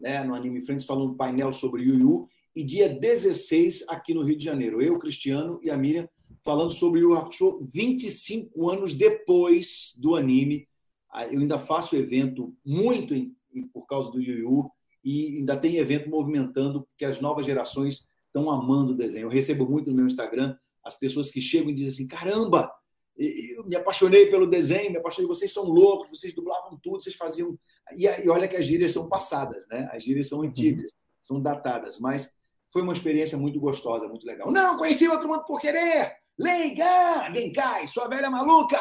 né, 0.00 0.24
no 0.24 0.34
Anime 0.34 0.62
Friends, 0.62 0.86
falando 0.86 1.14
painel 1.14 1.52
sobre 1.52 1.82
Yu 1.82 1.94
Yu, 1.94 2.28
e 2.56 2.64
dia 2.64 2.88
16 2.88 3.84
aqui 3.88 4.14
no 4.14 4.22
Rio 4.22 4.36
de 4.36 4.44
Janeiro. 4.44 4.80
Eu, 4.82 4.98
Cristiano 4.98 5.60
e 5.62 5.70
a 5.70 5.76
Miriam 5.76 6.08
falando 6.42 6.72
sobre 6.72 7.00
Yu 7.00 7.14
Hakusho 7.14 7.60
25 7.72 8.70
anos 8.70 8.94
depois 8.94 9.94
do 9.98 10.16
anime. 10.16 10.66
Ah, 11.10 11.26
eu 11.26 11.40
ainda 11.40 11.58
faço 11.58 11.94
evento 11.94 12.54
muito 12.64 13.14
em, 13.14 13.34
por 13.72 13.86
causa 13.86 14.10
do 14.10 14.20
Yu 14.20 14.38
Yu 14.38 14.70
e 15.04 15.38
ainda 15.38 15.56
tem 15.56 15.76
evento 15.76 16.08
movimentando 16.08 16.82
porque 16.82 17.04
as 17.04 17.20
novas 17.20 17.46
gerações 17.46 18.06
estão 18.26 18.50
amando 18.50 18.92
o 18.92 18.96
desenho. 18.96 19.26
Eu 19.26 19.30
recebo 19.30 19.68
muito 19.68 19.90
no 19.90 19.96
meu 19.96 20.06
Instagram 20.06 20.56
as 20.84 20.98
pessoas 20.98 21.30
que 21.30 21.40
chegam 21.40 21.70
e 21.70 21.74
dizem 21.74 21.88
assim: 21.90 22.06
caramba, 22.08 22.72
eu 23.16 23.64
me 23.66 23.76
apaixonei 23.76 24.26
pelo 24.26 24.46
desenho, 24.46 24.90
me 24.90 24.98
apaixonei, 24.98 25.28
vocês 25.28 25.52
são 25.52 25.64
loucos, 25.64 26.08
vocês 26.08 26.34
dublavam 26.34 26.78
tudo, 26.82 27.00
vocês 27.00 27.14
faziam. 27.14 27.58
E, 27.96 28.06
e 28.06 28.28
olha 28.28 28.48
que 28.48 28.56
as 28.56 28.64
gírias 28.64 28.92
são 28.92 29.08
passadas, 29.08 29.66
né? 29.68 29.88
As 29.92 30.02
gírias 30.02 30.28
são 30.28 30.42
antigas, 30.42 30.84
uhum. 30.84 30.88
são 31.22 31.42
datadas, 31.42 31.98
mas 32.00 32.30
foi 32.72 32.82
uma 32.82 32.92
experiência 32.92 33.36
muito 33.36 33.60
gostosa, 33.60 34.08
muito 34.08 34.26
legal. 34.26 34.50
Não, 34.50 34.78
conheci 34.78 35.06
outro 35.08 35.28
mundo 35.28 35.44
por 35.44 35.60
querer! 35.60 36.16
Leiga! 36.38 37.30
Quem 37.32 37.52
cai? 37.52 37.86
Sua 37.86 38.08
velha 38.08 38.30
maluca! 38.30 38.80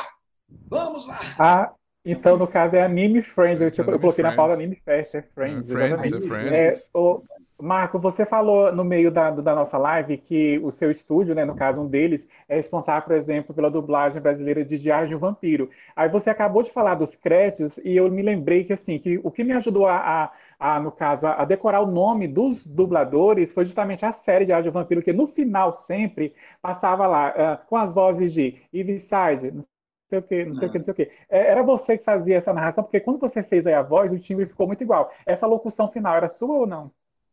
Vamos 0.68 1.06
lá! 1.06 1.20
A, 1.38 1.74
Então, 2.04 2.38
no 2.38 2.48
caso, 2.48 2.76
é 2.76 2.84
Anime 2.84 3.22
Friends. 3.22 3.62
Eu, 3.62 3.70
tipo, 3.70 3.92
eu 3.92 4.00
coloquei 4.00 4.24
na 4.24 4.36
pauta 4.36 4.54
Anime 4.54 4.76
Fest, 4.78 5.14
é 5.14 5.22
Friends. 5.22 5.70
É 5.70 5.74
Friends, 5.74 6.14
é 6.14 6.22
Friends. 6.22 6.90
É, 6.94 6.98
o, 6.98 7.24
Marco, 7.62 8.00
você 8.00 8.26
falou 8.26 8.72
no 8.74 8.84
meio 8.84 9.12
da, 9.12 9.30
da 9.32 9.56
nossa 9.56 9.78
live 9.78 10.18
que 10.18 10.60
o 10.60 10.72
seu 10.72 10.90
estúdio, 10.92 11.36
né, 11.36 11.46
no 11.46 11.56
caso 11.56 11.82
um 11.82 11.88
deles, 11.88 12.28
é 12.48 12.56
responsável, 12.56 13.04
por 13.04 13.16
exemplo, 13.16 13.54
pela 13.54 13.70
dublagem 13.70 14.22
brasileira 14.22 14.66
de 14.66 14.78
Diário 14.78 15.08
de 15.08 15.16
um 15.16 15.20
Vampiro. 15.20 15.70
Aí 15.96 16.10
você 16.10 16.30
acabou 16.30 16.64
de 16.64 16.72
falar 16.72 16.96
dos 16.96 17.16
créditos 17.16 17.78
e 17.80 17.96
eu 17.96 18.10
me 18.12 18.22
lembrei 18.22 18.64
que 18.64 18.74
assim 18.74 19.00
que 19.00 19.20
o 19.24 19.32
que 19.32 19.44
me 19.44 19.54
ajudou 19.54 19.88
a, 19.88 20.24
a 20.26 20.32
a, 20.62 20.80
no 20.80 20.92
caso, 20.92 21.26
a, 21.26 21.44
decorar 21.44 21.82
o 21.82 21.88
nome 21.88 22.28
dos 22.28 22.68
dubladores 22.68 23.52
foi 23.52 23.66
justamente 23.66 24.06
a 24.06 24.12
série 24.12 24.46
de 24.46 24.54
Áudio 24.54 24.72
Vampiro, 24.72 25.02
que 25.02 25.12
no 25.12 25.26
final 25.26 25.74
sempre 25.74 26.36
passava 26.62 27.08
lá, 27.08 27.30
uh, 27.64 27.68
com 27.68 27.76
as 27.76 27.92
vozes 27.92 28.32
de 28.32 28.62
Side, 29.00 29.52
não 29.52 29.66
sei 30.08 30.20
o 30.20 30.22
que, 30.22 30.46
não 30.46 30.56
sei 30.56 30.68
o 30.68 30.72
que, 30.72 30.78
não 30.78 30.84
sei 30.84 30.92
o 30.92 30.96
que. 30.96 31.12
É, 31.30 31.48
era 31.48 31.64
você 31.64 31.98
que 31.98 32.04
fazia 32.04 32.38
essa 32.38 32.54
narração, 32.54 32.84
porque 32.84 33.00
quando 33.00 33.20
você 33.20 33.42
fez 33.42 33.66
aí 33.66 33.74
a 33.74 33.82
voz, 33.82 34.12
o 34.12 34.20
timbre 34.20 34.46
ficou 34.46 34.68
muito 34.68 34.84
igual. 34.84 35.12
Essa 35.26 35.48
locução 35.48 35.88
final 35.88 36.16
era 36.16 36.30
sua 36.30 36.56
ou 36.56 36.68
não? 36.68 36.92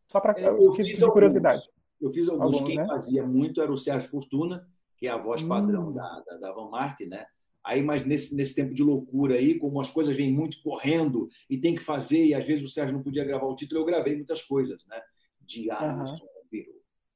Só 0.09 0.21
para 0.21 0.39
é, 0.39 0.49
eu 0.49 0.73
fiz 0.73 0.87
de 0.87 1.11
curiosidade. 1.11 1.63
Eu 2.01 2.11
fiz 2.11 2.29
alguns. 2.29 2.45
alguns 2.45 2.63
Quem 2.63 2.77
né? 2.77 2.87
fazia 2.87 3.27
muito 3.27 3.61
era 3.61 3.71
o 3.71 3.77
Sérgio 3.77 4.09
Fortuna, 4.09 4.67
que 4.97 5.07
é 5.07 5.11
a 5.11 5.17
voz 5.19 5.43
padrão 5.43 5.89
hum. 5.89 5.93
da, 5.93 6.23
da, 6.27 6.39
da 6.39 6.53
Van 6.53 6.71
Mark, 6.71 7.01
né? 7.01 7.27
Aí, 7.65 7.83
mas 7.83 8.05
nesse, 8.05 8.35
nesse 8.35 8.55
tempo 8.55 8.73
de 8.73 8.83
loucura 8.83 9.35
aí, 9.35 9.59
como 9.59 9.81
as 9.81 9.91
coisas 9.91 10.17
vêm 10.17 10.33
muito 10.33 10.63
correndo 10.63 11.29
e 11.51 11.59
tem 11.59 11.75
que 11.75 11.83
fazer, 11.83 12.25
e 12.25 12.35
às 12.35 12.47
vezes 12.47 12.65
o 12.65 12.69
Sérgio 12.69 12.95
não 12.95 13.03
podia 13.03 13.25
gravar 13.25 13.47
o 13.47 13.55
título, 13.55 13.83
eu 13.83 13.85
gravei 13.85 14.15
muitas 14.15 14.43
coisas, 14.43 14.87
né? 14.87 15.01
Diários, 15.43 16.13
uhum. 16.13 16.29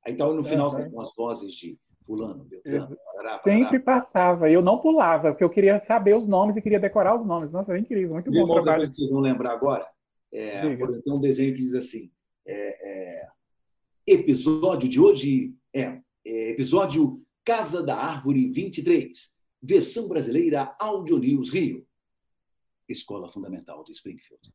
Aí 0.04 0.12
então 0.12 0.34
no 0.34 0.42
final 0.42 0.66
uhum. 0.66 0.70
você 0.70 0.90
tem 0.90 1.00
as 1.00 1.14
vozes 1.14 1.54
de 1.54 1.78
fulano, 2.04 2.44
beltrano, 2.44 2.96
parará, 2.96 3.38
parará. 3.38 3.38
Sempre 3.38 3.78
passava, 3.78 4.50
eu 4.50 4.60
não 4.60 4.78
pulava, 4.78 5.30
porque 5.30 5.44
eu 5.44 5.50
queria 5.50 5.80
saber 5.84 6.16
os 6.16 6.26
nomes 6.26 6.56
e 6.56 6.62
queria 6.62 6.80
decorar 6.80 7.16
os 7.16 7.24
nomes. 7.24 7.50
Nossa, 7.52 7.74
é 7.74 7.78
incrível, 7.78 8.14
muito 8.14 8.30
bom 8.30 8.54
trabalho. 8.54 8.82
Que 8.82 8.94
vocês 8.94 9.10
vão 9.10 9.20
lembrar 9.20 9.52
agora, 9.52 9.86
é, 10.32 10.60
tem 10.76 11.12
um 11.12 11.20
desenho 11.20 11.54
que 11.54 11.60
diz 11.60 11.74
assim, 11.74 12.10
é, 12.46 13.20
é, 13.20 13.28
episódio 14.06 14.88
de 14.88 15.00
hoje 15.00 15.54
é, 15.74 16.00
é 16.24 16.50
episódio 16.50 17.22
Casa 17.44 17.82
da 17.82 17.96
Árvore 17.96 18.50
23 18.50 19.36
Versão 19.62 20.08
brasileira 20.08 20.74
Audio 20.80 21.18
News 21.18 21.48
Rio. 21.48 21.86
Escola 22.88 23.28
Fundamental 23.28 23.84
de 23.84 23.92
Springfield. 23.92 24.52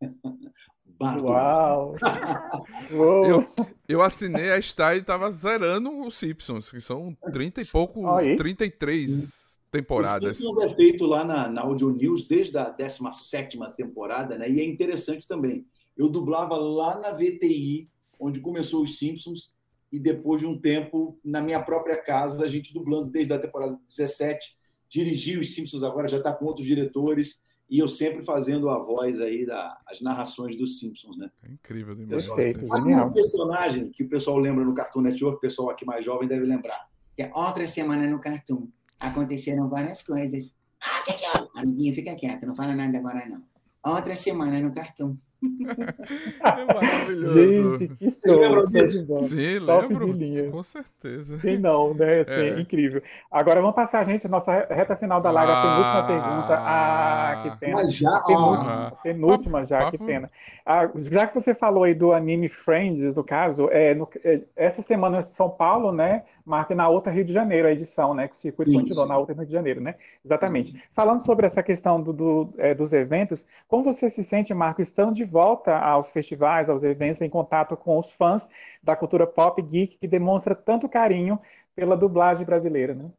Bardo. 0.84 1.24
Uau! 1.24 1.96
eu, 3.24 3.48
eu 3.88 4.02
assinei 4.02 4.52
a 4.52 4.60
Star 4.60 4.94
e 4.94 4.98
estava 4.98 5.30
zerando 5.30 5.90
os 6.02 6.14
Simpsons, 6.14 6.70
que 6.70 6.80
são 6.80 7.16
30 7.32 7.62
e 7.62 7.64
pouco, 7.64 8.06
Aí. 8.08 8.36
33 8.36 9.58
temporadas. 9.70 10.38
O 10.38 10.42
Simpsons 10.42 10.70
é 10.70 10.74
feito 10.74 11.06
lá 11.06 11.24
na, 11.24 11.48
na 11.48 11.62
Audio 11.62 11.90
News 11.90 12.28
desde 12.28 12.58
a 12.58 12.68
17 12.68 13.58
temporada, 13.74 14.36
né? 14.36 14.50
E 14.50 14.60
é 14.60 14.64
interessante 14.64 15.26
também. 15.26 15.66
Eu 15.96 16.08
dublava 16.08 16.56
lá 16.56 16.98
na 16.98 17.12
VTI, 17.12 17.88
onde 18.18 18.40
começou 18.40 18.82
os 18.82 18.98
Simpsons, 18.98 19.52
e 19.90 19.98
depois 19.98 20.40
de 20.40 20.46
um 20.46 20.58
tempo, 20.58 21.18
na 21.24 21.40
minha 21.40 21.60
própria 21.60 21.96
casa, 21.96 22.44
a 22.44 22.48
gente 22.48 22.72
dublando 22.72 23.10
desde 23.10 23.32
a 23.32 23.38
temporada 23.38 23.78
17, 23.86 24.56
dirigi 24.88 25.38
os 25.38 25.54
Simpsons 25.54 25.82
agora, 25.82 26.08
já 26.08 26.18
está 26.18 26.32
com 26.32 26.46
outros 26.46 26.66
diretores, 26.66 27.42
e 27.68 27.78
eu 27.78 27.88
sempre 27.88 28.22
fazendo 28.22 28.68
a 28.68 28.78
voz 28.78 29.18
aí 29.18 29.46
das 29.46 30.00
narrações 30.02 30.56
dos 30.56 30.78
Simpsons, 30.78 31.16
né? 31.16 31.30
É 31.42 31.52
incrível 31.52 31.94
demais. 31.94 32.26
Perfeito, 32.26 32.66
um 32.66 33.12
personagem 33.12 33.90
que 33.90 34.02
o 34.02 34.08
pessoal 34.08 34.38
lembra 34.38 34.64
no 34.64 34.74
Cartoon 34.74 35.00
Network, 35.00 35.38
o 35.38 35.40
pessoal 35.40 35.70
aqui 35.70 35.84
mais 35.84 36.04
jovem 36.04 36.28
deve 36.28 36.44
lembrar, 36.44 36.88
que 37.16 37.22
é 37.22 37.32
outra 37.34 37.66
semana 37.66 38.06
no 38.06 38.20
Cartoon. 38.20 38.68
Aconteceram 39.00 39.68
várias 39.68 40.02
coisas. 40.02 40.54
Ah, 40.80 41.02
que 41.04 41.14
que 41.14 41.24
é? 41.24 41.48
Amiguinho, 41.56 41.94
fica 41.94 42.14
quieto, 42.14 42.46
não 42.46 42.54
fala 42.54 42.74
nada 42.74 42.98
agora 42.98 43.26
não. 43.26 43.42
Outra 43.84 44.14
semana 44.14 44.60
no 44.60 44.72
Cartoon. 44.72 45.16
é 46.42 46.74
maravilhoso. 46.74 47.78
Gente, 47.78 47.96
que 47.96 48.10
show. 48.12 48.38
Lembra 48.38 48.66
disso? 48.66 49.18
Sim, 49.18 49.58
lembro. 49.58 50.52
Com 50.52 50.62
certeza. 50.62 51.38
Quem 51.38 51.58
não, 51.58 51.94
né? 51.94 52.20
Assim, 52.26 52.32
é. 52.32 52.60
Incrível. 52.60 53.02
Agora 53.30 53.60
vamos 53.60 53.74
passar, 53.74 54.04
gente, 54.04 54.26
a 54.26 54.30
nossa 54.30 54.52
reta 54.70 54.94
final 54.96 55.20
da 55.20 55.30
live, 55.30 55.52
ah, 55.52 55.58
a 55.58 55.62
penúltima 55.62 56.06
pergunta. 56.06 56.54
Ah, 56.58 57.40
que 57.42 57.58
pena. 57.58 57.74
Mas 57.74 57.94
já, 57.94 58.20
penúltima, 58.26 58.86
ah, 58.86 58.90
penúltima 59.02 59.66
já, 59.66 59.78
papo. 59.80 59.90
que 59.90 59.98
pena. 59.98 60.30
Ah, 60.64 60.88
já 60.96 61.26
que 61.26 61.34
você 61.34 61.54
falou 61.54 61.84
aí 61.84 61.94
do 61.94 62.12
Anime 62.12 62.48
Friends, 62.48 63.16
no 63.16 63.24
caso, 63.24 63.68
é, 63.70 63.94
no, 63.94 64.08
é, 64.24 64.40
essa 64.54 64.80
semana 64.80 65.20
em 65.20 65.24
São 65.24 65.50
Paulo, 65.50 65.90
né? 65.92 66.22
Marca 66.44 66.74
na 66.74 66.88
outra 66.88 67.12
Rio 67.12 67.24
de 67.24 67.32
Janeiro 67.32 67.68
a 67.68 67.72
edição, 67.72 68.14
né? 68.14 68.26
Que 68.28 68.34
o 68.34 68.38
circuito 68.38 68.70
Isso. 68.70 68.80
continuou 68.80 69.06
na 69.06 69.16
outra 69.16 69.34
Rio 69.34 69.46
de 69.46 69.52
Janeiro, 69.52 69.80
né? 69.80 69.94
Exatamente. 70.24 70.72
Uhum. 70.72 70.80
Falando 70.92 71.20
sobre 71.20 71.46
essa 71.46 71.62
questão 71.62 72.00
do, 72.00 72.12
do 72.12 72.54
é, 72.58 72.74
dos 72.74 72.92
eventos, 72.92 73.46
como 73.68 73.84
você 73.84 74.08
se 74.08 74.24
sente, 74.24 74.52
Marco, 74.52 74.82
estando 74.82 75.14
de 75.14 75.24
volta 75.32 75.78
aos 75.78 76.10
festivais, 76.10 76.68
aos 76.68 76.84
eventos, 76.84 77.22
em 77.22 77.30
contato 77.30 77.74
com 77.74 77.98
os 77.98 78.10
fãs 78.10 78.46
da 78.82 78.94
cultura 78.94 79.26
pop 79.26 79.60
geek 79.62 79.96
que 79.96 80.06
demonstra 80.06 80.54
tanto 80.54 80.88
carinho 80.88 81.40
pela 81.74 81.96
dublagem 81.96 82.44
brasileira, 82.44 82.94
né? 82.94 83.10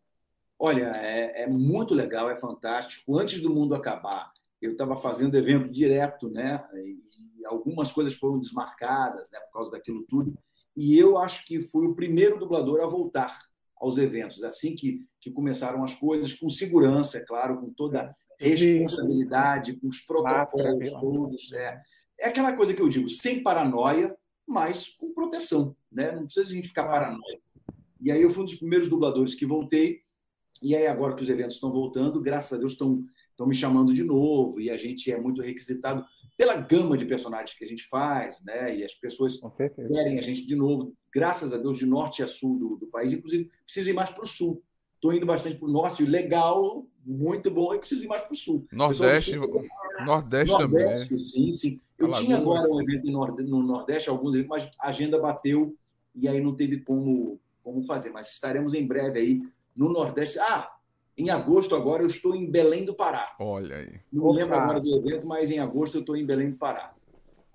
Olha, 0.59 0.91
é, 0.95 1.43
é 1.43 1.47
muito 1.47 1.95
legal, 1.95 2.30
é 2.30 2.36
fantástico. 2.36 3.18
Antes 3.18 3.41
do 3.41 3.49
mundo 3.49 3.74
acabar, 3.74 4.32
eu 4.61 4.74
estava 4.74 4.95
fazendo 4.95 5.36
evento 5.36 5.68
direto, 5.70 6.30
né? 6.30 6.64
E 6.76 7.45
algumas 7.45 7.91
coisas 7.91 8.14
foram 8.14 8.39
desmarcadas, 8.39 9.32
né? 9.32 9.39
Por 9.39 9.53
causa 9.53 9.72
daquilo 9.72 10.03
tudo. 10.03 10.38
E 10.78 10.97
eu 10.97 11.18
acho 11.18 11.45
que 11.45 11.61
fui 11.61 11.88
o 11.88 11.95
primeiro 11.95 12.38
dublador 12.38 12.82
a 12.82 12.88
voltar 12.88 13.39
aos 13.76 13.97
eventos, 13.97 14.43
assim 14.43 14.76
que, 14.76 15.05
que 15.20 15.30
começaram 15.30 15.84
as 15.84 15.93
coisas, 15.93 16.34
com 16.34 16.49
segurança, 16.49 17.18
é 17.18 17.22
claro, 17.22 17.59
com 17.59 17.74
toda 17.74 18.16
responsabilidade, 18.39 19.74
com 19.74 19.88
os 19.88 20.01
protocolos 20.01 20.91
todos. 20.91 21.51
É, 21.53 21.82
é 22.20 22.28
aquela 22.28 22.53
coisa 22.53 22.74
que 22.74 22.82
eu 22.82 22.89
digo, 22.89 23.09
sem 23.09 23.41
paranoia, 23.41 24.16
mas 24.47 24.89
com 24.89 25.14
proteção. 25.14 25.76
Né? 25.91 26.11
Não 26.11 26.26
precisa 26.26 26.49
a 26.49 26.53
gente 26.53 26.68
ficar 26.68 26.86
paranoico. 26.86 27.43
E 28.01 28.11
aí 28.11 28.22
eu 28.22 28.30
fui 28.30 28.43
um 28.43 28.45
dos 28.45 28.55
primeiros 28.55 28.89
dubladores 28.89 29.36
que 29.36 29.45
voltei, 29.45 30.01
e 30.61 30.76
aí 30.76 30.88
agora 30.88 31.16
que 31.16 31.24
os 31.24 31.30
eventos 31.30 31.55
estão 31.55 31.72
voltando, 31.72 32.22
graças 32.22 32.53
a 32.53 32.57
Deus 32.57 32.74
estão, 32.74 33.03
estão 33.30 33.47
me 33.47 33.55
chamando 33.55 33.93
de 33.93 34.03
novo, 34.03 34.59
e 34.59 34.70
a 34.70 34.78
gente 34.78 35.11
é 35.11 35.20
muito 35.20 35.41
requisitado 35.41 36.05
pela 36.38 36.55
gama 36.55 36.97
de 36.97 37.05
personagens 37.05 37.57
que 37.57 37.64
a 37.64 37.68
gente 37.68 37.88
faz, 37.88 38.41
né? 38.43 38.76
E 38.76 38.84
as 38.84 38.93
pessoas 38.93 39.39
querem 39.57 40.20
a 40.20 40.22
gente 40.22 40.45
de 40.45 40.55
novo, 40.55 40.93
graças 41.14 41.53
a 41.53 41.57
Deus, 41.57 41.78
de 41.78 41.86
norte 41.86 42.24
a 42.24 42.28
sul 42.28 42.57
do, 42.57 42.76
do 42.78 42.88
país. 42.88 43.14
Inclusive, 43.14 43.49
preciso 43.64 43.89
ir 43.89 43.93
mais 43.93 44.09
para 44.09 44.24
o 44.24 44.28
sul. 44.28 44.64
Estou 44.95 45.14
indo 45.14 45.26
bastante 45.26 45.57
para 45.57 45.68
o 45.68 45.72
norte, 45.72 46.05
legal, 46.05 46.88
muito 47.05 47.51
bom, 47.51 47.74
e 47.74 47.80
preciso 47.80 48.03
ir 48.03 48.07
mais 48.07 48.22
para 48.22 48.34
o 48.34 48.36
sul. 48.36 48.66
Nordeste, 48.72 49.32
sul, 49.32 49.49
Nordeste, 50.05 50.57
também. 50.57 50.84
Nordeste, 50.84 51.18
sim, 51.18 51.51
sim. 51.51 51.82
Eu 52.04 52.08
Alagoas. 52.08 52.26
tinha 52.26 52.38
agora 52.38 52.70
um 52.70 52.82
evento 52.82 53.10
no 53.49 53.64
Nordeste, 53.64 54.10
alguns 54.10 54.36
mas 54.45 54.70
a 54.80 54.89
agenda 54.89 55.20
bateu 55.20 55.76
e 56.14 56.28
aí 56.28 56.41
não 56.41 56.56
teve 56.56 56.82
como, 56.82 57.39
como 57.64 57.84
fazer. 57.84 58.12
Mas 58.12 58.32
estaremos 58.32 58.74
em 58.74 58.86
breve 58.86 59.20
aí 59.20 59.41
no 59.78 59.91
Nordeste. 59.91 60.38
Ah, 60.39 60.70
em 61.18 61.30
agosto, 61.30 61.76
agora, 61.76 62.04
eu 62.04 62.08
estou 62.08 62.36
em 62.36 62.49
Belém 62.49 62.86
do 62.86 62.93
Pará. 62.93 63.36
Olha 63.39 63.76
aí. 63.76 63.99
Não 64.12 64.32
me 64.32 64.39
lembro 64.39 64.56
agora 64.56 64.80
do 64.80 64.95
evento, 64.95 65.28
mas 65.28 65.51
em 65.51 65.60
agosto 65.60 65.95
eu 65.95 66.01
estou 66.01 66.16
em 66.16 66.26
Belém 66.26 66.51
do 66.51 66.58
Pará. 66.58 66.93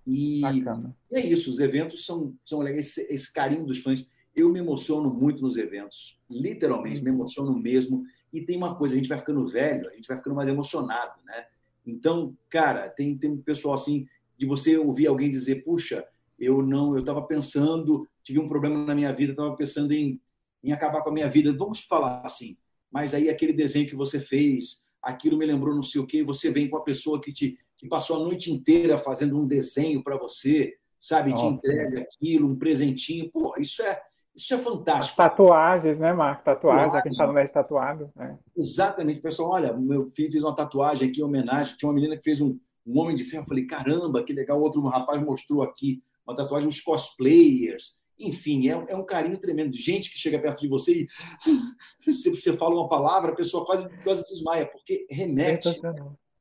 E, 0.07 0.40
e 0.40 0.64
é 1.12 1.20
isso, 1.20 1.51
os 1.51 1.61
eventos 1.61 2.07
são, 2.07 2.34
são 2.44 2.61
legais, 2.61 2.86
esse, 2.86 3.12
esse, 3.12 3.32
carinho 3.32 3.66
dos 3.66 3.78
fãs. 3.78 4.09
Eu 4.34 4.49
me 4.49 4.59
emociono 4.59 5.12
muito 5.12 5.42
nos 5.42 5.59
eventos, 5.59 6.18
literalmente, 6.30 7.03
me 7.03 7.11
emociono 7.11 7.53
mesmo. 7.53 8.05
E 8.32 8.40
tem 8.40 8.57
uma 8.57 8.74
coisa, 8.74 8.94
a 8.94 8.99
gente 8.99 9.09
vai 9.09 9.18
ficando 9.18 9.46
velho, 9.46 9.88
a 9.88 9.94
gente 9.94 10.09
vai 10.09 10.16
ficando 10.16 10.36
mais 10.36 10.49
emocionado, 10.49 11.18
né? 11.24 11.46
Então, 11.86 12.34
cara, 12.49 12.88
tem, 12.88 13.16
tem 13.18 13.30
um 13.30 13.42
pessoal 13.42 13.74
assim, 13.74 14.07
de 14.39 14.47
você 14.47 14.78
ouvir 14.78 15.07
alguém 15.07 15.30
dizer, 15.30 15.64
puxa, 15.64 16.05
eu 16.39 16.62
não, 16.62 16.95
eu 16.95 17.01
estava 17.01 17.20
pensando, 17.22 18.09
tive 18.22 18.39
um 18.39 18.49
problema 18.49 18.84
na 18.84 18.95
minha 18.95 19.12
vida, 19.12 19.32
estava 19.32 19.57
pensando 19.57 19.93
em, 19.93 20.20
em 20.62 20.72
acabar 20.72 21.03
com 21.03 21.11
a 21.11 21.12
minha 21.12 21.28
vida. 21.28 21.53
Vamos 21.53 21.80
falar 21.80 22.22
assim, 22.24 22.57
mas 22.91 23.12
aí 23.12 23.28
aquele 23.28 23.53
desenho 23.53 23.89
que 23.89 23.97
você 23.97 24.20
fez, 24.20 24.82
aquilo 25.03 25.36
me 25.36 25.45
lembrou 25.45 25.74
não 25.74 25.82
sei 25.82 26.01
o 26.01 26.07
quê, 26.07 26.22
você 26.22 26.51
vem 26.51 26.70
com 26.70 26.76
a 26.76 26.82
pessoa 26.82 27.20
que 27.20 27.32
te 27.32 27.59
que 27.76 27.86
passou 27.86 28.16
a 28.16 28.24
noite 28.24 28.53
inteira 28.53 28.99
fazendo 28.99 29.39
um 29.41 29.47
desenho 29.47 30.03
para 30.03 30.16
você, 30.16 30.74
sabe, 30.99 31.30
Nossa. 31.30 31.47
te 31.47 31.53
entrega 31.53 32.01
aquilo, 32.01 32.49
um 32.49 32.59
presentinho, 32.59 33.30
pô, 33.30 33.55
isso 33.57 33.80
é 33.82 34.03
isso 34.39 34.55
é 34.55 34.59
fantástico. 34.59 35.20
As 35.20 35.30
tatuagens, 35.30 35.99
né, 35.99 36.12
Marco? 36.12 36.45
Tatuagem, 36.45 36.93
já 36.93 37.03
que 37.03 37.09
a 37.09 37.11
gente 37.11 37.12
está 37.12 37.26
no 37.26 37.32
mês 37.32 37.51
tatuado. 37.51 38.12
Né? 38.14 38.39
Exatamente. 38.57 39.20
Pessoal, 39.20 39.51
olha, 39.51 39.72
meu 39.72 40.07
filho 40.11 40.30
fez 40.30 40.45
uma 40.45 40.55
tatuagem 40.55 41.09
aqui 41.09 41.20
em 41.20 41.24
homenagem. 41.24 41.76
Tinha 41.76 41.89
uma 41.89 41.95
menina 41.95 42.16
que 42.16 42.22
fez 42.22 42.41
um, 42.41 42.57
um 42.89 42.99
Homem 42.99 43.14
de 43.14 43.24
Ferro. 43.24 43.43
Eu 43.43 43.49
falei, 43.49 43.66
caramba, 43.66 44.24
que 44.24 44.32
legal. 44.32 44.61
Outro 44.61 44.80
rapaz 44.82 45.22
mostrou 45.22 45.62
aqui 45.62 46.03
uma 46.26 46.34
tatuagem, 46.34 46.68
os 46.68 46.80
cosplayers. 46.80 47.99
Enfim, 48.18 48.68
é, 48.68 48.72
é, 48.89 48.97
um 48.97 49.05
carinho 49.05 49.39
tremendo. 49.39 49.76
Gente 49.76 50.11
que 50.11 50.18
chega 50.18 50.39
perto 50.39 50.61
de 50.61 50.68
você 50.68 51.03
e 51.03 51.09
você, 52.05 52.30
você 52.30 52.57
fala 52.57 52.74
uma 52.74 52.89
palavra, 52.89 53.32
a 53.32 53.36
pessoa 53.36 53.64
quase, 53.64 53.89
quase 54.03 54.24
desmaia, 54.24 54.66
porque 54.66 55.07
remete 55.11 55.68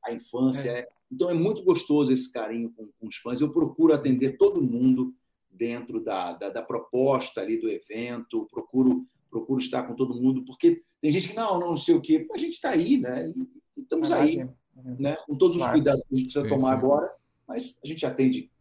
à 0.03 0.11
infância. 0.11 0.71
É. 0.71 0.87
Então 1.11 1.29
é 1.29 1.33
muito 1.33 1.63
gostoso 1.63 2.11
esse 2.11 2.31
carinho 2.31 2.71
com, 2.71 2.89
com, 2.99 3.07
os 3.07 3.15
fãs. 3.17 3.39
Eu 3.39 3.51
procuro 3.51 3.93
atender 3.93 4.37
todo 4.37 4.61
mundo 4.61 5.13
dentro 5.49 6.03
da, 6.03 6.33
da, 6.33 6.49
da, 6.49 6.61
proposta 6.61 7.41
ali 7.41 7.59
do 7.59 7.69
evento, 7.69 8.47
procuro, 8.51 9.05
procuro 9.29 9.59
estar 9.59 9.83
com 9.83 9.95
todo 9.95 10.19
mundo, 10.19 10.43
porque 10.45 10.81
tem 11.01 11.09
gente 11.09 11.29
que 11.29 11.35
não, 11.35 11.59
não 11.59 11.77
sei 11.77 11.95
o 11.95 12.01
quê. 12.01 12.27
A 12.33 12.37
gente 12.37 12.53
está 12.53 12.71
aí, 12.71 12.97
né? 12.97 13.31
E 13.75 13.81
estamos 13.81 14.11
aí. 14.11 14.45
Né? 14.83 15.17
com 15.25 15.35
todos 15.35 15.57
os 15.57 15.61
claro. 15.61 15.77
cuidados 15.77 16.05
que 16.05 16.15
a 16.15 16.17
gente 16.17 16.25
precisa 16.25 16.47
sim, 16.47 16.55
tomar 16.55 16.69
sim. 16.69 16.85
agora, 16.85 17.13
mas 17.47 17.79
a 17.83 17.87
gente 17.87 18.05
atende 18.05 18.51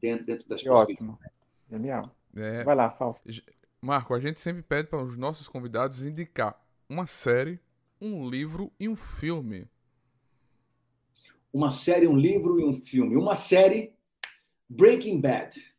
dentro, 0.00 0.26
dentro 0.26 0.48
das. 0.48 0.64
Ótimo. 0.66 1.18
Genial. 1.70 2.14
É... 2.34 2.64
Vai 2.64 2.74
lá, 2.74 2.90
Fausto. 2.90 3.28
Marco, 3.80 4.14
a 4.14 4.20
gente 4.20 4.40
sempre 4.40 4.62
pede 4.62 4.88
para 4.88 5.02
os 5.02 5.16
nossos 5.16 5.48
convidados 5.48 6.04
indicar 6.04 6.60
uma 6.88 7.06
série, 7.06 7.60
um 8.00 8.28
livro 8.28 8.72
e 8.78 8.88
um 8.88 8.96
filme. 8.96 9.66
Uma 11.52 11.70
série, 11.70 12.06
um 12.06 12.16
livro 12.16 12.60
e 12.60 12.64
um 12.64 12.72
filme. 12.72 13.16
Uma 13.16 13.34
série, 13.34 13.94
Breaking 14.68 15.20
Bad. 15.20 15.74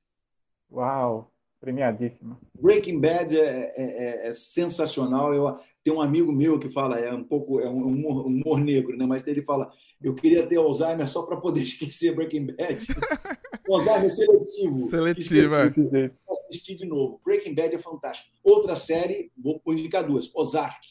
Uau! 0.72 1.31
Premiadíssima. 1.62 2.40
Breaking 2.60 3.00
Bad 3.00 3.38
é, 3.38 3.42
é, 3.44 3.74
é, 3.78 4.28
é, 4.28 4.34
sensacional. 4.34 5.32
Eu 5.32 5.60
tenho 5.84 5.98
um 5.98 6.02
amigo 6.02 6.32
meu 6.32 6.58
que 6.58 6.68
fala, 6.68 7.00
é 7.00 7.14
um 7.14 7.24
pouco 7.24 7.60
é 7.60 7.70
um 7.70 7.86
humor, 7.86 8.26
humor 8.26 8.60
negro, 8.60 8.98
né? 8.98 9.06
Mas 9.06 9.28
ele 9.28 9.44
fala, 9.44 9.72
eu 10.02 10.16
queria 10.16 10.46
ter 10.48 10.56
Alzheimer 10.56 11.08
só 11.08 11.22
para 11.22 11.38
poder 11.38 11.62
esquecer 11.62 12.16
Breaking 12.16 12.48
Bad. 12.48 12.88
Alzheimer 13.70 14.10
seletivo. 14.10 14.80
Seletivo, 14.90 15.56
é. 15.96 16.12
Assistir 16.28 16.76
de 16.76 16.88
novo. 16.88 17.22
Breaking 17.24 17.54
Bad 17.54 17.76
é 17.76 17.80
fantástico. 17.80 18.36
Outra 18.44 18.76
série, 18.76 19.32
vou 19.38 19.62
indicar 19.68 20.04
duas. 20.04 20.34
Ozark. 20.34 20.82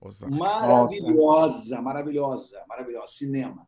Ozark. 0.00 0.36
Maravilhosa, 0.36 1.70
Nossa. 1.76 1.82
maravilhosa, 1.82 2.64
maravilhosa. 2.68 3.12
Cinema. 3.12 3.64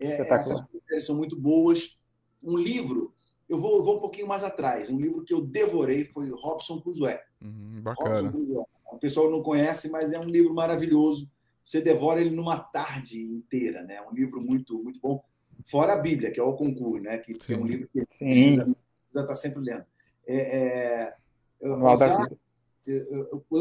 É, 0.00 0.20
essas 0.20 0.64
séries 0.88 1.06
são 1.06 1.16
muito 1.16 1.36
boas. 1.36 1.96
Um 2.42 2.56
livro 2.58 3.14
eu 3.52 3.58
vou, 3.58 3.76
eu 3.76 3.82
vou 3.82 3.96
um 3.98 4.00
pouquinho 4.00 4.26
mais 4.26 4.42
atrás. 4.42 4.88
Um 4.88 4.98
livro 4.98 5.22
que 5.22 5.34
eu 5.34 5.42
devorei 5.42 6.06
foi 6.06 6.30
Robson 6.30 6.80
Crusoe. 6.80 7.18
Uhum, 7.42 7.82
bacana. 7.82 8.14
Robson 8.14 8.30
Crusoe. 8.30 8.64
O 8.90 8.98
pessoal 8.98 9.30
não 9.30 9.42
conhece, 9.42 9.90
mas 9.90 10.10
é 10.10 10.18
um 10.18 10.24
livro 10.24 10.54
maravilhoso. 10.54 11.30
Você 11.62 11.82
devora 11.82 12.22
ele 12.22 12.34
numa 12.34 12.58
tarde 12.58 13.22
inteira, 13.22 13.82
né? 13.82 13.96
É 13.96 14.08
um 14.08 14.10
livro 14.10 14.40
muito, 14.40 14.82
muito 14.82 14.98
bom. 14.98 15.22
Fora 15.66 15.92
a 15.92 15.98
Bíblia, 15.98 16.30
que 16.30 16.40
é 16.40 16.42
o 16.42 16.54
concurso, 16.54 17.02
né? 17.02 17.18
Que, 17.18 17.34
que 17.34 17.52
é 17.52 17.58
um 17.58 17.66
livro 17.66 17.88
que 17.92 18.06
precisa, 18.06 18.64
precisa 18.64 18.76
estar 19.10 19.26
tá 19.26 19.34
sempre 19.34 19.60
lendo. 19.60 19.84
É, 20.26 20.36
é, 20.36 21.14
usar, 21.62 22.26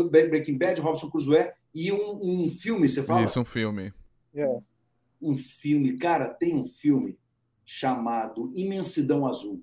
Breaking 0.09 0.57
Bad, 0.57 0.79
Robson 0.79 1.09
Crusoe 1.09 1.51
e 1.75 1.91
um, 1.91 2.45
um, 2.45 2.49
filme, 2.49 2.87
você 2.87 3.03
fala? 3.03 3.23
Isso, 3.23 3.41
um 3.41 3.45
filme. 3.45 3.93
Yeah. 4.33 4.57
É. 4.57 4.61
Um 5.21 5.35
filme. 5.35 5.97
Cara, 5.97 6.29
tem 6.29 6.55
um 6.55 6.63
filme 6.63 7.19
chamado 7.65 8.53
Imensidão 8.55 9.27
Azul 9.27 9.61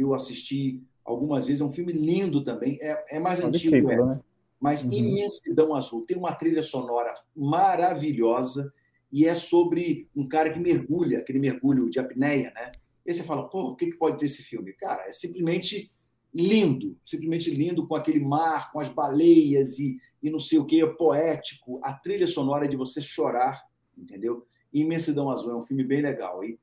que 0.00 0.04
eu 0.04 0.14
assisti 0.14 0.82
algumas 1.04 1.46
vezes. 1.46 1.60
É 1.60 1.64
um 1.64 1.70
filme 1.70 1.92
lindo 1.92 2.42
também. 2.42 2.78
É, 2.80 3.16
é 3.16 3.20
mais 3.20 3.38
é 3.38 3.44
antigo, 3.44 3.90
é. 3.90 3.96
Né? 3.96 4.20
mas 4.58 4.82
uhum. 4.82 4.92
Imensidão 4.92 5.74
Azul. 5.74 6.06
Tem 6.06 6.16
uma 6.16 6.34
trilha 6.34 6.62
sonora 6.62 7.12
maravilhosa 7.36 8.72
e 9.12 9.26
é 9.26 9.34
sobre 9.34 10.08
um 10.16 10.26
cara 10.26 10.50
que 10.50 10.58
mergulha, 10.58 11.18
aquele 11.18 11.38
mergulho 11.38 11.90
de 11.90 11.98
apneia, 11.98 12.50
né? 12.54 12.72
E 13.04 13.12
você 13.12 13.22
fala, 13.22 13.48
pô, 13.48 13.70
o 13.70 13.76
que, 13.76 13.86
que 13.86 13.96
pode 13.96 14.18
ter 14.18 14.26
esse 14.26 14.42
filme? 14.42 14.72
Cara, 14.72 15.06
é 15.06 15.12
simplesmente 15.12 15.90
lindo, 16.32 16.96
simplesmente 17.04 17.50
lindo, 17.50 17.86
com 17.86 17.94
aquele 17.94 18.20
mar, 18.20 18.72
com 18.72 18.80
as 18.80 18.88
baleias 18.88 19.78
e, 19.78 19.98
e 20.22 20.30
não 20.30 20.38
sei 20.38 20.58
o 20.58 20.64
que, 20.64 20.80
é 20.80 20.86
poético. 20.86 21.80
A 21.82 21.92
trilha 21.92 22.26
sonora 22.26 22.64
é 22.64 22.68
de 22.68 22.76
você 22.76 23.02
chorar, 23.02 23.62
entendeu? 23.98 24.46
Imensidão 24.72 25.30
Azul 25.30 25.50
é 25.50 25.56
um 25.56 25.62
filme 25.62 25.84
bem 25.84 26.00
legal. 26.00 26.42
E 26.44 26.58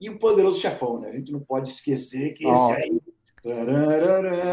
e 0.00 0.10
o 0.10 0.18
Poderoso 0.18 0.60
Chefão, 0.60 1.00
né? 1.00 1.10
A 1.10 1.12
gente 1.12 1.32
não 1.32 1.40
pode 1.40 1.70
esquecer 1.70 2.34
que 2.34 2.46
esse 2.46 2.72
aí. 2.72 3.00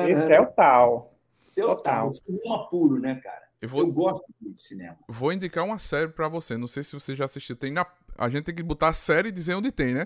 Esse 0.09 0.33
é 0.33 0.41
o 0.41 0.45
tal. 0.47 1.13
Esse 1.47 1.61
é 1.61 1.65
o 1.65 1.75
tal. 1.75 2.11
Cinema 2.13 2.69
puro, 2.69 2.99
né, 2.99 3.15
cara? 3.15 3.43
Eu, 3.61 3.69
vou... 3.69 3.81
eu 3.81 3.91
gosto 3.91 4.25
de 4.41 4.59
cinema. 4.59 4.97
Vou 5.07 5.31
indicar 5.31 5.63
uma 5.63 5.79
série 5.79 6.09
para 6.09 6.27
você. 6.27 6.57
Não 6.57 6.67
sei 6.67 6.83
se 6.83 6.93
você 6.93 7.15
já 7.15 7.25
assistiu. 7.25 7.55
Tem 7.55 7.71
na... 7.71 7.85
A 8.17 8.29
gente 8.29 8.45
tem 8.45 8.55
que 8.55 8.63
botar 8.63 8.89
a 8.89 8.93
série 8.93 9.29
e 9.29 9.31
dizer 9.31 9.55
onde 9.55 9.71
tem, 9.71 9.93
né? 9.93 10.05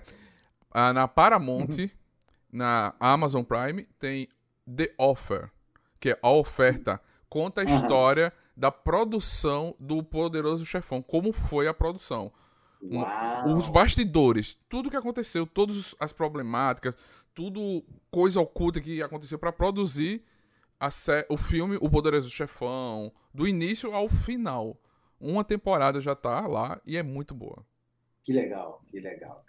Ah, 0.70 0.92
na 0.92 1.08
Paramount, 1.08 1.68
uhum. 1.78 1.90
na 2.52 2.94
Amazon 3.00 3.42
Prime, 3.42 3.84
tem 3.98 4.28
The 4.74 4.92
Offer, 4.98 5.50
que 5.98 6.10
é 6.10 6.18
a 6.22 6.30
oferta. 6.30 7.00
Conta 7.28 7.62
a 7.62 7.64
uhum. 7.64 7.74
história 7.74 8.32
da 8.56 8.70
produção 8.70 9.74
do 9.78 10.02
Poderoso 10.02 10.64
Chefão. 10.64 11.02
Como 11.02 11.32
foi 11.32 11.68
a 11.68 11.74
produção. 11.74 12.32
Uau. 12.82 13.54
Os 13.56 13.68
bastidores, 13.68 14.54
tudo 14.68 14.90
que 14.90 14.96
aconteceu, 14.96 15.46
todas 15.46 15.94
as 15.98 16.12
problemáticas, 16.12 16.94
tudo 17.34 17.84
coisa 18.10 18.40
oculta 18.40 18.80
que 18.80 19.02
aconteceu 19.02 19.38
para 19.38 19.52
produzir 19.52 20.24
o 21.28 21.36
filme 21.36 21.76
O 21.80 21.90
Poderoso 21.90 22.30
Chefão, 22.30 23.12
do 23.34 23.48
início 23.48 23.92
ao 23.94 24.08
final. 24.08 24.80
Uma 25.20 25.42
temporada 25.42 26.00
já 26.00 26.14
tá 26.14 26.46
lá 26.46 26.80
e 26.86 26.96
é 26.96 27.02
muito 27.02 27.34
boa. 27.34 27.66
Que 28.22 28.32
legal, 28.32 28.82
que 28.86 29.00
legal. 29.00 29.44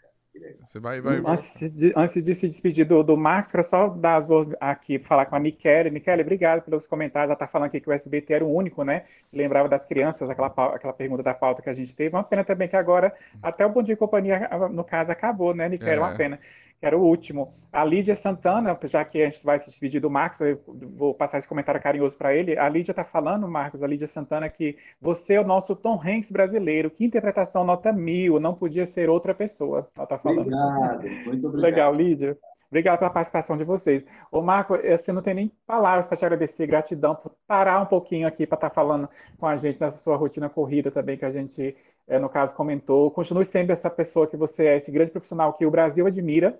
Você 0.61 0.79
vai, 0.79 1.01
vai, 1.01 1.21
vai. 1.21 1.33
Antes, 1.33 1.71
de, 1.71 1.93
antes 1.95 2.23
de 2.23 2.35
se 2.35 2.47
despedir 2.47 2.85
do, 2.85 3.03
do 3.03 3.17
Max, 3.17 3.51
quero 3.51 3.63
só 3.63 3.87
dar 3.89 4.25
aqui, 4.59 4.99
falar 4.99 5.25
com 5.25 5.35
a 5.35 5.39
Michele. 5.39 5.89
Michele, 5.89 6.21
obrigado 6.21 6.61
pelos 6.61 6.87
comentários. 6.87 7.27
Ela 7.27 7.33
está 7.33 7.47
falando 7.47 7.67
aqui 7.67 7.79
que 7.79 7.89
o 7.89 7.93
SBT 7.93 8.33
era 8.33 8.45
o 8.45 8.53
único, 8.53 8.83
né? 8.83 9.03
Lembrava 9.31 9.67
das 9.67 9.85
crianças, 9.85 10.29
aquela, 10.29 10.47
aquela 10.47 10.93
pergunta 10.93 11.23
da 11.23 11.33
pauta 11.33 11.61
que 11.61 11.69
a 11.69 11.73
gente 11.73 11.95
teve. 11.95 12.15
Uma 12.15 12.23
pena 12.23 12.43
também 12.43 12.67
que 12.67 12.75
agora, 12.75 13.13
até 13.41 13.65
o 13.65 13.69
Bom 13.69 13.83
Dia 13.83 13.93
e 13.93 13.97
Companhia, 13.97 14.49
no 14.71 14.83
caso, 14.83 15.11
acabou, 15.11 15.53
né, 15.53 15.67
Michele? 15.67 15.91
É. 15.91 15.99
Uma 15.99 16.15
pena 16.15 16.39
que 16.80 16.86
era 16.86 16.97
o 16.97 17.01
último. 17.01 17.53
A 17.71 17.84
Lídia 17.84 18.15
Santana, 18.15 18.77
já 18.86 19.03
que 19.03 19.21
a 19.21 19.30
gente 19.30 19.43
vai 19.43 19.59
se 19.59 19.65
despedir 19.65 19.99
do 19.99 20.09
Marcos, 20.09 20.39
eu 20.39 20.59
vou 20.65 21.13
passar 21.13 21.38
esse 21.38 21.47
comentário 21.47 21.82
carinhoso 21.82 22.17
para 22.17 22.34
ele. 22.34 22.57
A 22.57 22.69
Lídia 22.69 22.91
está 22.91 23.03
falando, 23.03 23.47
Marcos, 23.47 23.84
a 23.84 23.88
Lídia 23.88 24.07
Santana, 24.07 24.49
que 24.49 24.77
você 25.01 25.36
é 25.36 25.41
o 25.41 25.45
nosso 25.45 25.75
Tom 25.75 26.01
Hanks 26.01 26.32
brasileiro. 26.32 26.89
Que 26.89 27.03
interpretação 27.03 27.63
nota 27.63 27.91
mil, 27.91 28.39
não 28.39 28.55
podia 28.55 28.86
ser 28.86 29.09
outra 29.09 29.34
pessoa. 29.34 29.89
Ela 29.95 30.03
está 30.05 30.17
falando. 30.17 30.47
Obrigado, 30.47 31.09
muito 31.25 31.47
obrigado. 31.47 31.61
Legal, 31.61 31.93
Lídia. 31.93 32.38
Obrigado 32.69 32.99
pela 32.99 33.09
participação 33.09 33.57
de 33.57 33.63
vocês. 33.63 34.05
Ô, 34.32 34.41
Marco, 34.41 34.77
você 34.77 35.11
não 35.11 35.23
tem 35.23 35.34
nem 35.34 35.51
palavras 35.65 36.05
para 36.05 36.15
te 36.15 36.23
agradecer, 36.23 36.67
gratidão 36.67 37.15
por 37.15 37.36
parar 37.47 37.82
um 37.82 37.86
pouquinho 37.88 38.27
aqui 38.27 38.45
para 38.45 38.57
estar 38.57 38.69
tá 38.69 38.75
falando 38.75 39.09
com 39.39 39.47
a 39.47 39.57
gente 39.57 39.82
nessa 39.82 39.97
sua 39.97 40.15
rotina 40.15 40.47
corrida 40.47 40.91
também, 40.91 41.17
que 41.17 41.25
a 41.25 41.32
gente, 41.32 41.75
é, 42.07 42.19
no 42.19 42.30
caso, 42.30 42.53
comentou. 42.55 43.09
Continue 43.09 43.43
sendo 43.43 43.71
essa 43.71 43.89
pessoa 43.89 44.27
que 44.27 44.38
você 44.38 44.67
é, 44.67 44.77
esse 44.77 44.91
grande 44.91 45.09
profissional 45.09 45.53
que 45.53 45.65
o 45.65 45.71
Brasil 45.71 46.05
admira, 46.05 46.59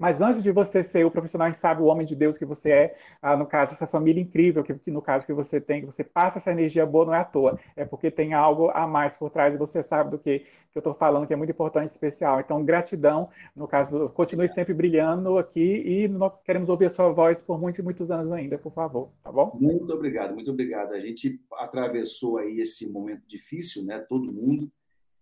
mas 0.00 0.20
antes 0.20 0.42
de 0.42 0.50
você 0.50 0.82
ser 0.82 1.04
o 1.04 1.10
profissional 1.10 1.52
sabe 1.54 1.82
o 1.82 1.86
homem 1.86 2.06
de 2.06 2.14
Deus 2.14 2.38
que 2.38 2.44
você 2.44 2.70
é, 2.70 2.96
ah, 3.22 3.36
no 3.36 3.46
caso, 3.46 3.72
essa 3.72 3.86
família 3.86 4.20
incrível 4.20 4.62
que, 4.62 4.74
que, 4.74 4.90
no 4.90 5.02
caso 5.02 5.26
que 5.26 5.32
você 5.32 5.60
tem, 5.60 5.80
que 5.80 5.86
você 5.86 6.04
passa 6.04 6.38
essa 6.38 6.50
energia 6.50 6.84
boa, 6.84 7.06
não 7.06 7.14
é 7.14 7.20
à 7.20 7.24
toa. 7.24 7.58
É 7.74 7.84
porque 7.84 8.10
tem 8.10 8.34
algo 8.34 8.70
a 8.70 8.86
mais 8.86 9.16
por 9.16 9.30
trás 9.30 9.54
e 9.54 9.56
você 9.56 9.82
sabe 9.82 10.10
do 10.10 10.18
que, 10.18 10.40
que 10.40 10.78
eu 10.78 10.80
estou 10.80 10.94
falando, 10.94 11.26
que 11.26 11.32
é 11.32 11.36
muito 11.36 11.50
importante 11.50 11.90
e 11.90 11.92
especial. 11.92 12.40
Então, 12.40 12.64
gratidão, 12.64 13.30
no 13.54 13.66
caso, 13.66 14.08
continue 14.10 14.48
sempre 14.48 14.74
brilhando 14.74 15.38
aqui 15.38 15.82
e 15.86 16.08
nós 16.08 16.32
queremos 16.44 16.68
ouvir 16.68 16.86
a 16.86 16.90
sua 16.90 17.10
voz 17.10 17.40
por 17.40 17.60
muitos 17.60 17.78
e 17.78 17.82
muitos 17.82 18.10
anos 18.10 18.32
ainda, 18.32 18.58
por 18.58 18.72
favor, 18.72 19.10
tá 19.22 19.32
bom? 19.32 19.56
Muito 19.60 19.92
obrigado, 19.92 20.34
muito 20.34 20.50
obrigado. 20.50 20.92
A 20.92 21.00
gente 21.00 21.40
atravessou 21.54 22.38
aí 22.38 22.60
esse 22.60 22.90
momento 22.90 23.22
difícil, 23.26 23.84
né? 23.84 23.98
Todo 24.08 24.32
mundo. 24.32 24.70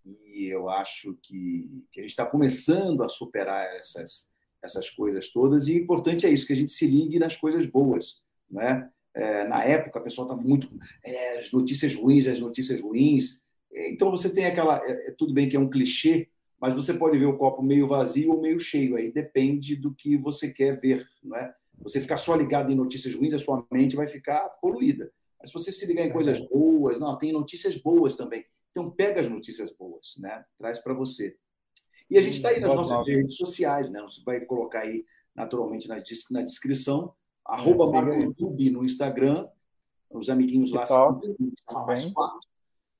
E 0.04 0.46
eu 0.46 0.68
acho 0.68 1.16
que, 1.22 1.84
que 1.90 2.00
a 2.00 2.02
gente 2.02 2.10
está 2.10 2.26
começando 2.26 3.02
a 3.02 3.08
superar 3.08 3.64
essas 3.76 4.28
essas 4.64 4.90
coisas 4.90 5.28
todas. 5.28 5.68
E 5.68 5.72
o 5.72 5.82
importante 5.82 6.26
é 6.26 6.30
isso, 6.30 6.46
que 6.46 6.52
a 6.52 6.56
gente 6.56 6.72
se 6.72 6.86
ligue 6.86 7.18
nas 7.18 7.36
coisas 7.36 7.66
boas. 7.66 8.22
Né? 8.50 8.88
É, 9.14 9.46
na 9.46 9.62
época, 9.62 9.98
a 9.98 10.02
pessoa 10.02 10.26
está 10.26 10.36
muito. 10.36 10.68
É, 11.04 11.38
as 11.38 11.52
notícias 11.52 11.94
ruins, 11.94 12.26
as 12.26 12.40
notícias 12.40 12.80
ruins. 12.80 13.42
Então, 13.72 14.10
você 14.10 14.32
tem 14.32 14.46
aquela. 14.46 14.82
É, 14.84 15.08
é, 15.08 15.10
tudo 15.16 15.32
bem 15.32 15.48
que 15.48 15.56
é 15.56 15.60
um 15.60 15.70
clichê, 15.70 16.28
mas 16.60 16.74
você 16.74 16.94
pode 16.94 17.18
ver 17.18 17.26
o 17.26 17.36
copo 17.36 17.62
meio 17.62 17.86
vazio 17.86 18.32
ou 18.32 18.40
meio 18.40 18.58
cheio. 18.58 18.96
Aí 18.96 19.12
depende 19.12 19.76
do 19.76 19.94
que 19.94 20.16
você 20.16 20.50
quer 20.50 20.80
ver. 20.80 21.06
Não 21.22 21.36
é? 21.36 21.54
Você 21.82 22.00
ficar 22.00 22.16
só 22.16 22.34
ligado 22.34 22.72
em 22.72 22.74
notícias 22.74 23.14
ruins, 23.14 23.34
a 23.34 23.38
sua 23.38 23.66
mente 23.70 23.96
vai 23.96 24.06
ficar 24.06 24.48
poluída. 24.60 25.10
Mas 25.38 25.50
se 25.50 25.54
você 25.54 25.70
se 25.70 25.84
ligar 25.86 26.06
em 26.06 26.12
coisas 26.12 26.40
boas, 26.40 26.98
não, 26.98 27.18
tem 27.18 27.32
notícias 27.32 27.76
boas 27.76 28.16
também. 28.16 28.44
Então, 28.70 28.90
pega 28.90 29.20
as 29.20 29.28
notícias 29.28 29.70
boas, 29.72 30.14
né? 30.18 30.44
traz 30.58 30.78
para 30.78 30.94
você. 30.94 31.36
E 32.14 32.18
a 32.18 32.20
gente 32.20 32.34
está 32.34 32.50
aí 32.50 32.60
nas 32.60 32.72
nossas 32.72 33.04
redes 33.08 33.36
sociais, 33.36 33.90
né? 33.90 34.00
Você 34.02 34.22
vai 34.24 34.40
colocar 34.40 34.82
aí 34.82 35.04
naturalmente 35.34 35.88
na, 35.88 35.96
na 36.30 36.42
descrição, 36.42 37.12
arroba 37.44 37.90
Marco 37.90 38.14
YouTube 38.14 38.70
no 38.70 38.84
Instagram, 38.84 39.48
os 40.08 40.30
amiguinhos 40.30 40.70
lá 40.70 40.86
mais 41.84 42.04
fácil. 42.12 42.48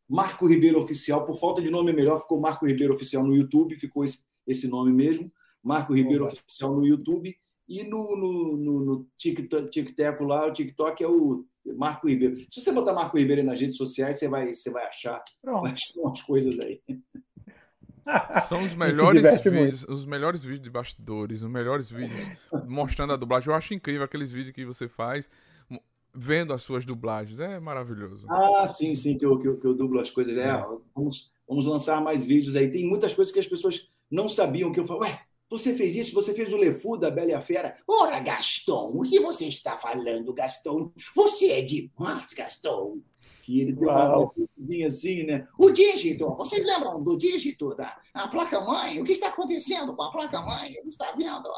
Marco 0.08 0.46
Ribeiro 0.48 0.82
Oficial, 0.82 1.24
por 1.24 1.38
falta 1.38 1.62
de 1.62 1.70
nome 1.70 1.92
melhor, 1.92 2.20
ficou 2.22 2.40
Marco 2.40 2.66
Ribeiro 2.66 2.92
Oficial 2.92 3.22
no 3.22 3.36
YouTube, 3.36 3.76
ficou 3.76 4.04
esse, 4.04 4.24
esse 4.48 4.66
nome 4.66 4.92
mesmo, 4.92 5.30
Marco 5.62 5.94
Ribeiro 5.94 6.26
Oficial 6.26 6.74
no 6.74 6.84
YouTube, 6.84 7.36
e 7.68 7.84
no, 7.84 8.16
no, 8.16 8.56
no, 8.56 8.80
no 8.84 9.06
TikTok, 9.16 9.70
TikTok 9.70 10.24
lá, 10.24 10.46
o 10.48 10.52
TikTok 10.52 11.04
é 11.04 11.08
o 11.08 11.46
Marco 11.76 12.08
Ribeiro. 12.08 12.40
Se 12.50 12.60
você 12.60 12.72
botar 12.72 12.92
Marco 12.92 13.16
Ribeiro 13.16 13.44
nas 13.44 13.60
redes 13.60 13.76
sociais, 13.76 14.18
você 14.18 14.26
vai, 14.26 14.52
você 14.52 14.70
vai 14.72 14.86
achar, 14.86 15.22
vai 15.42 15.72
achar 15.72 16.00
umas 16.00 16.20
coisas 16.20 16.58
aí. 16.58 16.82
São 18.48 18.62
os 18.62 18.74
melhores 18.76 19.22
vídeos, 19.42 19.80
muito. 19.80 19.92
os 19.92 20.04
melhores 20.04 20.42
vídeos 20.42 20.62
de 20.62 20.70
bastidores, 20.70 21.42
os 21.42 21.50
melhores 21.50 21.90
vídeos 21.90 22.28
mostrando 22.66 23.12
a 23.12 23.16
dublagem. 23.16 23.48
Eu 23.48 23.54
acho 23.54 23.74
incrível 23.74 24.04
aqueles 24.04 24.30
vídeos 24.30 24.54
que 24.54 24.64
você 24.64 24.88
faz 24.88 25.30
vendo 26.16 26.52
as 26.52 26.62
suas 26.62 26.84
dublagens. 26.84 27.40
É 27.40 27.58
maravilhoso. 27.58 28.26
Ah, 28.30 28.66
sim, 28.66 28.94
sim, 28.94 29.18
que 29.18 29.26
eu, 29.26 29.38
que 29.38 29.48
eu, 29.48 29.58
que 29.58 29.66
eu 29.66 29.74
dublo 29.74 30.00
as 30.00 30.10
coisas. 30.10 30.36
É, 30.36 30.64
vamos, 30.94 31.34
Vamos 31.48 31.66
lançar 31.66 32.02
mais 32.02 32.24
vídeos 32.24 32.56
aí. 32.56 32.70
Tem 32.70 32.86
muitas 32.86 33.14
coisas 33.14 33.32
que 33.32 33.38
as 33.38 33.46
pessoas 33.46 33.88
não 34.10 34.28
sabiam 34.28 34.72
que 34.72 34.80
eu 34.80 34.86
falo. 34.86 35.00
Ué, 35.00 35.20
você 35.56 35.74
fez 35.74 35.94
isso? 35.94 36.14
Você 36.14 36.34
fez 36.34 36.52
o 36.52 36.56
Lefu 36.56 36.96
da 36.96 37.10
Bela 37.10 37.30
e 37.30 37.34
a 37.34 37.40
Fera? 37.40 37.76
Ora, 37.86 38.18
Gaston, 38.18 38.90
o 38.94 39.02
que 39.02 39.20
você 39.20 39.46
está 39.46 39.76
falando, 39.76 40.34
Gaston? 40.34 40.92
Você 41.14 41.52
é 41.52 41.62
demais, 41.62 42.32
Gaston. 42.34 42.98
Que 43.42 43.60
ele 43.60 43.72
deu 43.72 43.88
uma 43.88 44.18
uma 44.18 44.32
assim, 44.86 45.22
né? 45.22 45.46
O 45.58 45.70
dígito, 45.70 46.34
vocês 46.34 46.64
lembram 46.64 47.02
do 47.02 47.16
dígito 47.16 47.74
da 47.74 48.00
a 48.12 48.26
placa-mãe? 48.26 49.00
O 49.00 49.04
que 49.04 49.12
está 49.12 49.28
acontecendo 49.28 49.94
com 49.94 50.02
a 50.02 50.10
placa-mãe? 50.10 50.72
Ele 50.72 50.88
está 50.88 51.12
vendo? 51.12 51.48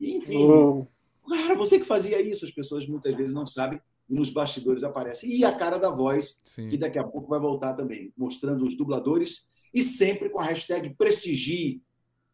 Enfim, 0.00 0.44
oh. 0.44 0.86
cara, 1.28 1.54
você 1.54 1.78
que 1.78 1.86
fazia 1.86 2.20
isso, 2.20 2.44
as 2.44 2.50
pessoas 2.50 2.86
muitas 2.86 3.14
vezes 3.16 3.32
não 3.32 3.46
sabem 3.46 3.80
e 4.10 4.14
nos 4.14 4.30
bastidores 4.30 4.84
aparece. 4.84 5.26
E 5.26 5.44
a 5.44 5.52
cara 5.52 5.78
da 5.78 5.90
voz, 5.90 6.40
Sim. 6.44 6.68
que 6.68 6.76
daqui 6.76 6.98
a 6.98 7.04
pouco 7.04 7.28
vai 7.28 7.40
voltar 7.40 7.74
também, 7.74 8.12
mostrando 8.16 8.64
os 8.64 8.76
dubladores 8.76 9.48
e 9.72 9.82
sempre 9.82 10.28
com 10.28 10.40
a 10.40 10.44
hashtag 10.44 10.94
prestigie 10.96 11.80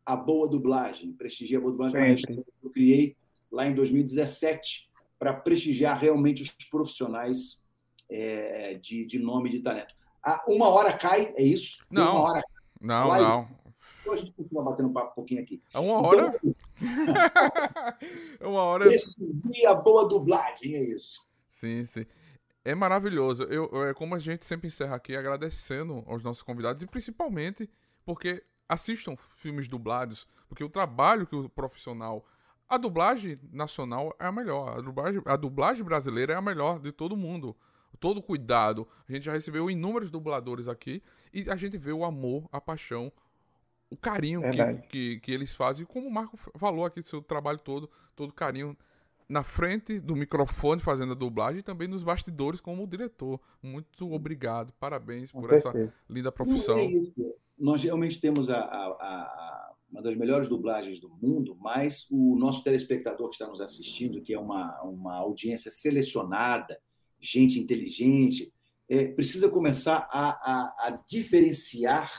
a 0.09 0.16
boa 0.16 0.48
dublagem. 0.48 1.12
Prestigie 1.12 1.56
a 1.56 1.61
boa 1.61 1.72
dublagem, 1.72 2.16
que 2.16 2.42
eu 2.62 2.70
criei 2.70 3.14
lá 3.52 3.66
em 3.66 3.74
2017 3.74 4.90
para 5.18 5.34
prestigiar 5.34 6.00
realmente 6.00 6.42
os 6.42 6.50
profissionais 6.70 7.62
é, 8.11 8.78
de, 8.80 9.04
de 9.04 9.18
nome 9.18 9.50
e 9.50 9.52
de 9.52 9.62
talento. 9.62 9.94
Ah, 10.24 10.42
uma 10.48 10.68
hora 10.68 10.96
cai, 10.96 11.34
é 11.36 11.42
isso? 11.42 11.84
Não, 11.90 12.16
uma 12.16 12.30
hora 12.30 12.42
não, 12.80 13.09
Live. 13.09 13.26
não. 13.26 13.48
Então 14.00 14.12
a 14.14 14.16
gente 14.16 14.32
continua 14.32 14.64
batendo 14.64 14.88
um 14.88 14.92
papo 14.94 15.11
um 15.11 15.14
pouquinho 15.14 15.42
aqui. 15.42 15.62
É 15.74 15.78
uma 15.78 16.00
hora? 16.00 16.32
Então, 16.42 17.18
é 18.40 18.46
uma 18.46 18.62
hora. 18.62 18.86
Prestigie 18.86 19.66
a 19.66 19.74
boa 19.74 20.09
dublagem, 20.09 20.74
é 20.74 20.82
isso. 20.84 21.20
Sim, 21.50 21.84
sim. 21.84 22.06
É 22.64 22.74
maravilhoso. 22.74 23.42
Eu, 23.44 23.84
é 23.84 23.92
como 23.92 24.14
a 24.14 24.18
gente 24.18 24.46
sempre 24.46 24.68
encerra 24.68 24.96
aqui 24.96 25.14
agradecendo 25.14 26.02
aos 26.06 26.22
nossos 26.22 26.42
convidados 26.42 26.82
e 26.82 26.86
principalmente 26.86 27.68
porque 28.06 28.42
assistam 28.68 29.16
filmes 29.16 29.68
dublados, 29.68 30.26
porque 30.48 30.62
o 30.62 30.68
trabalho 30.68 31.26
que 31.26 31.34
o 31.34 31.48
profissional 31.48 32.24
a 32.68 32.76
dublagem 32.76 33.38
nacional 33.50 34.14
é 34.18 34.26
a 34.26 34.32
melhor, 34.32 34.76
a 34.76 34.80
dublagem, 34.82 35.22
a 35.24 35.36
dublagem 35.36 35.82
brasileira 35.82 36.34
é 36.34 36.36
a 36.36 36.42
melhor 36.42 36.78
de 36.78 36.92
todo 36.92 37.16
mundo. 37.16 37.56
Todo 37.98 38.22
cuidado. 38.22 38.86
A 39.08 39.12
gente 39.12 39.24
já 39.24 39.32
recebeu 39.32 39.70
inúmeros 39.70 40.10
dubladores 40.10 40.68
aqui 40.68 41.02
e 41.32 41.50
a 41.50 41.56
gente 41.56 41.78
vê 41.78 41.92
o 41.92 42.04
amor, 42.04 42.46
a 42.52 42.60
paixão, 42.60 43.10
o 43.90 43.96
carinho 43.96 44.42
que, 44.50 44.88
que, 44.88 45.20
que, 45.20 45.32
eles 45.32 45.54
fazem. 45.54 45.86
Como 45.86 46.06
o 46.06 46.12
Marco 46.12 46.36
falou 46.36 46.84
aqui 46.84 47.00
do 47.00 47.06
seu 47.06 47.22
trabalho 47.22 47.58
todo, 47.58 47.90
todo 48.14 48.32
carinho 48.34 48.76
na 49.28 49.42
frente 49.42 50.00
do 50.00 50.16
microfone 50.16 50.80
fazendo 50.80 51.12
a 51.12 51.14
dublagem 51.14 51.60
e 51.60 51.62
também 51.62 51.86
nos 51.86 52.02
bastidores 52.02 52.60
como 52.60 52.86
diretor. 52.86 53.38
Muito 53.62 54.10
obrigado, 54.12 54.72
parabéns 54.80 55.30
Com 55.30 55.40
por 55.40 55.50
certeza. 55.50 55.78
essa 55.78 55.94
linda 56.08 56.32
profissão. 56.32 56.78
é 56.78 56.86
isso. 56.86 57.34
Nós 57.58 57.82
realmente 57.82 58.20
temos 58.20 58.48
a, 58.48 58.58
a, 58.58 58.86
a, 58.86 59.72
uma 59.90 60.00
das 60.00 60.16
melhores 60.16 60.48
dublagens 60.48 61.00
do 61.00 61.10
mundo, 61.10 61.56
mas 61.60 62.06
o 62.10 62.36
nosso 62.36 62.62
telespectador 62.64 63.28
que 63.28 63.34
está 63.34 63.46
nos 63.46 63.60
assistindo, 63.60 64.22
que 64.22 64.32
é 64.32 64.38
uma, 64.38 64.80
uma 64.82 65.16
audiência 65.16 65.70
selecionada, 65.70 66.80
gente 67.20 67.58
inteligente, 67.58 68.52
é, 68.88 69.08
precisa 69.08 69.50
começar 69.50 70.08
a, 70.10 70.86
a 70.86 71.02
diferenciar 71.06 72.10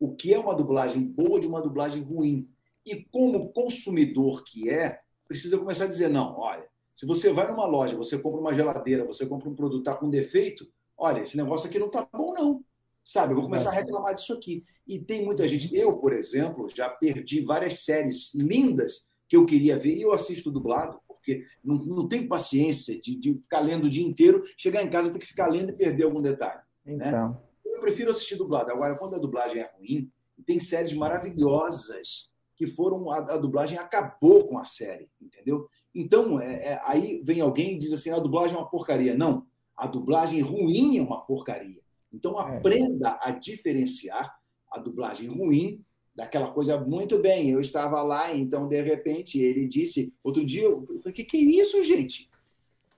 o 0.00 0.14
que 0.14 0.34
é 0.34 0.38
uma 0.38 0.54
dublagem 0.54 1.02
boa 1.02 1.38
de 1.38 1.46
uma 1.46 1.62
dublagem 1.62 2.02
ruim. 2.02 2.48
E 2.84 3.04
como 3.04 3.52
consumidor 3.52 4.42
que 4.44 4.68
é, 4.68 5.00
precisa 5.26 5.58
começar 5.58 5.84
a 5.84 5.88
dizer: 5.88 6.08
não, 6.08 6.38
olha, 6.38 6.66
se 6.94 7.04
você 7.04 7.30
vai 7.30 7.50
numa 7.50 7.66
loja, 7.66 7.96
você 7.96 8.18
compra 8.18 8.40
uma 8.40 8.54
geladeira, 8.54 9.04
você 9.04 9.26
compra 9.26 9.48
um 9.48 9.54
produto 9.54 9.80
está 9.80 9.94
com 9.94 10.08
defeito, 10.08 10.66
olha, 10.96 11.22
esse 11.22 11.36
negócio 11.36 11.68
aqui 11.68 11.78
não 11.78 11.88
está 11.88 12.08
bom, 12.10 12.32
não. 12.32 12.64
Sabe, 13.04 13.32
eu 13.32 13.36
vou 13.36 13.44
começar 13.44 13.70
a 13.70 13.74
reclamar 13.74 14.14
disso 14.14 14.32
aqui. 14.32 14.64
E 14.86 14.98
tem 14.98 15.24
muita 15.24 15.46
gente. 15.46 15.74
Eu, 15.76 15.98
por 15.98 16.12
exemplo, 16.12 16.68
já 16.68 16.88
perdi 16.88 17.40
várias 17.40 17.84
séries 17.84 18.34
lindas 18.34 19.06
que 19.28 19.36
eu 19.36 19.44
queria 19.44 19.78
ver 19.78 19.94
e 19.94 20.02
eu 20.02 20.12
assisto 20.12 20.50
dublado, 20.50 21.00
porque 21.06 21.44
não, 21.62 21.76
não 21.76 22.08
tenho 22.08 22.26
paciência 22.26 23.00
de, 23.00 23.14
de, 23.16 23.34
ficar 23.34 23.60
lendo 23.60 23.84
o 23.84 23.90
dia 23.90 24.04
inteiro, 24.04 24.44
chegar 24.56 24.82
em 24.82 24.90
casa 24.90 25.12
ter 25.12 25.18
que 25.18 25.26
ficar 25.26 25.48
lendo 25.48 25.70
e 25.70 25.76
perder 25.76 26.04
algum 26.04 26.22
detalhe. 26.22 26.60
Né? 26.84 26.94
Então. 26.94 27.28
Né? 27.30 27.38
Eu 27.64 27.80
prefiro 27.80 28.10
assistir 28.10 28.36
dublado. 28.36 28.70
Agora, 28.70 28.96
quando 28.96 29.16
a 29.16 29.18
dublagem 29.18 29.60
é 29.60 29.70
ruim, 29.76 30.10
tem 30.44 30.58
séries 30.58 30.94
maravilhosas 30.94 32.32
que 32.56 32.66
foram 32.66 33.10
a, 33.10 33.18
a, 33.18 33.36
dublagem 33.36 33.78
acabou 33.78 34.48
com 34.48 34.58
a 34.58 34.64
série, 34.64 35.08
entendeu? 35.20 35.68
Então, 35.94 36.40
é, 36.40 36.72
é, 36.72 36.80
aí 36.84 37.20
vem 37.22 37.40
alguém 37.40 37.74
e 37.74 37.78
diz 37.78 37.92
assim: 37.92 38.10
a 38.10 38.18
dublagem 38.18 38.56
é 38.56 38.58
uma 38.58 38.68
porcaria. 38.68 39.16
Não, 39.16 39.46
a 39.76 39.86
dublagem 39.86 40.40
ruim 40.40 40.96
é 40.98 41.02
uma 41.02 41.20
porcaria. 41.20 41.80
Então, 42.12 42.40
é. 42.40 42.56
aprenda 42.56 43.18
a 43.20 43.30
diferenciar 43.30 44.34
a 44.72 44.78
dublagem 44.78 45.28
ruim 45.28 45.84
daquela 46.14 46.50
coisa 46.50 46.80
muito 46.80 47.18
bem. 47.18 47.50
Eu 47.50 47.60
estava 47.60 48.02
lá, 48.02 48.34
então, 48.34 48.66
de 48.66 48.80
repente, 48.82 49.38
ele 49.38 49.68
disse. 49.68 50.12
Outro 50.24 50.44
dia, 50.44 50.64
eu 50.64 50.86
falei: 50.86 51.10
o 51.10 51.12
que, 51.12 51.24
que 51.24 51.36
é 51.36 51.40
isso, 51.62 51.82
gente? 51.84 52.30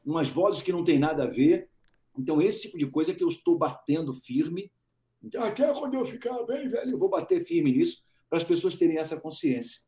Umas 0.07 0.29
vozes 0.29 0.63
que 0.63 0.73
não 0.73 0.85
tem 0.85 0.99
nada 0.99 1.25
a 1.25 1.29
ver. 1.29 1.69
Então, 2.17 2.41
esse 2.41 2.63
tipo 2.63 2.79
de 2.79 2.87
coisa 2.87 3.13
que 3.13 3.23
eu 3.23 3.29
estou 3.29 3.59
batendo 3.59 4.13
firme. 4.13 4.71
Então, 5.23 5.43
até 5.43 5.73
quando 5.73 5.95
eu 5.95 6.07
ficar 6.07 6.45
bem 6.45 6.69
velho, 6.69 6.93
eu 6.93 6.99
vou 6.99 7.09
bater 7.09 7.45
firme 7.45 7.73
nisso 7.73 8.03
para 8.29 8.39
as 8.39 8.45
pessoas 8.45 8.77
terem 8.77 8.99
essa 8.99 9.19
consciência. 9.19 9.81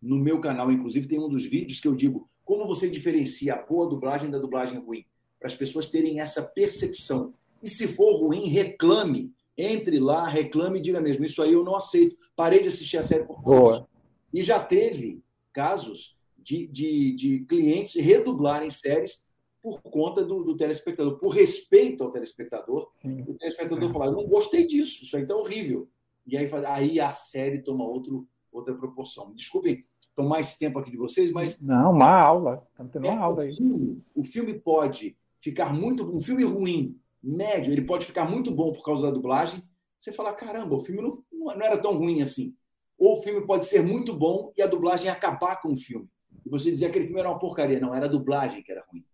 No 0.00 0.16
meu 0.16 0.40
canal, 0.40 0.70
inclusive, 0.70 1.06
tem 1.06 1.18
um 1.18 1.28
dos 1.28 1.44
vídeos 1.44 1.80
que 1.80 1.88
eu 1.88 1.94
digo 1.94 2.28
como 2.44 2.66
você 2.66 2.88
diferencia 2.88 3.54
a 3.54 3.62
boa 3.62 3.88
dublagem 3.88 4.30
da 4.30 4.38
dublagem 4.38 4.78
ruim, 4.78 5.04
para 5.38 5.48
as 5.48 5.54
pessoas 5.56 5.88
terem 5.88 6.20
essa 6.20 6.42
percepção. 6.42 7.34
E 7.62 7.68
se 7.68 7.88
for 7.88 8.16
ruim, 8.20 8.48
reclame. 8.48 9.34
Entre 9.58 9.98
lá, 9.98 10.28
reclame 10.28 10.78
e 10.78 10.82
diga 10.82 11.00
mesmo: 11.00 11.24
Isso 11.24 11.42
aí 11.42 11.52
eu 11.52 11.64
não 11.64 11.74
aceito. 11.74 12.16
Parei 12.36 12.60
de 12.60 12.68
assistir 12.68 12.98
a 12.98 13.04
série 13.04 13.24
por 13.24 13.42
conta 13.42 13.88
E 14.32 14.42
já 14.42 14.62
teve 14.62 15.22
casos 15.52 16.14
de, 16.36 16.66
de, 16.66 17.16
de 17.16 17.38
clientes 17.46 17.94
redublarem 17.94 18.70
séries 18.70 19.26
por 19.62 19.80
conta 19.80 20.22
do, 20.22 20.44
do, 20.44 20.56
telespectador, 20.56 21.18
por 21.18 21.30
respeito 21.30 22.04
ao 22.04 22.10
telespectador. 22.10 22.88
Sim. 22.96 23.22
O 23.26 23.34
telespectador 23.34 23.88
é. 23.88 23.92
falar: 23.92 24.06
Eu 24.06 24.12
não 24.12 24.28
gostei 24.28 24.66
disso, 24.66 25.02
isso 25.02 25.16
aí 25.16 25.22
está 25.22 25.34
horrível. 25.34 25.88
E 26.26 26.36
aí, 26.36 26.50
aí 26.66 27.00
a 27.00 27.12
série 27.12 27.62
toma 27.62 27.84
outro, 27.84 28.28
outra 28.50 28.74
proporção. 28.74 29.32
Desculpem 29.34 29.84
tomar 30.14 30.40
esse 30.40 30.58
tempo 30.58 30.78
aqui 30.78 30.90
de 30.90 30.96
vocês, 30.96 31.30
mas. 31.30 31.60
Não, 31.60 31.92
uma 31.92 32.10
aula. 32.10 32.66
Estamos 32.70 32.92
tendo 32.92 33.06
uma 33.06 33.14
é, 33.14 33.18
aula 33.18 33.42
aí. 33.42 33.52
Filme, 33.54 34.02
o 34.14 34.24
filme 34.24 34.54
pode 34.58 35.16
ficar 35.40 35.72
muito. 35.72 36.04
Um 36.04 36.20
filme 36.20 36.42
ruim, 36.42 36.98
médio, 37.22 37.72
ele 37.72 37.82
pode 37.82 38.06
ficar 38.06 38.28
muito 38.28 38.50
bom 38.50 38.72
por 38.72 38.82
causa 38.82 39.06
da 39.06 39.12
dublagem. 39.12 39.62
Você 39.98 40.12
fala, 40.12 40.32
caramba, 40.32 40.74
o 40.74 40.84
filme 40.84 41.02
não, 41.02 41.22
não 41.32 41.62
era 41.62 41.78
tão 41.78 41.96
ruim 41.96 42.22
assim. 42.22 42.54
Ou 42.98 43.18
o 43.18 43.22
filme 43.22 43.46
pode 43.46 43.66
ser 43.66 43.82
muito 43.82 44.14
bom 44.14 44.52
e 44.56 44.62
a 44.62 44.66
dublagem 44.66 45.08
acabar 45.08 45.60
com 45.60 45.72
o 45.72 45.76
filme. 45.76 46.08
E 46.44 46.48
você 46.48 46.70
dizer 46.70 46.86
que 46.86 46.90
aquele 46.90 47.06
filme 47.06 47.20
era 47.20 47.28
uma 47.28 47.38
porcaria. 47.38 47.78
Não, 47.78 47.94
era 47.94 48.06
a 48.06 48.08
dublagem 48.08 48.62
que 48.62 48.72
era 48.72 48.84
ruim. 48.90 49.04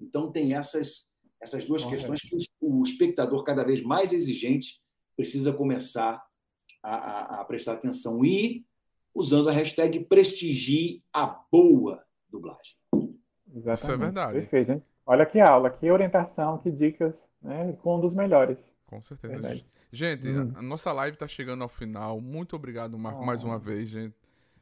Então 0.00 0.32
tem 0.32 0.54
essas, 0.54 1.10
essas 1.40 1.64
duas 1.64 1.84
questões 1.84 2.20
que 2.22 2.36
o 2.60 2.82
espectador 2.82 3.44
cada 3.44 3.62
vez 3.62 3.82
mais 3.82 4.12
exigente 4.12 4.80
precisa 5.16 5.52
começar 5.52 6.22
a, 6.82 6.94
a, 6.94 7.40
a 7.40 7.44
prestar 7.44 7.74
atenção 7.74 8.24
e 8.24 8.64
usando 9.14 9.48
a 9.48 9.52
hashtag 9.52 10.00
prestigie 10.04 11.02
a 11.12 11.26
boa 11.50 12.04
dublagem. 12.30 12.74
Exatamente. 13.54 13.82
Isso 13.82 13.90
é 13.90 13.96
verdade. 13.96 14.32
Perfeito, 14.40 14.72
hein? 14.72 14.82
Olha 15.04 15.26
que 15.26 15.40
aula, 15.40 15.70
que 15.70 15.90
orientação, 15.90 16.58
que 16.58 16.70
dicas, 16.70 17.14
né? 17.42 17.76
Com 17.82 17.96
um 17.96 18.00
dos 18.00 18.14
melhores. 18.14 18.74
Com 18.86 19.02
certeza. 19.02 19.34
Verdade. 19.34 19.66
Gente, 19.92 20.28
hum. 20.28 20.52
a 20.54 20.62
nossa 20.62 20.92
live 20.92 21.14
está 21.14 21.26
chegando 21.26 21.62
ao 21.62 21.68
final. 21.68 22.20
Muito 22.20 22.54
obrigado, 22.54 22.96
Marco, 22.96 23.22
oh. 23.22 23.26
mais 23.26 23.42
uma 23.42 23.58
vez, 23.58 23.88
gente. 23.88 24.14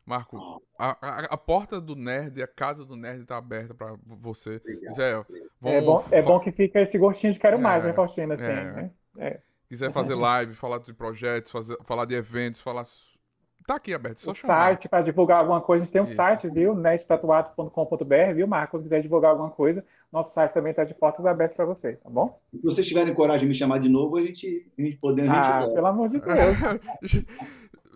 Marco, 0.06 0.62
a, 0.78 0.96
a, 1.06 1.24
a, 1.26 1.36
porta 1.36 1.78
do 1.78 1.94
nerd, 1.94 2.42
a 2.42 2.46
casa 2.46 2.82
do 2.82 2.96
nerd 2.96 3.20
está 3.20 3.36
aberta 3.36 3.74
para 3.74 3.94
você. 4.06 4.58
Zé, 4.94 5.22
é, 5.62 5.82
bom, 5.82 6.02
é 6.10 6.22
bom 6.22 6.40
que 6.40 6.50
fica 6.50 6.80
esse 6.80 6.96
gostinho 6.96 7.34
de 7.34 7.38
quero 7.38 7.58
é, 7.58 7.60
mais, 7.60 7.84
né, 7.84 7.92
Faustina? 7.92 8.32
Assim, 8.32 8.44
é. 8.44 8.72
Né? 8.72 8.90
É 9.18 9.40
quiser 9.68 9.92
fazer 9.92 10.14
live, 10.16 10.54
falar 10.54 10.78
de 10.78 10.92
projetos, 10.92 11.52
fazer, 11.52 11.76
falar 11.84 12.04
de 12.04 12.14
eventos, 12.14 12.60
falar. 12.60 12.84
Tá 13.66 13.74
aqui 13.74 13.92
aberto, 13.92 14.18
só 14.22 14.30
o 14.30 14.34
chamar. 14.34 14.68
site 14.68 14.88
para 14.88 15.02
divulgar 15.02 15.40
alguma 15.40 15.60
coisa, 15.60 15.82
a 15.82 15.84
gente 15.84 15.92
tem 15.92 16.00
um 16.00 16.06
Isso. 16.06 16.14
site, 16.14 16.48
viu? 16.48 16.74
nettatuado.com.br, 16.74 18.34
viu, 18.34 18.46
Marco? 18.46 18.78
Se 18.78 18.84
quiser 18.84 19.02
divulgar 19.02 19.32
alguma 19.32 19.50
coisa, 19.50 19.84
nosso 20.10 20.32
site 20.32 20.54
também 20.54 20.70
está 20.70 20.84
de 20.84 20.94
portas 20.94 21.26
abertas 21.26 21.54
para 21.54 21.66
você, 21.66 21.92
tá 21.96 22.08
bom? 22.08 22.40
Se 22.50 22.62
vocês 22.62 22.86
tiverem 22.86 23.12
coragem 23.12 23.40
de 23.40 23.46
me 23.46 23.54
chamar 23.54 23.78
de 23.78 23.90
novo, 23.90 24.16
a 24.16 24.22
gente, 24.22 24.72
a 24.78 24.82
gente 24.82 24.96
podemos. 24.96 25.30
Ah, 25.34 25.60
gente 25.60 25.74
pelo 25.74 25.86
amor 25.86 26.08
de 26.08 26.18
Deus. 26.18 27.24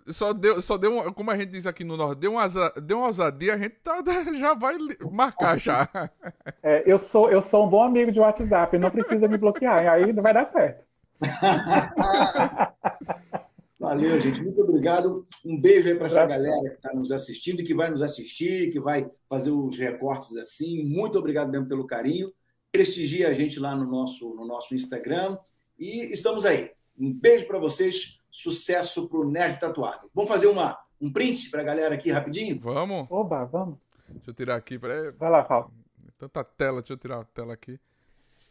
só 0.07 0.33
deu, 0.33 0.61
só 0.61 0.77
deu 0.77 0.93
uma, 0.93 1.13
como 1.13 1.31
a 1.31 1.37
gente 1.37 1.49
diz 1.49 1.65
aqui 1.65 1.83
no 1.83 1.97
Norte, 1.97 2.19
deu 2.19 2.33
uma, 2.33 2.45
deu 2.81 2.97
uma 2.97 3.07
ousadia, 3.07 3.53
a 3.53 3.57
gente 3.57 3.75
tá, 3.83 4.01
já 4.35 4.53
vai 4.53 4.75
marcar 5.11 5.57
já. 5.57 5.89
É, 6.61 6.83
eu, 6.85 6.99
sou, 6.99 7.31
eu 7.31 7.41
sou 7.41 7.65
um 7.65 7.69
bom 7.69 7.83
amigo 7.83 8.11
de 8.11 8.19
WhatsApp, 8.19 8.77
não 8.77 8.91
precisa 8.91 9.27
me 9.27 9.37
bloquear, 9.37 9.87
aí 9.87 10.11
vai 10.11 10.33
dar 10.33 10.45
certo. 10.51 10.83
Valeu, 13.79 14.19
gente. 14.19 14.41
Muito 14.41 14.61
obrigado. 14.61 15.27
Um 15.45 15.59
beijo 15.59 15.89
aí 15.89 15.95
para 15.95 16.07
essa 16.07 16.25
galera 16.25 16.69
que 16.69 16.75
está 16.75 16.93
nos 16.93 17.11
assistindo 17.11 17.59
e 17.59 17.65
que 17.65 17.73
vai 17.73 17.89
nos 17.89 18.01
assistir, 18.01 18.71
que 18.71 18.79
vai 18.79 19.09
fazer 19.29 19.51
os 19.51 19.77
recortes 19.77 20.37
assim. 20.37 20.83
Muito 20.83 21.19
obrigado 21.19 21.51
mesmo 21.51 21.67
pelo 21.67 21.85
carinho. 21.85 22.31
Prestigie 22.71 23.25
a 23.25 23.33
gente 23.33 23.59
lá 23.59 23.75
no 23.75 23.85
nosso, 23.85 24.33
no 24.35 24.45
nosso 24.45 24.73
Instagram. 24.73 25.37
E 25.77 26.13
estamos 26.13 26.45
aí. 26.45 26.71
Um 26.97 27.11
beijo 27.11 27.45
para 27.45 27.59
vocês. 27.59 28.17
sucesso 28.31 29.07
para 29.07 29.19
o 29.19 29.29
Nerd 29.29 29.59
Tatuado. 29.59 30.09
Vamos 30.13 30.31
fazer 30.31 30.47
uma, 30.47 30.79
um 30.99 31.11
print 31.11 31.51
para 31.51 31.61
a 31.61 31.65
galera 31.65 31.95
aqui 31.95 32.09
rapidinho? 32.09 32.59
Vamos. 32.61 33.05
Oba, 33.09 33.43
vamos. 33.43 33.77
Deixa 34.07 34.29
eu 34.29 34.33
tirar 34.33 34.55
aqui. 34.55 34.79
Peraí. 34.79 35.11
Vai 35.11 35.29
lá, 35.29 35.43
Fala. 35.43 35.69
Tanta 36.17 36.43
tela, 36.43 36.81
deixa 36.81 36.93
eu 36.93 36.97
tirar 36.97 37.19
a 37.19 37.25
tela 37.25 37.53
aqui. 37.53 37.77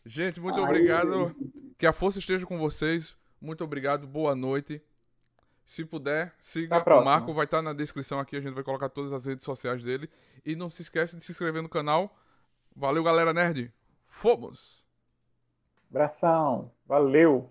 Gente, 0.05 0.41
muito 0.41 0.61
obrigado. 0.61 1.35
Que 1.83 1.87
a 1.89 1.93
força 1.93 2.21
esteja 2.21 2.47
com 2.47 2.57
vocês. 2.59 3.17
Muito 3.41 3.65
obrigado. 3.65 4.07
Boa 4.07 4.37
noite. 4.37 4.81
Se 5.67 5.85
puder, 5.85 6.33
siga 6.41 6.79
o 6.79 7.05
Marco, 7.05 7.35
vai 7.35 7.45
estar 7.45 7.61
na 7.61 7.73
descrição 7.73 8.21
aqui, 8.21 8.37
a 8.37 8.41
gente 8.41 8.55
vai 8.55 8.63
colocar 8.63 8.89
todas 8.89 9.13
as 9.13 9.27
redes 9.27 9.45
sociais 9.45 9.83
dele. 9.83 10.09
E 10.47 10.55
não 10.55 10.71
se 10.71 10.83
esquece 10.83 11.17
de 11.17 11.25
se 11.25 11.33
inscrever 11.33 11.61
no 11.61 11.69
canal. 11.69 12.17
Valeu, 12.77 13.03
galera 13.03 13.33
nerd. 13.33 13.75
Fomos! 14.07 14.85
Abração, 15.91 16.71
valeu! 16.87 17.51